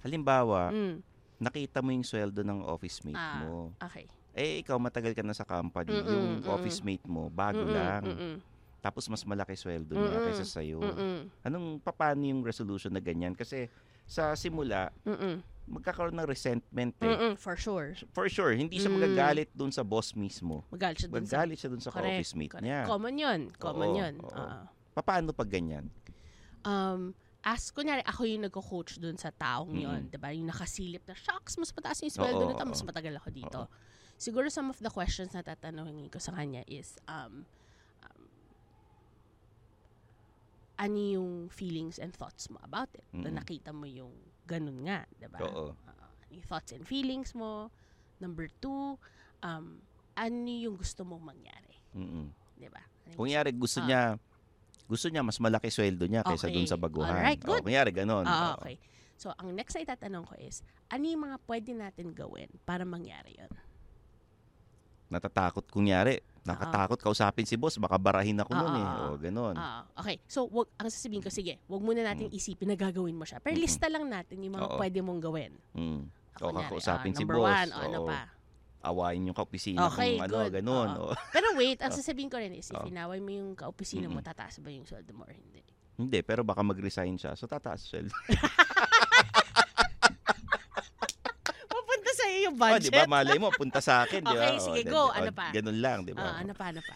Halimbawa, 0.00 0.72
Mm. 0.72 1.04
Nakita 1.38 1.82
mo 1.82 1.90
yung 1.90 2.06
sweldo 2.06 2.40
ng 2.40 2.62
office 2.64 3.02
mate 3.02 3.18
Ah, 3.18 3.42
mo. 3.42 3.74
okay. 3.80 4.06
Eh, 4.34 4.60
ikaw 4.60 4.78
matagal 4.78 5.14
ka 5.14 5.22
na 5.22 5.30
sa 5.30 5.46
company. 5.46 5.94
Mm-mm, 5.94 6.10
yung 6.10 6.28
mm-mm. 6.42 6.50
office 6.50 6.82
mate 6.82 7.06
mo, 7.06 7.30
bago 7.30 7.62
Mm-mm, 7.62 7.74
lang. 7.74 8.02
mm-mm. 8.02 8.34
Tapos 8.82 9.06
mas 9.08 9.22
malaki 9.24 9.54
sweldo 9.54 9.94
niya 9.94 10.10
Mm-mm, 10.10 10.26
kaysa 10.28 10.44
sa'yo. 10.44 10.82
Mm-mm. 10.82 11.30
Anong, 11.40 11.78
paano 11.80 12.20
yung 12.20 12.42
resolution 12.42 12.90
na 12.90 13.00
ganyan? 13.00 13.32
Kasi 13.32 13.70
sa 14.04 14.34
simula, 14.34 14.90
Mm-mm. 15.06 15.40
magkakaroon 15.64 16.12
ng 16.12 16.28
resentment 16.28 16.92
eh. 17.00 17.08
Mm-mm, 17.08 17.32
for 17.38 17.54
sure. 17.56 17.94
For 18.12 18.26
sure, 18.28 18.52
hindi 18.52 18.76
siya 18.76 18.90
Mm. 18.90 18.98
magagalit 19.00 19.48
dun 19.54 19.70
sa 19.70 19.80
boss 19.80 20.12
mismo. 20.12 20.66
Magalit 20.68 21.00
siya 21.00 21.08
dun 21.08 21.24
sa... 21.24 21.40
Magagalit 21.40 21.56
siya 21.56 21.70
dun 21.70 21.80
sa 21.80 21.90
Correct, 21.94 22.12
office 22.18 22.32
mate 22.34 22.52
correct. 22.52 22.64
niya. 22.66 22.80
Common 22.84 23.14
yun. 23.16 23.40
Common 23.56 23.88
Oo, 23.88 23.98
yun. 24.02 24.14
oo. 24.20 24.34
Oo. 24.34 25.00
Paano 25.00 25.30
pag 25.32 25.48
ganyan? 25.48 25.88
um, 26.64 27.14
as 27.44 27.68
kunyari, 27.70 28.00
ako 28.08 28.24
yung 28.24 28.48
nagko-coach 28.48 28.96
dun 28.96 29.20
sa 29.20 29.28
taong 29.28 29.76
yon, 29.76 30.08
Mm-mm. 30.08 30.10
'di 30.10 30.16
ba? 30.16 30.32
Yung 30.32 30.48
nakasilip 30.48 31.04
na, 31.04 31.12
shucks, 31.12 31.60
mas 31.60 31.68
mataas 31.76 32.00
yung 32.00 32.14
sweldo 32.16 32.40
Oo, 32.40 32.50
nito, 32.50 32.64
mas 32.64 32.80
matagal 32.80 33.20
ako 33.20 33.28
dito. 33.28 33.60
Oo. 33.68 33.72
Siguro 34.16 34.48
some 34.48 34.72
of 34.72 34.80
the 34.80 34.88
questions 34.88 35.36
na 35.36 35.44
tatanungin 35.44 36.08
ko 36.08 36.16
sa 36.16 36.32
kanya 36.32 36.64
is, 36.64 36.96
um, 37.04 37.44
um, 38.00 38.22
ano 40.80 40.98
yung 40.98 41.32
feelings 41.52 42.00
and 42.00 42.16
thoughts 42.16 42.48
mo 42.50 42.58
about 42.64 42.88
it? 42.96 43.04
Na 43.12 43.28
Mm-mm. 43.28 43.38
nakita 43.38 43.70
mo 43.70 43.84
yung 43.84 44.14
ganun 44.48 44.80
nga, 44.88 45.04
'di 45.12 45.28
ba? 45.28 45.44
Oo. 45.44 45.76
Oo. 45.76 46.06
yung 46.32 46.42
thoughts 46.48 46.74
and 46.74 46.82
feelings 46.82 47.30
mo. 47.36 47.70
Number 48.18 48.48
two, 48.58 48.96
um, 49.44 49.84
ano 50.16 50.48
yung 50.50 50.74
gusto 50.80 51.04
mong 51.04 51.22
mangyari? 51.22 51.76
Mm-mm. 51.92 52.32
'Di 52.56 52.68
ba? 52.72 52.80
Ano 53.04 53.10
yung 53.14 53.18
Kunyari, 53.20 53.50
gusto 53.52 53.78
Ah. 53.78 53.86
niya, 53.86 54.02
gusto 54.94 55.10
niya 55.10 55.26
mas 55.26 55.42
malaki 55.42 55.66
sweldo 55.68 56.06
niya 56.06 56.22
kaysa 56.22 56.46
dun 56.46 56.70
sa 56.70 56.78
Okay. 56.78 56.84
baguhan. 56.86 57.10
Alright, 57.10 57.42
O, 57.42 57.50
good. 57.50 57.66
kunyari, 57.66 57.90
ganon. 57.90 58.22
Ah, 58.22 58.54
Oo. 58.54 58.62
okay. 58.62 58.78
So, 59.18 59.34
ang 59.34 59.50
next 59.50 59.74
na 59.74 59.82
itatanong 59.82 60.22
ko 60.22 60.34
is, 60.38 60.62
ano 60.86 61.02
yung 61.02 61.26
mga 61.26 61.36
pwede 61.46 61.70
natin 61.74 62.14
gawin 62.14 62.46
para 62.62 62.86
mangyari 62.86 63.34
yon? 63.34 63.50
Natatakot, 65.06 65.66
kunyari, 65.68 66.18
nakatakot 66.42 66.98
kausapin 66.98 67.46
si 67.46 67.54
boss, 67.54 67.78
baka 67.78 67.94
barahin 67.94 68.40
ako 68.40 68.50
nun 68.52 68.74
eh. 68.74 68.86
Ah, 68.86 69.10
O, 69.10 69.18
ganon. 69.18 69.54
Ah, 69.54 69.82
okay. 69.94 70.18
So, 70.26 70.46
wag, 70.46 70.66
ang 70.74 70.90
sasabihin 70.90 71.22
ko, 71.22 71.30
sige, 71.30 71.58
wag 71.66 71.82
muna 71.82 72.02
natin 72.02 72.30
isipin 72.30 72.70
na 72.70 72.76
gagawin 72.76 73.14
mo 73.14 73.22
siya. 73.22 73.38
Pero 73.38 73.54
lista 73.54 73.86
lang 73.86 74.06
natin 74.06 74.42
yung 74.42 74.58
mga 74.58 74.68
Oo. 74.74 74.78
pwede 74.78 74.98
mong 75.02 75.20
gawin. 75.22 75.52
Mm. 75.74 76.02
O, 76.34 76.50
Kunyari, 76.50 76.66
kakausapin 76.66 77.12
ah, 77.14 77.16
si 77.16 77.22
number 77.22 77.38
boss. 77.38 77.50
one, 77.54 77.70
o 77.70 77.78
ano 77.78 77.98
pa. 78.02 78.18
Awayin 78.84 79.24
yung 79.24 79.34
kaopisina 79.34 79.88
Okay, 79.88 80.14
kung 80.14 80.28
ano, 80.28 80.36
good. 80.44 80.52
ganon. 80.54 80.88
O. 80.94 81.02
Oo. 81.08 81.14
Pero 81.30 81.56
wait, 81.56 81.80
ang 81.80 81.88
sasabihin 81.96 82.28
ko 82.28 82.36
rin 82.36 82.52
is, 82.52 82.68
if 82.68 82.84
inaway 82.84 83.16
mo 83.16 83.32
yung 83.32 83.52
kaopisina 83.54 84.06
mo, 84.06 84.20
tataas 84.20 84.60
ba 84.60 84.68
yung 84.68 84.84
sweldo 84.84 85.10
mo 85.10 85.24
or 85.24 85.32
hindi? 85.32 85.64
Hindi, 85.94 86.20
pero 86.20 86.42
baka 86.42 86.60
mag-resign 86.60 87.14
siya. 87.14 87.32
So, 87.32 87.46
tataas 87.46 87.80
sweldo. 87.82 88.12
Mapunta 91.66 92.10
sa 92.12 92.24
iyo 92.26 92.38
yung 92.44 92.56
budget. 92.56 92.82
di 92.84 92.90
ba? 92.92 93.04
Malay 93.06 93.38
mo, 93.38 93.48
punta 93.50 93.80
sa 93.80 94.02
akin. 94.02 94.20
di 94.20 94.30
ba? 94.30 94.44
Okay, 94.44 94.58
sige, 94.60 94.80
di- 94.82 94.90
go. 94.90 95.08
o, 95.08 95.12
Ano 95.12 95.30
pa? 95.30 95.48
Ganun 95.50 95.78
lang, 95.78 95.98
di 96.02 96.12
ba? 96.12 96.24
Ah, 96.24 96.42
ano 96.42 96.52
pa, 96.52 96.70
ano 96.70 96.80
pa? 96.80 96.94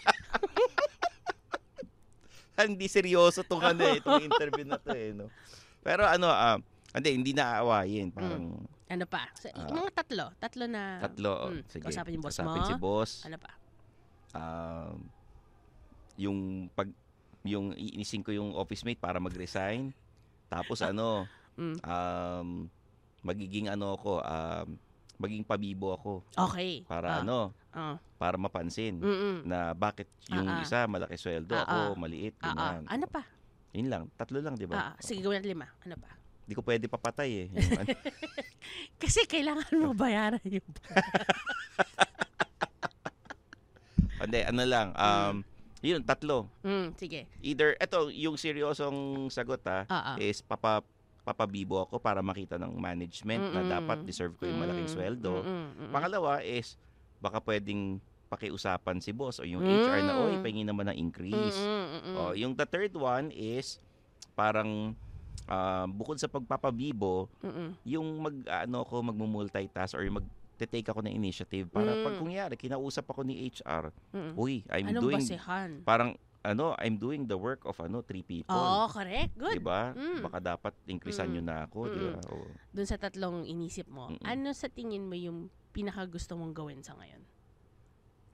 hindi 2.67 2.85
seryoso 2.85 3.47
tong 3.47 3.63
ano 3.63 3.87
eh, 3.87 4.03
itong 4.03 4.19
interview 4.21 4.67
na 4.67 4.77
to 4.77 4.91
eh, 4.91 5.15
no. 5.15 5.31
Pero 5.79 6.03
ano, 6.03 6.27
ah, 6.27 6.59
hindi 6.91 7.15
hindi 7.15 7.31
na 7.31 7.55
aawayin, 7.57 8.11
parang 8.11 8.67
Ano 8.89 9.05
pa? 9.05 9.29
So, 9.35 9.49
Ah. 9.51 9.69
mga 9.69 9.91
tatlo. 9.95 10.27
Tatlo 10.35 10.65
na... 10.65 10.83
tatlo. 10.99 11.33
oh, 11.39 11.51
mm, 11.53 11.63
sige. 11.67 11.85
Kausapin 11.85 12.13
yung 12.15 12.25
boss 12.25 12.35
Kausapin 12.35 12.59
mo. 12.59 12.67
si 12.67 12.75
boss. 12.75 13.11
Ano 13.23 13.37
pa? 13.37 13.51
Um, 14.31 14.97
yung 16.17 16.39
pag 16.71 16.89
yung 17.43 17.73
iinisin 17.73 18.21
ko 18.21 18.31
yung 18.31 18.53
office 18.53 18.83
mate 18.83 18.99
para 18.99 19.17
mag-resign. 19.19 19.93
Tapos 20.49 20.81
ano, 20.81 21.25
Mm. 21.59 21.75
um, 21.83 22.49
magiging 23.21 23.67
ano 23.67 23.93
ako, 23.93 24.23
um, 24.23 24.79
magiging 25.19 25.43
pabibo 25.43 25.91
ako 25.93 26.13
Okay. 26.47 26.87
para 26.87 27.19
Ah, 27.19 27.21
ano, 27.21 27.51
ah. 27.69 27.99
para 28.15 28.39
mapansin 28.39 28.95
Mm-mm. 28.97 29.43
na 29.43 29.75
bakit 29.75 30.07
yung 30.29 30.47
ah. 30.47 30.63
isa 30.63 30.87
malaki 30.87 31.19
sweldo, 31.19 31.51
Ah, 31.51 31.67
ako 31.67 31.99
maliit, 31.99 32.39
ganyan. 32.39 32.87
Ano 32.87 33.11
pa? 33.11 33.27
Yun 33.75 33.91
lang, 33.91 34.05
tatlo 34.15 34.39
lang, 34.39 34.55
di 34.55 34.65
ba? 34.65 34.79
ah. 34.79 34.95
sige, 34.99 35.19
gawin 35.19 35.43
natin 35.43 35.51
lima. 35.51 35.67
Ano 35.83 35.99
pa? 35.99 36.15
Di 36.49 36.57
ko 36.57 36.65
pwede 36.65 36.89
papatay 36.89 37.31
eh. 37.45 37.47
Yung 37.53 37.79
ano, 37.79 37.93
Kasi 39.05 39.29
kailangan 39.29 39.69
mo 39.77 39.93
bayaran 39.93 40.41
yung... 40.43 40.65
Hindi, 44.19 44.41
ano 44.43 44.63
lang, 44.67 44.89
um, 44.93 45.37
yun, 45.79 46.03
tatlo. 46.03 46.51
Mm, 46.67 46.89
sige. 46.99 47.21
Either, 47.39 47.79
eto, 47.79 48.11
yung 48.11 48.35
seryosong 48.35 49.29
sagot 49.31 49.63
ha, 49.63 49.87
Ah, 49.87 50.03
ah. 50.11 50.17
is 50.19 50.43
papa, 50.43 50.83
papabibo 51.23 51.79
ako 51.79 52.03
para 52.03 52.19
makita 52.19 52.59
ng 52.59 52.75
management 52.75 53.55
na 53.55 53.63
Mm-mm. 53.63 53.71
dapat 53.71 53.99
deserve 54.03 54.35
ko 54.35 54.49
yung 54.49 54.59
malaking 54.59 54.91
sweldo. 54.91 55.39
mm, 55.39 55.47
mm, 55.47 55.69
mm. 55.87 55.93
Pangalawa 55.95 56.43
is, 56.43 56.75
baka 57.17 57.39
pwedeng 57.41 58.03
pakiusapan 58.27 58.99
si 58.99 59.15
boss 59.15 59.39
o 59.39 59.47
yung 59.47 59.63
Mm. 59.63 59.71
HR 59.87 60.01
na, 60.03 60.15
oy, 60.19 60.35
pahingin 60.43 60.67
naman 60.67 60.91
ng 60.91 60.99
increase. 60.99 61.57
Mm, 61.57 61.71
mm, 61.71 62.01
mm, 62.03 62.17
O, 62.19 62.35
yung 62.35 62.53
the 62.53 62.67
third 62.67 62.93
one 62.93 63.31
is, 63.31 63.79
parang, 64.35 64.99
ah, 65.47 65.87
bukod 65.87 66.17
sa 66.17 66.27
pagpapabibo, 66.27 67.31
mm, 67.39 67.49
mm. 67.49 67.71
yung 67.87 68.09
mag, 68.19 68.37
ano 68.67 68.83
ko, 68.83 68.99
magmumultitask 69.01 69.95
or 69.95 70.03
mag, 70.09 70.27
take 70.59 70.83
ako 70.85 71.07
ng 71.07 71.15
initiative 71.15 71.71
para 71.71 71.95
Mm. 71.95 72.03
pag 72.03 72.15
kunyari, 72.19 72.55
kinausap 72.59 73.07
ako 73.07 73.23
ni 73.23 73.47
HR, 73.47 73.95
Mm. 74.11 74.33
uy, 74.35 74.67
I'm 74.67 74.91
Anong 74.91 75.05
doing 75.07 75.23
basehan? 75.23 75.71
parang 75.87 76.19
ano, 76.41 76.73
I'm 76.79 76.97
doing 76.97 77.27
the 77.27 77.37
work 77.37 77.63
of 77.63 77.77
ano, 77.79 78.01
three 78.01 78.23
people. 78.23 78.55
Oo, 78.55 78.89
correct. 78.89 79.35
Good. 79.37 79.59
'Di 79.59 79.63
ba? 79.63 79.91
Mm. 79.93 80.23
Baka 80.23 80.39
dapat 80.41 80.73
increasean 80.87 81.29
Mm. 81.29 81.35
niyo 81.35 81.43
na 81.45 81.57
ako, 81.67 81.79
'di 81.87 81.99
ba? 82.01 82.15
Oo. 82.31 82.47
Doon 82.73 82.89
sa 82.89 82.97
tatlong 82.97 83.43
inisip 83.45 83.87
mo, 83.87 84.09
Mm-mm. 84.09 84.23
ano 84.23 84.49
sa 84.51 84.67
tingin 84.67 85.05
mo 85.05 85.15
yung 85.15 85.47
pinaka 85.71 86.07
gusto 86.07 86.35
mong 86.35 86.55
gawin 86.55 86.81
sa 86.81 86.95
ngayon? 86.95 87.23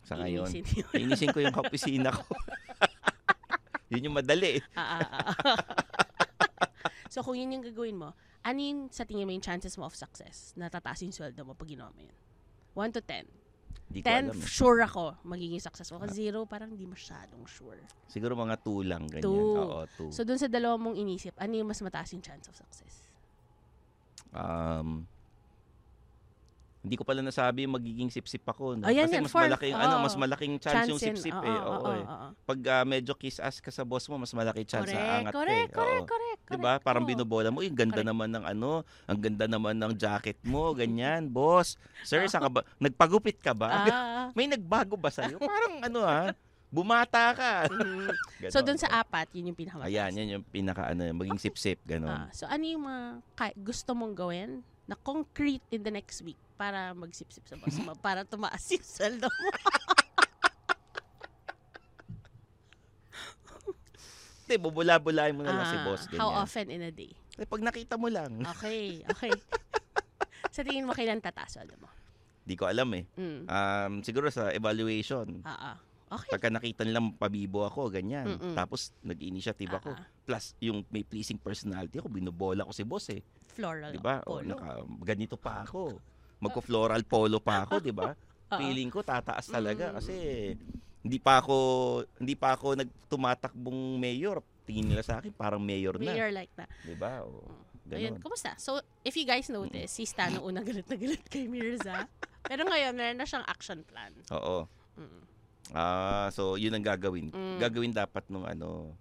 Sa 0.04 0.20
ngayon, 0.20 0.46
Iinisin 0.46 0.64
yun. 0.68 0.92
inisin 1.00 1.32
ko 1.32 1.40
yung 1.40 1.56
kaopisina 1.56 2.12
ko. 2.12 2.22
yun 3.92 4.04
yung 4.06 4.16
madali. 4.16 4.60
Ah, 4.76 5.00
ah, 5.00 5.08
ah. 5.10 5.24
so, 7.14 7.22
kung 7.22 7.38
yun 7.38 7.54
yung 7.54 7.62
gagawin 7.62 7.94
mo, 7.94 8.10
ano 8.42 8.58
yung 8.58 8.90
sa 8.90 9.06
tingin 9.06 9.22
mo 9.22 9.30
yung 9.30 9.44
chances 9.44 9.78
mo 9.78 9.86
of 9.86 9.94
success 9.94 10.50
na 10.58 10.66
tataas 10.66 10.98
yung 11.06 11.14
sweldo 11.14 11.46
mo 11.46 11.54
pag 11.54 11.70
ginawa 11.70 11.94
mo 11.94 12.02
yun? 12.02 12.16
1 12.74 12.90
to 12.90 12.98
10. 13.06 13.30
Hindi 13.94 14.00
ko 14.02 14.06
10, 14.10 14.10
alam. 14.10 14.34
eh. 14.34 14.42
sure 14.50 14.80
ako 14.82 15.04
magiging 15.22 15.62
successful. 15.62 16.02
Kasi 16.02 16.26
zero, 16.26 16.42
parang 16.42 16.74
hindi 16.74 16.90
masyadong 16.90 17.46
sure. 17.46 17.78
Siguro 18.10 18.34
mga 18.34 18.58
two 18.66 18.82
lang 18.82 19.06
ganyan. 19.06 19.22
Two. 19.30 19.54
Oo, 19.54 19.86
two. 19.94 20.10
So, 20.10 20.26
dun 20.26 20.42
sa 20.42 20.50
dalawa 20.50 20.74
mong 20.74 20.98
inisip, 20.98 21.38
ano 21.38 21.54
yung 21.54 21.70
mas 21.70 21.78
mataas 21.78 22.10
yung 22.10 22.24
chance 22.24 22.50
of 22.50 22.58
success? 22.58 23.06
um 24.34 25.06
hindi 26.84 27.00
ko 27.00 27.04
pala 27.08 27.24
nasabi 27.24 27.64
yung 27.64 27.80
magiging 27.80 28.12
sip-sip 28.12 28.44
ako. 28.44 28.76
No? 28.76 28.84
Ayan 28.84 29.08
Kasi 29.08 29.16
yan, 29.16 29.24
mas 29.24 29.32
fourth. 29.32 29.48
malaking, 29.48 29.72
ano, 29.72 29.94
Oo. 29.96 30.04
mas 30.04 30.14
malaking 30.20 30.54
chance, 30.60 30.84
yung 30.84 31.00
yun. 31.00 31.16
sip-sip 31.16 31.32
Oo, 31.32 31.48
eh. 31.48 31.56
oo, 31.56 31.64
Oo, 31.64 31.80
oo, 31.80 31.92
eh. 31.96 32.04
oo. 32.04 32.28
Pag 32.44 32.58
ah, 32.68 32.84
medyo 32.84 33.16
kiss-ass 33.16 33.64
ka 33.64 33.72
sa 33.72 33.88
boss 33.88 34.04
mo, 34.12 34.20
mas 34.20 34.36
malaki 34.36 34.68
chance 34.68 34.92
Correct, 34.92 35.00
na 35.00 35.16
angat 35.24 35.32
correct, 35.32 35.48
eh. 35.48 35.72
correct, 35.72 35.72
correct, 35.72 36.08
correct. 36.12 36.33
'Di 36.48 36.56
ba? 36.60 36.76
Parang 36.80 37.04
binobola 37.08 37.48
mo, 37.48 37.64
"Uy, 37.64 37.72
ang 37.72 37.78
ganda 37.78 38.00
Correct. 38.00 38.10
naman 38.12 38.28
ng 38.32 38.44
ano, 38.44 38.70
ang 39.08 39.18
ganda 39.20 39.44
naman 39.48 39.74
ng 39.80 39.92
jacket 39.96 40.38
mo, 40.44 40.72
ganyan, 40.80 41.28
boss. 41.32 41.76
Sir, 42.04 42.28
ka 42.28 42.48
ba? 42.52 42.60
Nagpagupit 42.80 43.40
ka 43.40 43.52
ba? 43.56 43.70
Ah, 43.94 44.32
May 44.32 44.48
nagbago 44.48 44.96
ba 44.96 45.12
sa'yo? 45.12 45.36
Parang 45.38 45.84
ano 45.84 46.00
ha, 46.04 46.32
bumata 46.72 47.30
ka. 47.36 47.52
mhm. 47.72 48.10
Ganon. 48.42 48.52
so, 48.52 48.64
dun 48.64 48.80
sa 48.80 48.90
apat, 49.04 49.30
yun 49.36 49.52
yung 49.52 49.58
pinakamataas. 49.58 49.90
Ayan, 49.92 50.10
yan 50.18 50.28
yung 50.40 50.44
pinaka 50.44 50.90
ano, 50.90 51.06
maging 51.14 51.38
sip-sip, 51.38 51.78
ganon. 51.86 52.10
Ah, 52.10 52.28
so, 52.34 52.48
ano 52.48 52.64
yung 52.66 52.84
mga 52.84 53.04
ka- 53.36 53.56
gusto 53.58 53.94
mong 53.94 54.14
gawin 54.16 54.50
na 54.84 54.96
concrete 55.00 55.64
in 55.70 55.80
the 55.86 55.92
next 55.92 56.20
week 56.26 56.36
para 56.58 56.92
magsip-sip 56.92 57.46
sa 57.46 57.56
boss 57.56 57.78
mo, 57.78 57.94
para 57.98 58.26
tumaas 58.26 58.64
yung 58.74 58.84
sweldo 58.84 59.28
mo? 59.28 59.48
Hindi, 64.44 64.56
bubula-bulahin 64.60 65.34
mo 65.34 65.42
na 65.42 65.56
lang 65.56 65.66
si 65.66 65.78
Ah, 65.80 65.84
boss, 65.84 66.02
ganyan. 66.04 66.20
How 66.20 66.30
often 66.44 66.66
in 66.68 66.82
a 66.84 66.92
day? 66.92 67.12
Eh, 67.40 67.48
pag 67.48 67.64
nakita 67.64 67.96
mo 67.96 68.12
lang. 68.12 68.44
Okay, 68.56 69.00
okay. 69.08 69.32
sa 70.54 70.60
tingin 70.60 70.84
mo, 70.84 70.92
kailan 70.92 71.24
tataas 71.24 71.56
sweldo 71.56 71.74
mo? 71.80 71.88
Di 72.44 72.52
ko 72.52 72.68
alam 72.68 72.92
eh. 72.92 73.08
Mm. 73.16 73.48
Um, 73.48 73.92
siguro 74.04 74.28
sa 74.28 74.52
evaluation. 74.52 75.40
Ah, 75.42 75.72
ah. 75.72 75.76
Okay. 76.14 76.36
Pagka 76.36 76.52
nakita 76.52 76.84
nilang 76.84 77.16
pabibo 77.16 77.64
ako, 77.64 77.88
ganyan. 77.88 78.36
Mm-mm. 78.36 78.52
Tapos, 78.52 78.92
nag-initiative 79.00 79.72
ako. 79.72 79.96
Ah, 79.96 80.04
ah. 80.04 80.06
Plus, 80.28 80.52
yung 80.60 80.84
may 80.92 81.02
pleasing 81.02 81.40
personality 81.40 81.96
ako, 81.98 82.12
binubola 82.12 82.68
ko 82.68 82.72
si 82.76 82.84
boss 82.84 83.08
eh. 83.10 83.24
Floral. 83.48 83.96
Di 83.96 83.98
ba? 83.98 84.20
O, 84.28 84.38
polo. 84.38 84.46
naka, 84.46 84.84
ganito 85.02 85.40
pa 85.40 85.64
ako. 85.64 85.96
magko-floral 86.44 87.00
polo 87.08 87.40
pa 87.40 87.64
ako, 87.64 87.80
'di 87.80 87.94
ba? 87.96 88.12
Oo. 88.12 88.56
Feeling 88.60 88.92
ko 88.92 89.00
tataas 89.00 89.48
talaga 89.48 89.90
Mm. 89.90 89.94
kasi 89.96 90.16
hindi 91.04 91.20
pa 91.20 91.38
ako 91.38 91.56
hindi 92.16 92.34
pa 92.34 92.56
ako 92.56 92.80
nagtumatakbong 92.80 94.00
mayor. 94.00 94.40
Tingin 94.64 94.88
nila 94.88 95.04
sa 95.04 95.20
akin 95.20 95.28
parang 95.30 95.60
mayor 95.60 96.00
na, 96.00 96.08
Mayor 96.08 96.32
like 96.32 96.48
na. 96.56 96.64
'di 96.82 96.96
ba? 96.96 97.20
O, 97.22 97.44
Ayun, 97.92 98.16
ganun. 98.16 98.24
kumusta? 98.24 98.56
So, 98.56 98.80
if 99.04 99.12
you 99.12 99.28
guys 99.28 99.52
notice, 99.52 99.92
si 99.92 100.08
Stan 100.08 100.32
noong 100.32 100.48
unang 100.48 100.64
galit 100.64 100.88
na 100.88 100.96
galit 100.96 101.20
kay 101.28 101.44
Mirza. 101.44 102.08
Pero 102.48 102.64
ngayon, 102.64 102.96
meron 102.96 103.20
na 103.20 103.28
siyang 103.28 103.44
action 103.44 103.84
plan. 103.84 104.08
Oo. 104.32 104.64
Mm. 104.96 105.22
Ah, 105.70 106.32
so 106.32 106.56
'yun 106.56 106.72
ang 106.72 106.80
gagawin. 106.80 107.28
Mm. 107.28 107.60
Gagawin 107.60 107.92
dapat 107.92 108.24
nung 108.32 108.48
ano. 108.48 108.96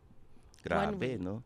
Grabe, 0.60 1.16
no? 1.16 1.40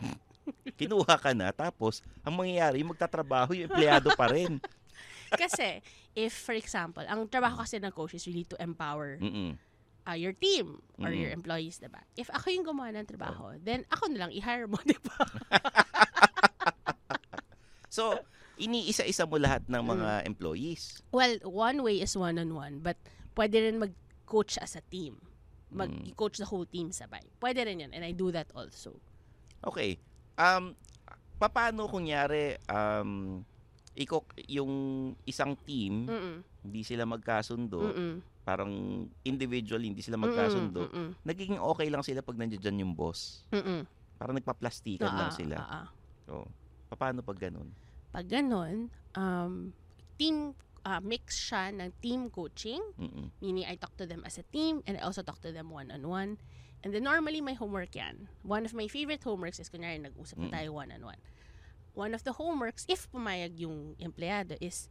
Kinuha 0.80 1.16
ka 1.16 1.32
na 1.32 1.52
tapos 1.52 2.00
ang 2.20 2.36
mangyayari 2.36 2.80
magtatrabaho 2.80 3.52
yung 3.56 3.68
empleyado 3.68 4.12
pa 4.12 4.28
rin. 4.28 4.60
Kasi, 5.30 5.78
if, 6.12 6.34
for 6.34 6.58
example, 6.58 7.06
ang 7.06 7.22
trabaho 7.30 7.62
kasi 7.62 7.78
ng 7.78 7.94
coach 7.94 8.18
is 8.18 8.26
really 8.26 8.42
to 8.42 8.58
empower 8.58 9.14
Mm. 9.22 9.54
Uh, 10.10 10.18
your 10.18 10.34
team 10.34 10.82
or 10.98 11.14
Mm. 11.14 11.22
your 11.22 11.30
employees, 11.30 11.78
diba? 11.78 12.02
If 12.18 12.26
ako 12.28 12.50
yung 12.50 12.66
gumawa 12.66 12.90
ng 12.90 13.06
trabaho, 13.06 13.54
then 13.62 13.86
ako 13.86 14.10
na 14.10 14.26
lang 14.26 14.34
i-hire 14.34 14.66
mo, 14.66 14.76
diba? 14.88 15.14
So, 17.90 18.22
iniisa-isa 18.54 19.26
mo 19.26 19.38
lahat 19.38 19.66
ng 19.66 19.82
Mm. 19.82 19.90
mga 19.98 20.10
employees. 20.26 21.02
Well, 21.10 21.38
one 21.42 21.82
way 21.82 21.98
is 21.98 22.14
one-on-one, 22.14 22.82
but 22.82 22.94
pwede 23.34 23.58
rin 23.66 23.82
mag-coach 23.82 24.58
as 24.62 24.78
a 24.78 24.82
team. 24.86 25.18
Mag-coach 25.70 26.38
the 26.38 26.46
whole 26.46 26.66
team 26.66 26.90
sabay. 26.90 27.22
Pwede 27.38 27.62
rin 27.62 27.82
yun, 27.82 27.90
and 27.94 28.02
I 28.02 28.10
do 28.10 28.30
that 28.30 28.50
also. 28.54 28.98
Okay. 29.62 29.98
Um 30.34 30.74
paano 31.40 31.86
kunyari 31.86 32.58
um 32.66 33.42
iko 33.94 34.22
yung 34.46 34.72
isang 35.24 35.56
team 35.66 36.06
Mm-mm. 36.06 36.36
hindi 36.62 36.80
sila 36.82 37.06
magkasundo, 37.06 37.90
Mm-mm. 37.90 38.14
Parang 38.40 38.72
individual 39.22 39.80
hindi 39.80 40.00
sila 40.00 40.16
magkasundo. 40.16 40.88
Mm-mm. 40.88 41.08
Nagiging 41.22 41.60
okay 41.60 41.88
lang 41.88 42.02
sila 42.02 42.20
pag 42.20 42.36
nandiyan 42.36 42.82
yung 42.82 42.94
boss. 42.96 43.44
Mm-mm. 43.52 43.84
Parang 44.16 44.36
nagpaplastikan 44.36 45.08
lang 45.08 45.30
Ah, 45.30 45.36
sila. 45.36 45.56
ah, 45.56 45.72
ah. 45.84 45.86
So, 46.24 46.44
paano 46.92 47.20
pag 47.20 47.38
ganun? 47.38 47.68
Pag 48.10 48.26
ganun, 48.26 48.90
um, 49.14 49.70
team, 50.16 50.52
uh, 50.82 51.00
mix 51.00 51.36
siya 51.38 51.70
ng 51.70 51.92
team 52.00 52.28
coaching, 52.28 52.80
Mm-mm. 52.98 53.30
meaning 53.38 53.64
I 53.64 53.76
talk 53.76 53.94
to 53.96 54.04
them 54.04 54.24
as 54.24 54.36
a 54.36 54.44
team 54.44 54.82
and 54.84 54.96
I 54.96 55.04
also 55.04 55.22
talk 55.22 55.40
to 55.44 55.52
them 55.52 55.70
one-on-one. 55.70 56.36
And 56.80 56.96
then 56.96 57.04
normally 57.04 57.44
may 57.44 57.52
homework 57.52 57.92
yan. 57.92 58.28
One 58.40 58.64
of 58.64 58.72
my 58.72 58.88
favorite 58.88 59.20
homeworks 59.20 59.60
is 59.60 59.68
kunyari 59.68 60.00
nag-usap 60.00 60.40
na 60.40 60.48
Mm. 60.48 60.54
tayo 60.56 60.68
one-on-one. 60.74 61.20
One 61.92 62.16
of 62.16 62.24
the 62.24 62.32
homeworks, 62.32 62.88
if 62.88 63.04
pumayag 63.10 63.60
yung 63.60 63.98
empleyado, 64.00 64.56
is 64.60 64.88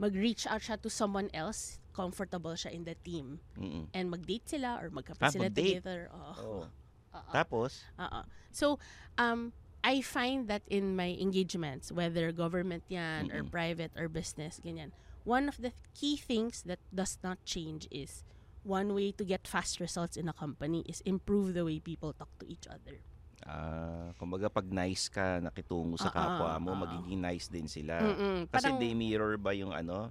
mag-reach 0.00 0.48
out 0.48 0.64
siya 0.64 0.80
to 0.80 0.88
someone 0.88 1.28
else, 1.36 1.76
comfortable 1.92 2.56
siya 2.56 2.72
in 2.72 2.88
the 2.88 2.96
team, 3.04 3.44
Mm-mm. 3.60 3.92
and 3.92 4.08
mag-date 4.08 4.48
sila 4.48 4.80
or 4.80 4.88
magkape 4.88 5.20
Ah, 5.20 5.28
sila 5.28 5.52
mag-date? 5.52 5.84
together. 5.84 6.08
Oo. 6.08 6.32
Oo. 6.40 6.64
Oo. 7.12 7.30
Tapos, 7.36 7.84
Oo. 8.00 8.20
So, 8.50 8.80
um, 9.20 9.52
I 9.84 10.00
find 10.00 10.48
that 10.48 10.64
in 10.68 10.96
my 10.96 11.12
engagements, 11.20 11.92
whether 11.92 12.32
government 12.32 12.84
yan 12.88 13.28
or 13.32 13.44
Mm-mm. 13.44 13.52
private 13.52 13.92
or 13.96 14.08
business, 14.08 14.56
ganyan, 14.64 14.92
one 15.24 15.48
of 15.48 15.60
the 15.60 15.72
key 15.92 16.16
things 16.16 16.64
that 16.64 16.80
does 16.88 17.20
not 17.20 17.36
change 17.44 17.84
is 17.92 18.24
one 18.64 18.92
way 18.92 19.12
to 19.12 19.24
get 19.24 19.48
fast 19.48 19.80
results 19.80 20.16
in 20.16 20.28
a 20.28 20.36
company 20.36 20.84
is 20.88 21.00
improve 21.08 21.52
the 21.52 21.64
way 21.64 21.80
people 21.80 22.12
talk 22.12 22.28
to 22.40 22.44
each 22.48 22.68
other. 22.68 23.00
Ah, 23.44 24.12
kumbaga 24.16 24.48
pag 24.48 24.66
nice 24.66 25.08
ka 25.08 25.38
nakitungo 25.38 25.96
sa 25.96 26.08
Ah, 26.08 26.14
kapwa 26.14 26.48
ah, 26.50 26.58
mo, 26.58 26.72
ah. 26.72 26.80
magiging 26.82 27.20
nice 27.20 27.46
din 27.46 27.66
sila. 27.66 27.98
Mm-mm. 27.98 28.48
Kasi 28.48 28.68
Parang- 28.68 28.80
they 28.80 28.92
mirror 28.92 29.36
ba 29.36 29.52
yung 29.52 29.70
ano? 29.70 30.10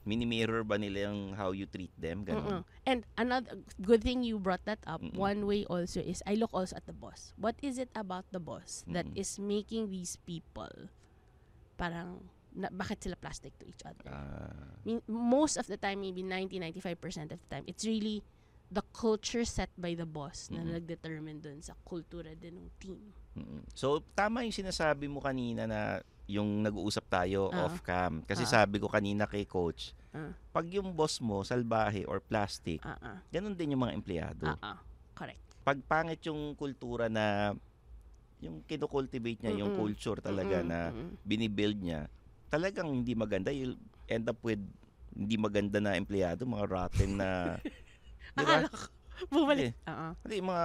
Mini-mirror 0.00 0.64
ba 0.64 0.80
nila 0.80 1.12
yung 1.12 1.36
how 1.36 1.52
you 1.52 1.68
treat 1.68 1.92
them? 1.94 2.24
Ganun. 2.24 2.64
Mm-mm. 2.64 2.88
And 2.88 3.04
another 3.20 3.60
good 3.84 4.00
thing 4.00 4.24
you 4.24 4.40
brought 4.40 4.64
that 4.64 4.80
up. 4.88 5.04
Mm-mm. 5.04 5.12
One 5.12 5.44
way 5.44 5.68
also 5.68 6.00
is 6.00 6.24
I 6.24 6.40
look 6.40 6.56
also 6.56 6.72
at 6.74 6.88
the 6.88 6.96
boss. 6.96 7.36
What 7.36 7.60
is 7.60 7.76
it 7.76 7.92
about 7.92 8.24
the 8.32 8.40
boss 8.40 8.80
that 8.88 9.04
Mm-mm. 9.04 9.20
is 9.20 9.36
making 9.36 9.92
these 9.92 10.16
people 10.24 10.72
parang 11.76 12.24
na, 12.50 12.72
bakit 12.72 13.04
sila 13.04 13.14
plastic 13.14 13.52
to 13.60 13.68
each 13.68 13.84
other? 13.84 14.08
Ah, 14.08 14.72
I 14.80 14.84
mean, 14.88 15.00
most 15.06 15.60
of 15.60 15.68
the 15.68 15.76
time, 15.76 16.00
maybe 16.00 16.24
90-95% 16.24 17.36
of 17.36 17.38
the 17.38 17.48
time, 17.52 17.64
it's 17.68 17.84
really 17.84 18.24
the 18.70 18.82
culture 18.94 19.42
set 19.42 19.68
by 19.74 19.92
the 19.92 20.06
boss 20.06 20.46
na 20.48 20.62
Mm-mm. 20.62 20.78
nag-determine 20.78 21.42
dun 21.42 21.58
sa 21.58 21.74
kultura 21.82 22.30
din 22.32 22.54
ng 22.54 22.68
team. 22.78 23.02
So, 23.74 23.98
tama 24.14 24.46
yung 24.46 24.54
sinasabi 24.54 25.10
mo 25.10 25.18
kanina 25.18 25.66
na 25.66 25.98
yung 26.30 26.62
nag-uusap 26.62 27.10
tayo 27.10 27.50
Ah. 27.50 27.66
off-cam. 27.66 28.22
Kasi 28.22 28.46
Ah. 28.46 28.62
sabi 28.62 28.78
ko 28.78 28.86
kanina 28.86 29.26
kay 29.26 29.42
coach, 29.42 29.90
Ah. 30.10 30.30
pag 30.50 30.70
yung 30.70 30.94
boss 30.94 31.18
mo, 31.18 31.42
salbahe 31.42 32.06
or 32.06 32.22
plastic, 32.22 32.78
ah, 32.82 33.18
ganun 33.28 33.58
din 33.58 33.74
yung 33.74 33.82
mga 33.82 33.94
empleyado. 33.94 34.46
ah. 34.62 34.78
Correct. 35.12 35.42
Pag 35.60 35.82
pangit 35.84 36.22
yung 36.24 36.54
kultura 36.54 37.10
na 37.10 37.52
yung 38.40 38.62
kinocultivate 38.64 39.42
niya, 39.42 39.52
yung 39.58 39.74
Mm-mm. 39.74 39.80
culture 39.84 40.18
talaga 40.22 40.62
Mm-mm, 40.62 40.70
na 40.70 40.78
mm-mm. 40.88 41.12
binibuild 41.26 41.76
niya, 41.76 42.06
talagang 42.48 42.88
hindi 42.88 43.12
maganda. 43.12 43.50
You'll 43.50 43.76
end 44.06 44.30
up 44.30 44.38
with 44.40 44.62
hindi 45.10 45.34
maganda 45.36 45.76
na 45.76 45.98
empleyado, 45.98 46.46
mga 46.46 46.66
rotten 46.66 47.18
na? 47.18 47.58
Akala 48.36 48.66
ko, 48.68 48.78
bumalik. 49.28 49.72
Hindi. 49.72 49.90
Oo. 49.90 50.08
Hindi, 50.22 50.36
mga 50.40 50.64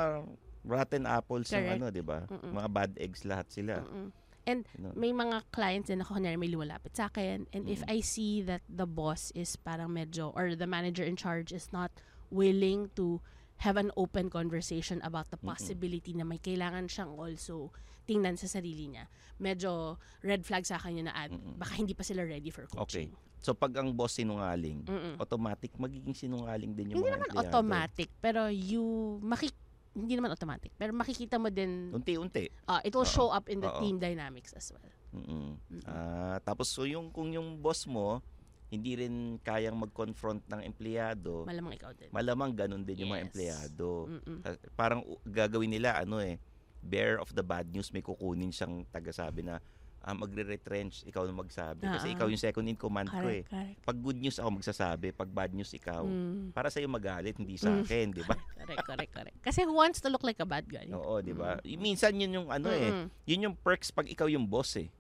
rotten 0.66 1.06
apples 1.06 1.48
yung 1.50 1.62
Correct. 1.62 1.78
ano, 1.78 1.86
di 1.90 2.04
ba? 2.04 2.20
Mm-mm. 2.26 2.52
Mga 2.52 2.70
bad 2.70 2.92
eggs 2.98 3.22
lahat 3.24 3.48
sila. 3.50 3.82
Mm-mm. 3.82 4.10
And 4.46 4.62
Ganun. 4.78 4.94
may 4.94 5.10
mga 5.10 5.38
clients 5.50 5.90
din 5.90 6.06
ako 6.06 6.22
kunyari 6.22 6.38
may 6.38 6.54
lumalapit 6.54 6.94
sa 6.94 7.10
akin 7.10 7.50
and 7.50 7.66
if 7.66 7.82
Mm. 7.82 7.90
I 7.90 7.98
see 8.06 8.46
that 8.46 8.62
the 8.70 8.86
boss 8.86 9.34
is 9.34 9.58
parang 9.58 9.90
medyo 9.90 10.30
or 10.38 10.54
the 10.54 10.70
manager 10.70 11.02
in 11.02 11.18
charge 11.18 11.50
is 11.50 11.74
not 11.74 11.90
willing 12.30 12.94
to 12.94 13.26
have 13.66 13.74
an 13.74 13.90
open 13.98 14.30
conversation 14.30 15.02
about 15.02 15.34
the 15.34 15.42
Mm-mm. 15.42 15.50
possibility 15.50 16.14
na 16.14 16.22
may 16.22 16.38
kailangan 16.38 16.86
siyang 16.86 17.18
also 17.18 17.74
tingnan 18.06 18.38
sa 18.38 18.46
sarili 18.46 18.86
niya. 18.86 19.10
Medyo 19.42 19.98
red 20.22 20.46
flag 20.46 20.62
sa 20.62 20.78
akin 20.78 21.02
yun 21.02 21.10
na 21.10 21.18
ad, 21.18 21.34
Mm-mm. 21.34 21.58
baka 21.58 21.82
hindi 21.82 21.98
pa 21.98 22.06
sila 22.06 22.22
ready 22.22 22.54
for 22.54 22.70
Okay. 22.70 22.78
coaching. 22.78 23.10
So, 23.46 23.54
pag 23.54 23.78
ang 23.78 23.94
boss 23.94 24.18
sinungaling, 24.18 24.82
Mm-mm. 24.84 25.22
automatic 25.22 25.70
magiging 25.78 26.18
sinungaling 26.18 26.74
din 26.74 26.90
yung 26.90 26.98
Hindi 26.98 27.06
mga 27.06 27.14
naman 27.14 27.30
empleyado. 27.30 27.54
automatic, 27.54 28.10
pero 28.18 28.50
you 28.50 28.82
makik 29.22 29.54
hindi 29.94 30.12
naman 30.12 30.28
automatic, 30.28 30.74
pero 30.74 30.92
makikita 30.92 31.38
mo 31.38 31.48
din 31.48 31.94
Unti-unti. 31.94 32.50
uh, 32.66 32.82
it 32.82 32.90
will 32.92 33.06
Oo. 33.06 33.16
show 33.16 33.30
up 33.30 33.46
in 33.48 33.62
the 33.62 33.70
Oo. 33.70 33.80
team 33.80 33.96
dynamics 33.96 34.52
as 34.52 34.68
well. 34.68 34.82
Mm-mm. 35.14 35.56
Mm-mm. 35.62 35.86
Ah, 35.86 36.42
tapos 36.42 36.68
so 36.68 36.84
yung 36.84 37.08
kung 37.08 37.30
yung 37.30 37.56
boss 37.56 37.86
mo 37.86 38.20
hindi 38.68 38.98
rin 38.98 39.14
kayang 39.40 39.78
mag-confront 39.78 40.42
ng 40.44 40.66
empleyado, 40.66 41.46
Malamang 41.46 41.78
ikaw 41.78 41.94
din. 41.94 42.10
malamang 42.10 42.52
ganun 42.52 42.82
din 42.82 43.06
yung 43.06 43.14
mga 43.14 43.22
Yes. 43.22 43.28
empleyado. 43.30 43.90
Mm-mm. 44.10 44.42
Ta- 44.42 44.60
Parang 44.74 45.06
u- 45.06 45.22
gagawin 45.24 45.70
nila 45.70 45.96
ano 45.96 46.18
eh, 46.18 46.42
bear 46.82 47.16
of 47.16 47.30
the 47.32 47.42
bad 47.42 47.70
news 47.70 47.88
may 47.90 48.02
kukunin 48.02 48.50
siyang 48.50 48.84
tagasabi 48.90 49.42
na 49.44 49.62
ah, 50.06 50.14
magre-retrench, 50.14 51.02
ikaw 51.04 51.26
na 51.26 51.34
magsabi. 51.34 51.82
Kasi 51.84 52.08
Ah, 52.08 52.14
ikaw 52.14 52.28
yung 52.30 52.38
second 52.38 52.62
in 52.64 52.78
command 52.78 53.10
ko 53.10 53.26
eh. 53.26 53.42
Correct, 53.42 53.50
correct. 53.50 53.78
Pag 53.82 53.98
good 53.98 54.16
news 54.16 54.38
ako 54.38 54.62
magsasabi, 54.62 55.10
pag 55.12 55.26
bad 55.28 55.50
news 55.50 55.74
ikaw. 55.74 56.06
Mm. 56.06 56.54
Para 56.54 56.70
sa'yo 56.70 56.86
magalit, 56.86 57.34
hindi 57.36 57.58
sa 57.58 57.74
Mm. 57.74 57.82
akin, 57.82 58.06
di 58.14 58.22
ba? 58.22 58.38
correct, 58.62 58.86
correct, 58.86 59.12
correct. 59.12 59.38
Kasi 59.42 59.66
who 59.66 59.74
wants 59.74 59.98
to 59.98 60.08
look 60.08 60.22
like 60.22 60.38
a 60.38 60.46
bad 60.46 60.64
guy? 60.64 60.86
Oo, 60.88 61.20
di 61.20 61.34
ba? 61.34 61.58
Minsan 61.66 62.16
yun 62.16 62.32
yung 62.36 62.48
ano 62.48 62.70
eh, 62.70 62.94
Mm-mm. 62.94 63.10
yun 63.26 63.50
yung 63.50 63.56
perks 63.58 63.90
pag 63.90 64.06
ikaw 64.06 64.30
yung 64.30 64.46
boss 64.46 64.78
eh. 64.78 64.94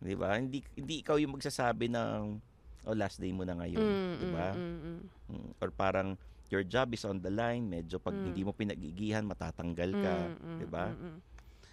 'Di 0.00 0.16
ba? 0.16 0.34
Hindi 0.34 0.64
hindi 0.74 1.04
ikaw 1.04 1.14
yung 1.14 1.36
magsasabi 1.36 1.86
ng 1.86 2.40
oh 2.82 2.96
last 2.96 3.20
day 3.20 3.30
mo 3.30 3.44
na 3.44 3.52
ngayon, 3.54 3.78
Mm, 3.78 4.12
'di 4.16 4.26
ba? 4.32 4.48
mm, 4.50 4.58
mm, 4.58 4.78
mm. 4.80 5.00
Mm, 5.30 5.50
Or 5.60 5.68
parang 5.70 6.08
your 6.48 6.64
job 6.64 6.90
is 6.90 7.04
on 7.04 7.20
the 7.20 7.28
line, 7.28 7.62
medyo 7.62 8.00
pag 8.00 8.16
Mm. 8.16 8.24
hindi 8.26 8.42
mo 8.42 8.50
pinagigihan 8.50 9.22
matatanggal 9.22 9.90
ka, 9.92 10.16
Mm, 10.26 10.34
mm, 10.34 10.56
'di 10.56 10.66
ba? 10.66 10.86
mm, 10.88 10.98
mm. 10.98 11.16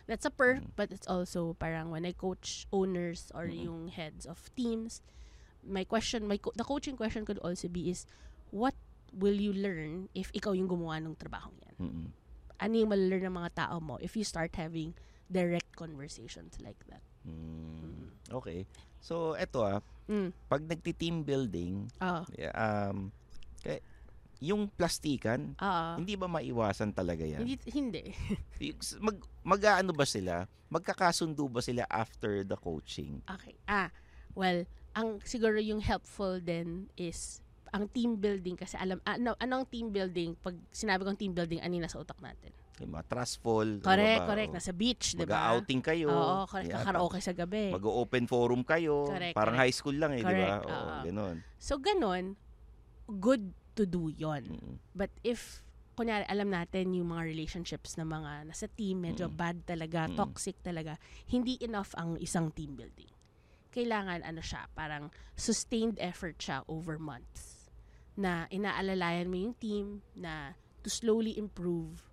That's 0.08 0.24
a 0.24 0.32
perk, 0.32 0.64
Mm. 0.64 0.72
but 0.80 0.90
it's 0.90 1.06
also 1.06 1.54
parang 1.60 1.92
when 1.92 2.08
I 2.08 2.16
coach 2.16 2.64
owners 2.72 3.28
or 3.36 3.46
Mm-mm. 3.46 3.68
yung 3.68 3.82
heads 3.92 4.24
of 4.24 4.40
teams, 4.56 5.04
my 5.62 5.84
question, 5.84 6.24
my 6.26 6.40
co- 6.40 6.56
the 6.56 6.64
coaching 6.64 6.96
question 6.96 7.28
could 7.28 7.44
also 7.44 7.68
be 7.68 7.92
is, 7.92 8.08
what 8.50 8.72
will 9.12 9.36
you 9.36 9.52
learn 9.52 10.08
if 10.16 10.32
ikaw 10.32 10.56
yung 10.56 10.72
gumawa 10.72 11.04
ng 11.04 11.20
trabaho 11.20 11.52
yan? 11.60 11.76
Mm-mm. 11.76 12.08
Ano 12.58 12.74
yung 12.74 12.90
malalearn 12.90 13.28
ng 13.28 13.36
mga 13.36 13.52
tao 13.68 13.78
mo 13.84 14.00
if 14.00 14.16
you 14.16 14.24
start 14.24 14.56
having 14.56 14.96
direct 15.28 15.76
conversations 15.76 16.56
like 16.64 16.80
that? 16.88 17.04
Mm, 17.28 18.08
Okay. 18.32 18.64
So 19.04 19.36
eto 19.36 19.68
ah, 19.68 19.84
Mm. 20.08 20.32
pag 20.48 20.64
nagti-team 20.64 21.28
building, 21.28 21.92
Oo. 22.00 22.24
yeah, 22.40 22.56
um 22.56 23.12
kaya, 23.60 23.84
yung 24.40 24.70
plastikan, 24.70 25.58
Oo. 25.58 25.88
hindi 25.98 26.14
ba 26.14 26.30
maiwasan 26.30 26.94
talaga 26.94 27.26
yan? 27.26 27.42
Hindi, 27.42 27.56
hindi. 27.74 28.04
Mag, 29.06 29.18
mag-ano 29.42 29.92
ba 29.94 30.06
sila? 30.06 30.46
Magkakasundo 30.70 31.48
ba 31.50 31.64
sila 31.64 31.88
after 31.90 32.44
the 32.44 32.58
coaching? 32.60 33.24
Okay. 33.26 33.56
Ah, 33.66 33.90
well, 34.38 34.68
ang 34.94 35.22
siguro 35.24 35.58
yung 35.58 35.80
helpful 35.80 36.42
din 36.42 36.90
is 36.98 37.42
ang 37.76 37.86
team 37.92 38.16
building 38.16 38.56
kasi 38.56 38.80
alam 38.80 38.98
ano 39.04 39.36
anong 39.44 39.68
team 39.68 39.92
building 39.92 40.40
pag 40.40 40.56
sinabi 40.72 41.04
kong 41.04 41.20
team 41.20 41.36
building 41.36 41.60
yung 41.60 41.84
nasa 41.84 42.00
utak 42.00 42.16
natin 42.24 42.50
Yung 42.80 42.94
mga 42.94 43.06
trustful. 43.10 43.82
Correct, 43.82 44.22
diba? 44.22 44.30
correct. 44.30 44.52
Nasa 44.54 44.70
beach, 44.70 45.18
di 45.18 45.26
ba? 45.26 45.34
Mag-outing 45.34 45.82
kayo. 45.82 46.14
Oo, 46.14 46.46
correct. 46.46 46.78
Yan. 46.78 46.86
Karaoke 46.86 47.20
sa 47.20 47.34
gabi. 47.34 47.74
Mag-open 47.74 48.30
forum 48.30 48.62
kayo. 48.62 49.10
Correct, 49.10 49.34
Parang 49.34 49.58
correct. 49.58 49.66
high 49.66 49.74
school 49.74 49.98
lang 49.98 50.14
eh, 50.14 50.22
di 50.22 50.36
ba? 50.38 50.62
Oo. 50.62 51.02
ganun. 51.02 51.36
So, 51.58 51.82
ganun, 51.82 52.38
good 53.10 53.50
to 53.78 53.86
do 53.86 54.10
yon. 54.10 54.58
Mm. 54.58 54.76
But 54.98 55.14
if, 55.22 55.62
kunyari, 55.94 56.26
alam 56.26 56.50
natin 56.50 56.98
yung 56.98 57.14
mga 57.14 57.24
relationships 57.30 57.94
na 57.96 58.04
mga 58.04 58.50
nasa 58.50 58.66
team, 58.74 59.06
medyo 59.06 59.30
Mm. 59.30 59.38
bad 59.38 59.58
talaga, 59.70 60.10
Mm. 60.10 60.18
toxic 60.18 60.58
talaga, 60.66 60.98
hindi 61.30 61.62
enough 61.62 61.94
ang 61.94 62.18
isang 62.18 62.50
team 62.50 62.74
building. 62.74 63.10
Kailangan, 63.70 64.26
ano 64.26 64.42
siya, 64.42 64.66
parang 64.74 65.14
sustained 65.38 66.02
effort 66.02 66.42
siya 66.42 66.66
over 66.66 66.98
months. 66.98 67.70
Na 68.18 68.50
inaalalayan 68.50 69.30
mo 69.30 69.38
yung 69.38 69.56
team 69.62 70.02
na 70.18 70.58
to 70.82 70.90
slowly 70.90 71.38
improve 71.38 72.10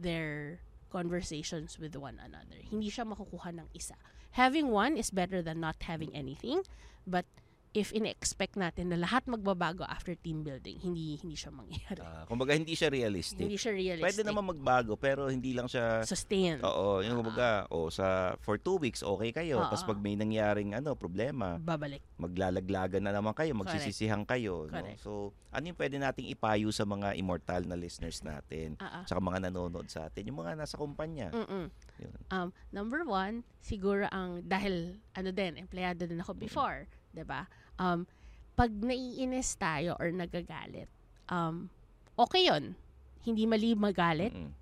their 0.00 0.64
conversations 0.88 1.76
with 1.76 1.92
one 1.98 2.16
another. 2.22 2.62
Hindi 2.64 2.88
siya 2.88 3.04
makukuha 3.04 3.52
ng 3.52 3.68
isa. 3.76 3.98
Having 4.34 4.72
one 4.72 4.94
is 4.96 5.12
better 5.12 5.42
than 5.42 5.60
not 5.60 5.76
having 5.84 6.10
anything, 6.16 6.62
but 7.04 7.26
if 7.74 7.90
in-expect 7.90 8.54
natin 8.54 8.94
na 8.94 8.96
lahat 9.02 9.26
magbabago 9.26 9.82
after 9.90 10.14
team 10.14 10.46
building, 10.46 10.78
hindi 10.78 11.18
hindi 11.18 11.34
siya 11.34 11.50
mangyayari. 11.50 12.00
Ah, 12.06 12.22
kumbaga, 12.22 12.54
hindi 12.54 12.78
siya 12.78 12.86
realistic. 12.86 13.42
hindi 13.42 13.58
siya 13.58 13.74
realistic. 13.74 14.06
Pwede 14.06 14.22
naman 14.22 14.46
magbago, 14.46 14.94
pero 14.94 15.26
hindi 15.26 15.50
lang 15.58 15.66
siya... 15.66 16.06
sustain. 16.06 16.62
Oo, 16.62 17.02
yung 17.02 17.18
kumbaga, 17.18 17.66
o 17.74 17.90
sa 17.90 18.38
for 18.46 18.62
two 18.62 18.78
weeks 18.78 19.02
okay 19.02 19.34
kayo, 19.34 19.58
Oo. 19.58 19.66
tapos 19.66 19.82
pag 19.82 19.98
may 19.98 20.14
nangyaring 20.14 20.70
ano 20.70 20.94
problema, 20.94 21.58
Babalik. 21.58 21.98
maglalaglagan 22.14 23.02
na 23.02 23.10
naman 23.10 23.34
kayo, 23.34 23.58
Correct. 23.58 23.74
magsisisihan 23.74 24.22
kayo, 24.22 24.70
no? 24.70 24.86
So, 25.02 25.10
ano 25.50 25.64
yung 25.66 25.78
pwede 25.78 25.98
nating 25.98 26.30
ipayo 26.30 26.70
sa 26.70 26.86
mga 26.86 27.18
immortal 27.18 27.66
na 27.66 27.74
listeners 27.74 28.22
natin, 28.22 28.78
Ah, 28.78 29.02
ah. 29.02 29.04
sa 29.04 29.18
mga 29.18 29.50
nanonood 29.50 29.90
sa 29.90 30.06
atin, 30.06 30.30
yung 30.30 30.46
mga 30.46 30.54
nasa 30.54 30.78
kumpanya. 30.78 31.34
Mm-mm. 31.34 31.66
Yun. 31.98 32.14
Um, 32.30 32.48
number 32.70 33.02
one, 33.02 33.42
siguro 33.58 34.06
ang, 34.14 34.46
dahil, 34.46 35.02
ano 35.18 35.34
din, 35.34 35.58
empleyado 35.58 36.06
din 36.06 36.22
ako 36.22 36.38
before, 36.38 36.86
'di 37.14 37.22
ba 37.22 37.46
Um, 37.78 38.06
pag 38.54 38.70
naiinis 38.70 39.58
tayo 39.58 39.98
or 39.98 40.14
nagagalit, 40.14 40.86
um, 41.26 41.66
okay 42.14 42.46
yon 42.46 42.78
Hindi 43.26 43.48
mali 43.48 43.74
magalit. 43.74 44.30
Mm-mm. 44.30 44.52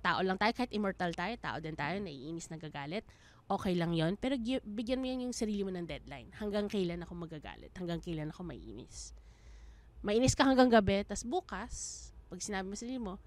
Tao 0.00 0.24
lang 0.24 0.40
tayo, 0.40 0.52
kahit 0.56 0.72
immortal 0.72 1.12
tayo, 1.12 1.34
tao 1.36 1.60
din 1.60 1.76
tayo, 1.76 2.00
naiinis, 2.00 2.48
nagagalit. 2.48 3.04
Okay 3.50 3.74
lang 3.74 3.92
yon 3.92 4.14
Pero 4.16 4.38
gi- 4.38 4.62
bigyan 4.62 5.02
mo 5.02 5.06
yan 5.10 5.26
yung 5.28 5.34
sarili 5.34 5.66
mo 5.66 5.74
ng 5.74 5.84
deadline. 5.84 6.30
Hanggang 6.38 6.70
kailan 6.70 7.02
ako 7.02 7.26
magagalit? 7.26 7.74
Hanggang 7.74 7.98
kailan 7.98 8.30
ako 8.30 8.46
maiinis? 8.46 9.12
Mainis 10.00 10.32
ka 10.32 10.46
hanggang 10.48 10.72
gabi, 10.72 11.04
tas 11.04 11.26
bukas, 11.26 12.08
pag 12.32 12.40
sinabi 12.40 12.72
mo 12.72 12.74
sa 12.78 12.86
sarili 12.86 13.02
mo, 13.02 13.20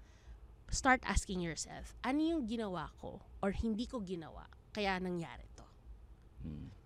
start 0.72 1.04
asking 1.06 1.44
yourself, 1.44 1.94
ano 2.02 2.18
yung 2.18 2.42
ginawa 2.48 2.90
ko 2.98 3.22
or 3.44 3.54
hindi 3.54 3.86
ko 3.86 4.02
ginawa 4.02 4.48
kaya 4.74 4.98
nangyari 4.98 5.46
to? 5.54 5.66
Mm. 6.42 6.83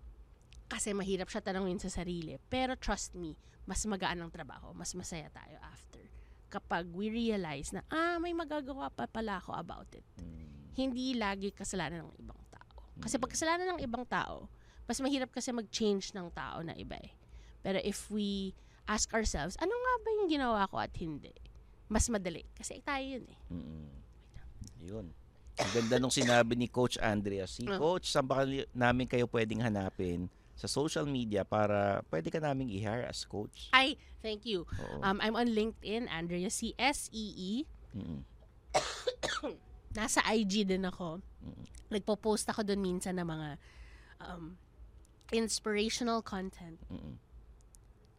Kasi 0.69 0.93
mahirap 0.93 1.33
siya 1.33 1.41
tanongin 1.41 1.81
sa 1.81 1.89
sarili. 1.89 2.37
Pero 2.45 2.77
trust 2.77 3.17
me, 3.17 3.33
mas 3.65 3.81
magaan 3.89 4.21
ang 4.21 4.29
trabaho, 4.29 4.69
mas 4.77 4.93
masaya 4.93 5.25
tayo 5.33 5.57
after. 5.65 6.05
Kapag 6.49 6.85
we 6.93 7.09
realize 7.09 7.73
na, 7.73 7.81
ah, 7.89 8.21
may 8.21 8.37
magagawa 8.37 8.93
pa 8.93 9.09
pala 9.09 9.41
ako 9.41 9.57
about 9.57 9.89
it. 9.97 10.05
Mm. 10.21 10.45
Hindi 10.77 11.17
lagi 11.17 11.49
kasalanan 11.49 12.05
ng 12.05 12.21
ibang 12.21 12.41
tao. 12.53 12.85
Kasi 13.01 13.17
pag 13.17 13.33
kasalanan 13.33 13.75
ng 13.75 13.81
ibang 13.81 14.05
tao, 14.05 14.45
mas 14.85 15.01
mahirap 15.01 15.33
kasi 15.33 15.49
mag-change 15.49 16.13
ng 16.13 16.29
tao 16.33 16.61
na 16.61 16.77
iba 16.77 16.97
eh. 17.01 17.13
Pero 17.65 17.81
if 17.81 18.09
we 18.09 18.53
ask 18.85 19.09
ourselves, 19.13 19.57
ano 19.57 19.73
nga 19.73 19.93
ba 20.01 20.09
yung 20.21 20.29
ginawa 20.29 20.65
ko 20.69 20.81
at 20.81 20.93
hindi? 20.97 21.33
Mas 21.89 22.09
madali. 22.09 22.45
Kasi 22.53 22.81
tayo 22.81 23.01
yun 23.01 23.25
eh. 23.25 23.37
Mm-mm. 23.49 23.85
Yun. 24.85 25.05
Ang 25.59 25.69
ganda 25.75 25.97
nung 25.97 26.13
sinabi 26.13 26.55
ni 26.55 26.69
Coach 26.69 26.95
Andrea. 27.01 27.45
Si 27.45 27.65
Ah. 27.67 27.75
Coach, 27.77 28.09
saan 28.09 28.25
ba 28.25 28.45
namin 28.71 29.05
kayo 29.05 29.25
pwedeng 29.29 29.61
hanapin 29.61 30.29
sa 30.59 30.67
social 30.67 31.07
media 31.07 31.47
para 31.47 32.03
pwede 32.11 32.27
ka 32.27 32.43
naming 32.43 32.67
i-hire 32.67 33.07
as 33.07 33.23
coach? 33.23 33.71
Ay, 33.71 33.95
thank 34.19 34.43
you. 34.43 34.67
Oo. 34.75 34.99
Um, 34.99 35.23
I'm 35.23 35.39
on 35.39 35.47
LinkedIn, 35.47 36.11
Andrea 36.11 36.51
C. 36.51 36.75
S-E-E. 36.75 37.63
Mm-mm. 37.95 38.19
Nasa 39.97 40.19
IG 40.27 40.67
din 40.67 40.83
ako. 40.83 41.23
Mm. 41.39 41.63
Nagpo-post 41.95 42.51
ako 42.51 42.67
doon 42.67 42.83
minsan 42.83 43.15
ng 43.15 43.23
mga 43.23 43.49
um, 44.19 44.59
inspirational 45.31 46.19
content. 46.19 46.75
Mm-mm. 46.91 47.15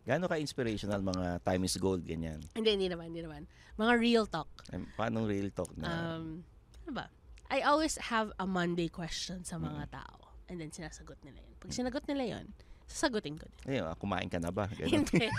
Gaano 0.09 0.25
ka-inspirational 0.25 1.05
mga 1.05 1.45
time 1.45 1.63
is 1.69 1.77
gold, 1.77 2.09
ganyan? 2.09 2.41
Hindi, 2.57 2.71
hindi 2.73 2.89
naman, 2.89 3.13
hindi 3.13 3.21
naman. 3.21 3.45
Mga 3.77 3.93
real 4.01 4.25
talk. 4.25 4.49
Ay, 4.73 4.81
Paano 4.97 5.29
real 5.29 5.53
talk 5.53 5.77
na? 5.77 6.17
Um, 6.17 6.41
ano 6.89 6.93
ba? 7.05 7.07
I 7.53 7.61
always 7.69 8.01
have 8.09 8.33
a 8.41 8.49
Monday 8.49 8.89
question 8.89 9.45
sa 9.45 9.61
mga 9.61 9.93
tao. 9.93 10.30
And 10.51 10.59
then 10.59 10.75
sinasagot 10.75 11.23
nila 11.23 11.39
yun. 11.39 11.55
Pag 11.63 11.71
sinagot 11.71 12.03
nila 12.11 12.25
yun, 12.27 12.47
sasagutin 12.91 13.39
ko 13.39 13.47
din. 13.47 13.61
Ayun, 13.71 13.87
ah, 13.87 13.95
kumain 13.95 14.27
ka 14.27 14.43
na 14.43 14.51
ba? 14.51 14.67
Ganun. 14.79 15.07
Hindi. 15.07 15.31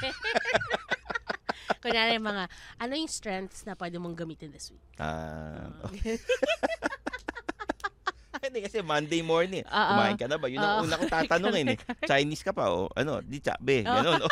Kunyari 1.84 2.16
mga, 2.16 2.48
ano 2.80 2.94
yung 2.96 3.12
strengths 3.12 3.68
na 3.68 3.76
pwede 3.76 4.00
mong 4.00 4.16
gamitin 4.16 4.56
this 4.56 4.72
week? 4.72 4.82
Ah, 4.96 5.68
Uh, 5.84 5.92
Hindi 8.50 8.66
kasi 8.66 8.82
Monday 8.82 9.22
morning. 9.22 9.62
Oo. 9.70 9.90
Kumain 9.94 10.18
ka 10.18 10.26
na 10.26 10.42
ba? 10.42 10.50
Yun 10.50 10.58
ang 10.58 10.82
Oo. 10.82 10.86
una 10.90 10.98
kong 10.98 11.14
tatanungin 11.14 11.76
eh. 11.76 11.80
Chinese 12.10 12.42
ka 12.42 12.50
pa 12.50 12.74
o 12.74 12.90
ano, 12.98 13.22
di 13.22 13.38
chabe. 13.38 13.86
Ganun. 13.86 14.18
o. 14.18 14.28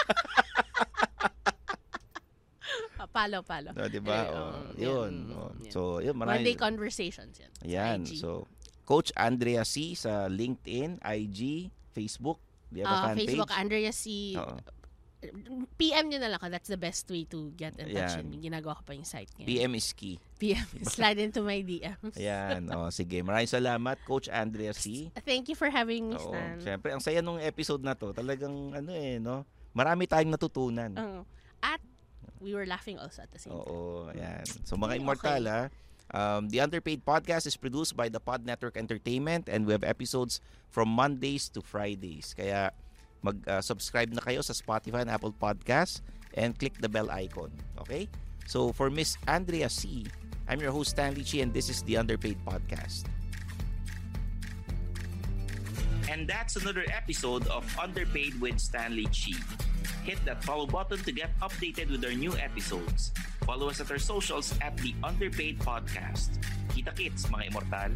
Ah, 2.98 3.06
palo, 3.08 3.46
palo. 3.46 3.70
No, 3.72 3.86
di 3.86 4.02
ba? 4.02 4.18
Anyway, 4.18 4.34
O, 4.34 4.42
oo, 4.42 4.60
yun. 4.76 5.14
yan, 5.14 5.32
O, 5.32 5.40
mm, 5.54 5.62
yan. 5.62 5.72
So, 5.72 5.80
yun. 6.02 6.16
Marami. 6.18 6.42
Monday 6.42 6.56
conversations 6.58 7.38
yan. 7.38 7.52
Ayan. 7.64 8.00
IG. 8.04 8.18
So, 8.18 8.50
Coach 8.90 9.14
Andrea 9.14 9.62
C 9.62 9.94
sa 9.94 10.26
LinkedIn, 10.26 10.98
IG, 10.98 11.70
Facebook. 11.94 12.42
Do 12.74 12.82
you 12.82 12.86
have 12.86 12.90
a 12.90 12.98
Ah, 12.98 13.06
fan 13.14 13.18
Facebook, 13.22 13.50
page? 13.54 13.62
Andrea 13.62 13.92
C. 13.94 14.06
Oo. 14.34 14.58
PM 15.76 16.08
nyo 16.08 16.18
na 16.18 16.32
lang 16.32 16.40
ako. 16.40 16.48
That's 16.48 16.72
the 16.72 16.80
best 16.80 17.06
way 17.12 17.28
to 17.28 17.52
get 17.54 17.76
in 17.76 17.92
touch 17.92 18.16
Ayan. 18.16 18.24
with 18.24 18.30
me. 18.32 18.38
Ginagawa 18.40 18.80
ko 18.80 18.88
pa 18.88 18.96
yung 18.96 19.04
site 19.04 19.28
ngayon. 19.36 19.46
PM 19.46 19.72
is 19.76 19.92
key. 19.92 20.16
PM. 20.40 20.64
Slide 20.96 21.20
into 21.20 21.44
my 21.44 21.60
DMs. 21.60 22.16
Ayan. 22.16 22.66
o, 22.74 22.88
sige. 22.90 23.20
Maraming 23.20 23.52
salamat, 23.52 24.00
Coach 24.08 24.32
Andrea 24.32 24.72
C. 24.72 25.12
Thank 25.22 25.52
you 25.52 25.60
for 25.60 25.68
having 25.68 26.08
me, 26.08 26.16
Oo. 26.16 26.32
Stan. 26.32 26.56
Siyempre, 26.58 26.90
ang 26.90 27.04
saya 27.04 27.20
nung 27.20 27.38
episode 27.38 27.84
na 27.84 27.94
to. 27.94 28.10
Talagang, 28.10 28.74
ano 28.74 28.90
eh, 28.90 29.20
no? 29.20 29.44
Marami 29.76 30.08
tayong 30.08 30.34
natutunan. 30.34 30.96
Oo. 30.96 31.22
At 31.60 31.84
we 32.40 32.56
were 32.56 32.66
laughing 32.66 32.96
also 32.96 33.20
at 33.20 33.30
the 33.30 33.38
same 33.38 33.52
time. 33.52 33.68
Oo, 33.68 34.08
ayan. 34.10 34.48
So 34.64 34.80
mga 34.80 34.96
Okay. 34.96 35.02
immortal 35.04 35.44
ha, 35.46 35.62
um, 36.14 36.50
the 36.50 36.60
Underpaid 36.60 37.06
Podcast 37.06 37.46
is 37.46 37.58
produced 37.58 37.96
by 37.96 38.10
the 38.10 38.20
Pod 38.20 38.46
Network 38.46 38.78
Entertainment 38.78 39.50
and 39.50 39.66
we 39.66 39.74
have 39.74 39.84
episodes 39.84 40.42
from 40.70 40.90
Mondays 40.90 41.50
to 41.50 41.62
Fridays. 41.62 42.34
Kaya 42.38 42.72
mag-subscribe 43.22 44.14
na 44.16 44.22
kayo 44.24 44.40
sa 44.42 44.56
Spotify 44.56 45.04
and 45.04 45.12
Apple 45.12 45.36
Podcasts 45.36 46.02
and 46.34 46.58
click 46.58 46.78
the 46.80 46.90
bell 46.90 47.12
icon. 47.12 47.52
Okay? 47.84 48.08
So 48.48 48.72
for 48.74 48.90
Miss 48.90 49.18
Andrea 49.28 49.70
C., 49.70 50.08
I'm 50.50 50.58
your 50.58 50.74
host 50.74 50.98
Stanley 50.98 51.22
Chi 51.22 51.46
and 51.46 51.54
this 51.54 51.70
is 51.70 51.86
the 51.86 51.98
Underpaid 51.98 52.42
Podcast. 52.42 53.06
And 56.10 56.28
that's 56.28 56.56
another 56.56 56.84
episode 56.92 57.46
of 57.50 57.64
Underpaid 57.78 58.42
with 58.42 58.60
Stanley 58.60 59.06
Chi. 59.14 59.38
Hit 60.04 60.18
that 60.26 60.44
follow 60.44 60.66
button 60.66 60.98
to 61.04 61.12
get 61.12 61.30
updated 61.40 61.92
with 61.92 62.04
our 62.04 62.12
new 62.12 62.36
episodes. 62.38 63.12
Follow 63.46 63.70
us 63.70 63.80
at 63.80 63.92
our 63.92 64.00
socials 64.00 64.58
at 64.60 64.76
the 64.78 64.96
Underpaid 65.04 65.60
Podcast. 65.60 66.42
Kita 66.74 66.98
kits, 66.98 67.28
mga 67.28 67.54
immortal. 67.54 67.94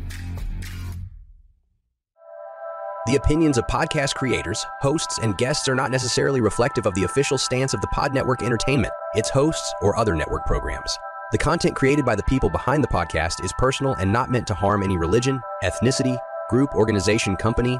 The 3.07 3.15
opinions 3.15 3.57
of 3.57 3.65
podcast 3.65 4.13
creators, 4.13 4.63
hosts, 4.81 5.17
and 5.17 5.35
guests 5.39 5.67
are 5.67 5.75
not 5.75 5.89
necessarily 5.89 6.39
reflective 6.39 6.85
of 6.85 6.93
the 6.93 7.05
official 7.05 7.39
stance 7.39 7.73
of 7.73 7.81
the 7.81 7.87
Pod 7.87 8.13
Network 8.13 8.43
Entertainment, 8.43 8.93
its 9.15 9.31
hosts, 9.31 9.73
or 9.81 9.97
other 9.97 10.15
network 10.15 10.45
programs. 10.45 10.95
The 11.31 11.39
content 11.39 11.75
created 11.75 12.05
by 12.05 12.15
the 12.15 12.29
people 12.29 12.51
behind 12.51 12.83
the 12.83 12.93
podcast 12.93 13.43
is 13.43 13.51
personal 13.57 13.95
and 13.95 14.13
not 14.13 14.29
meant 14.29 14.45
to 14.47 14.53
harm 14.53 14.83
any 14.83 14.97
religion, 14.97 15.41
ethnicity, 15.63 16.15
group, 16.49 16.75
organization, 16.75 17.35
company, 17.35 17.79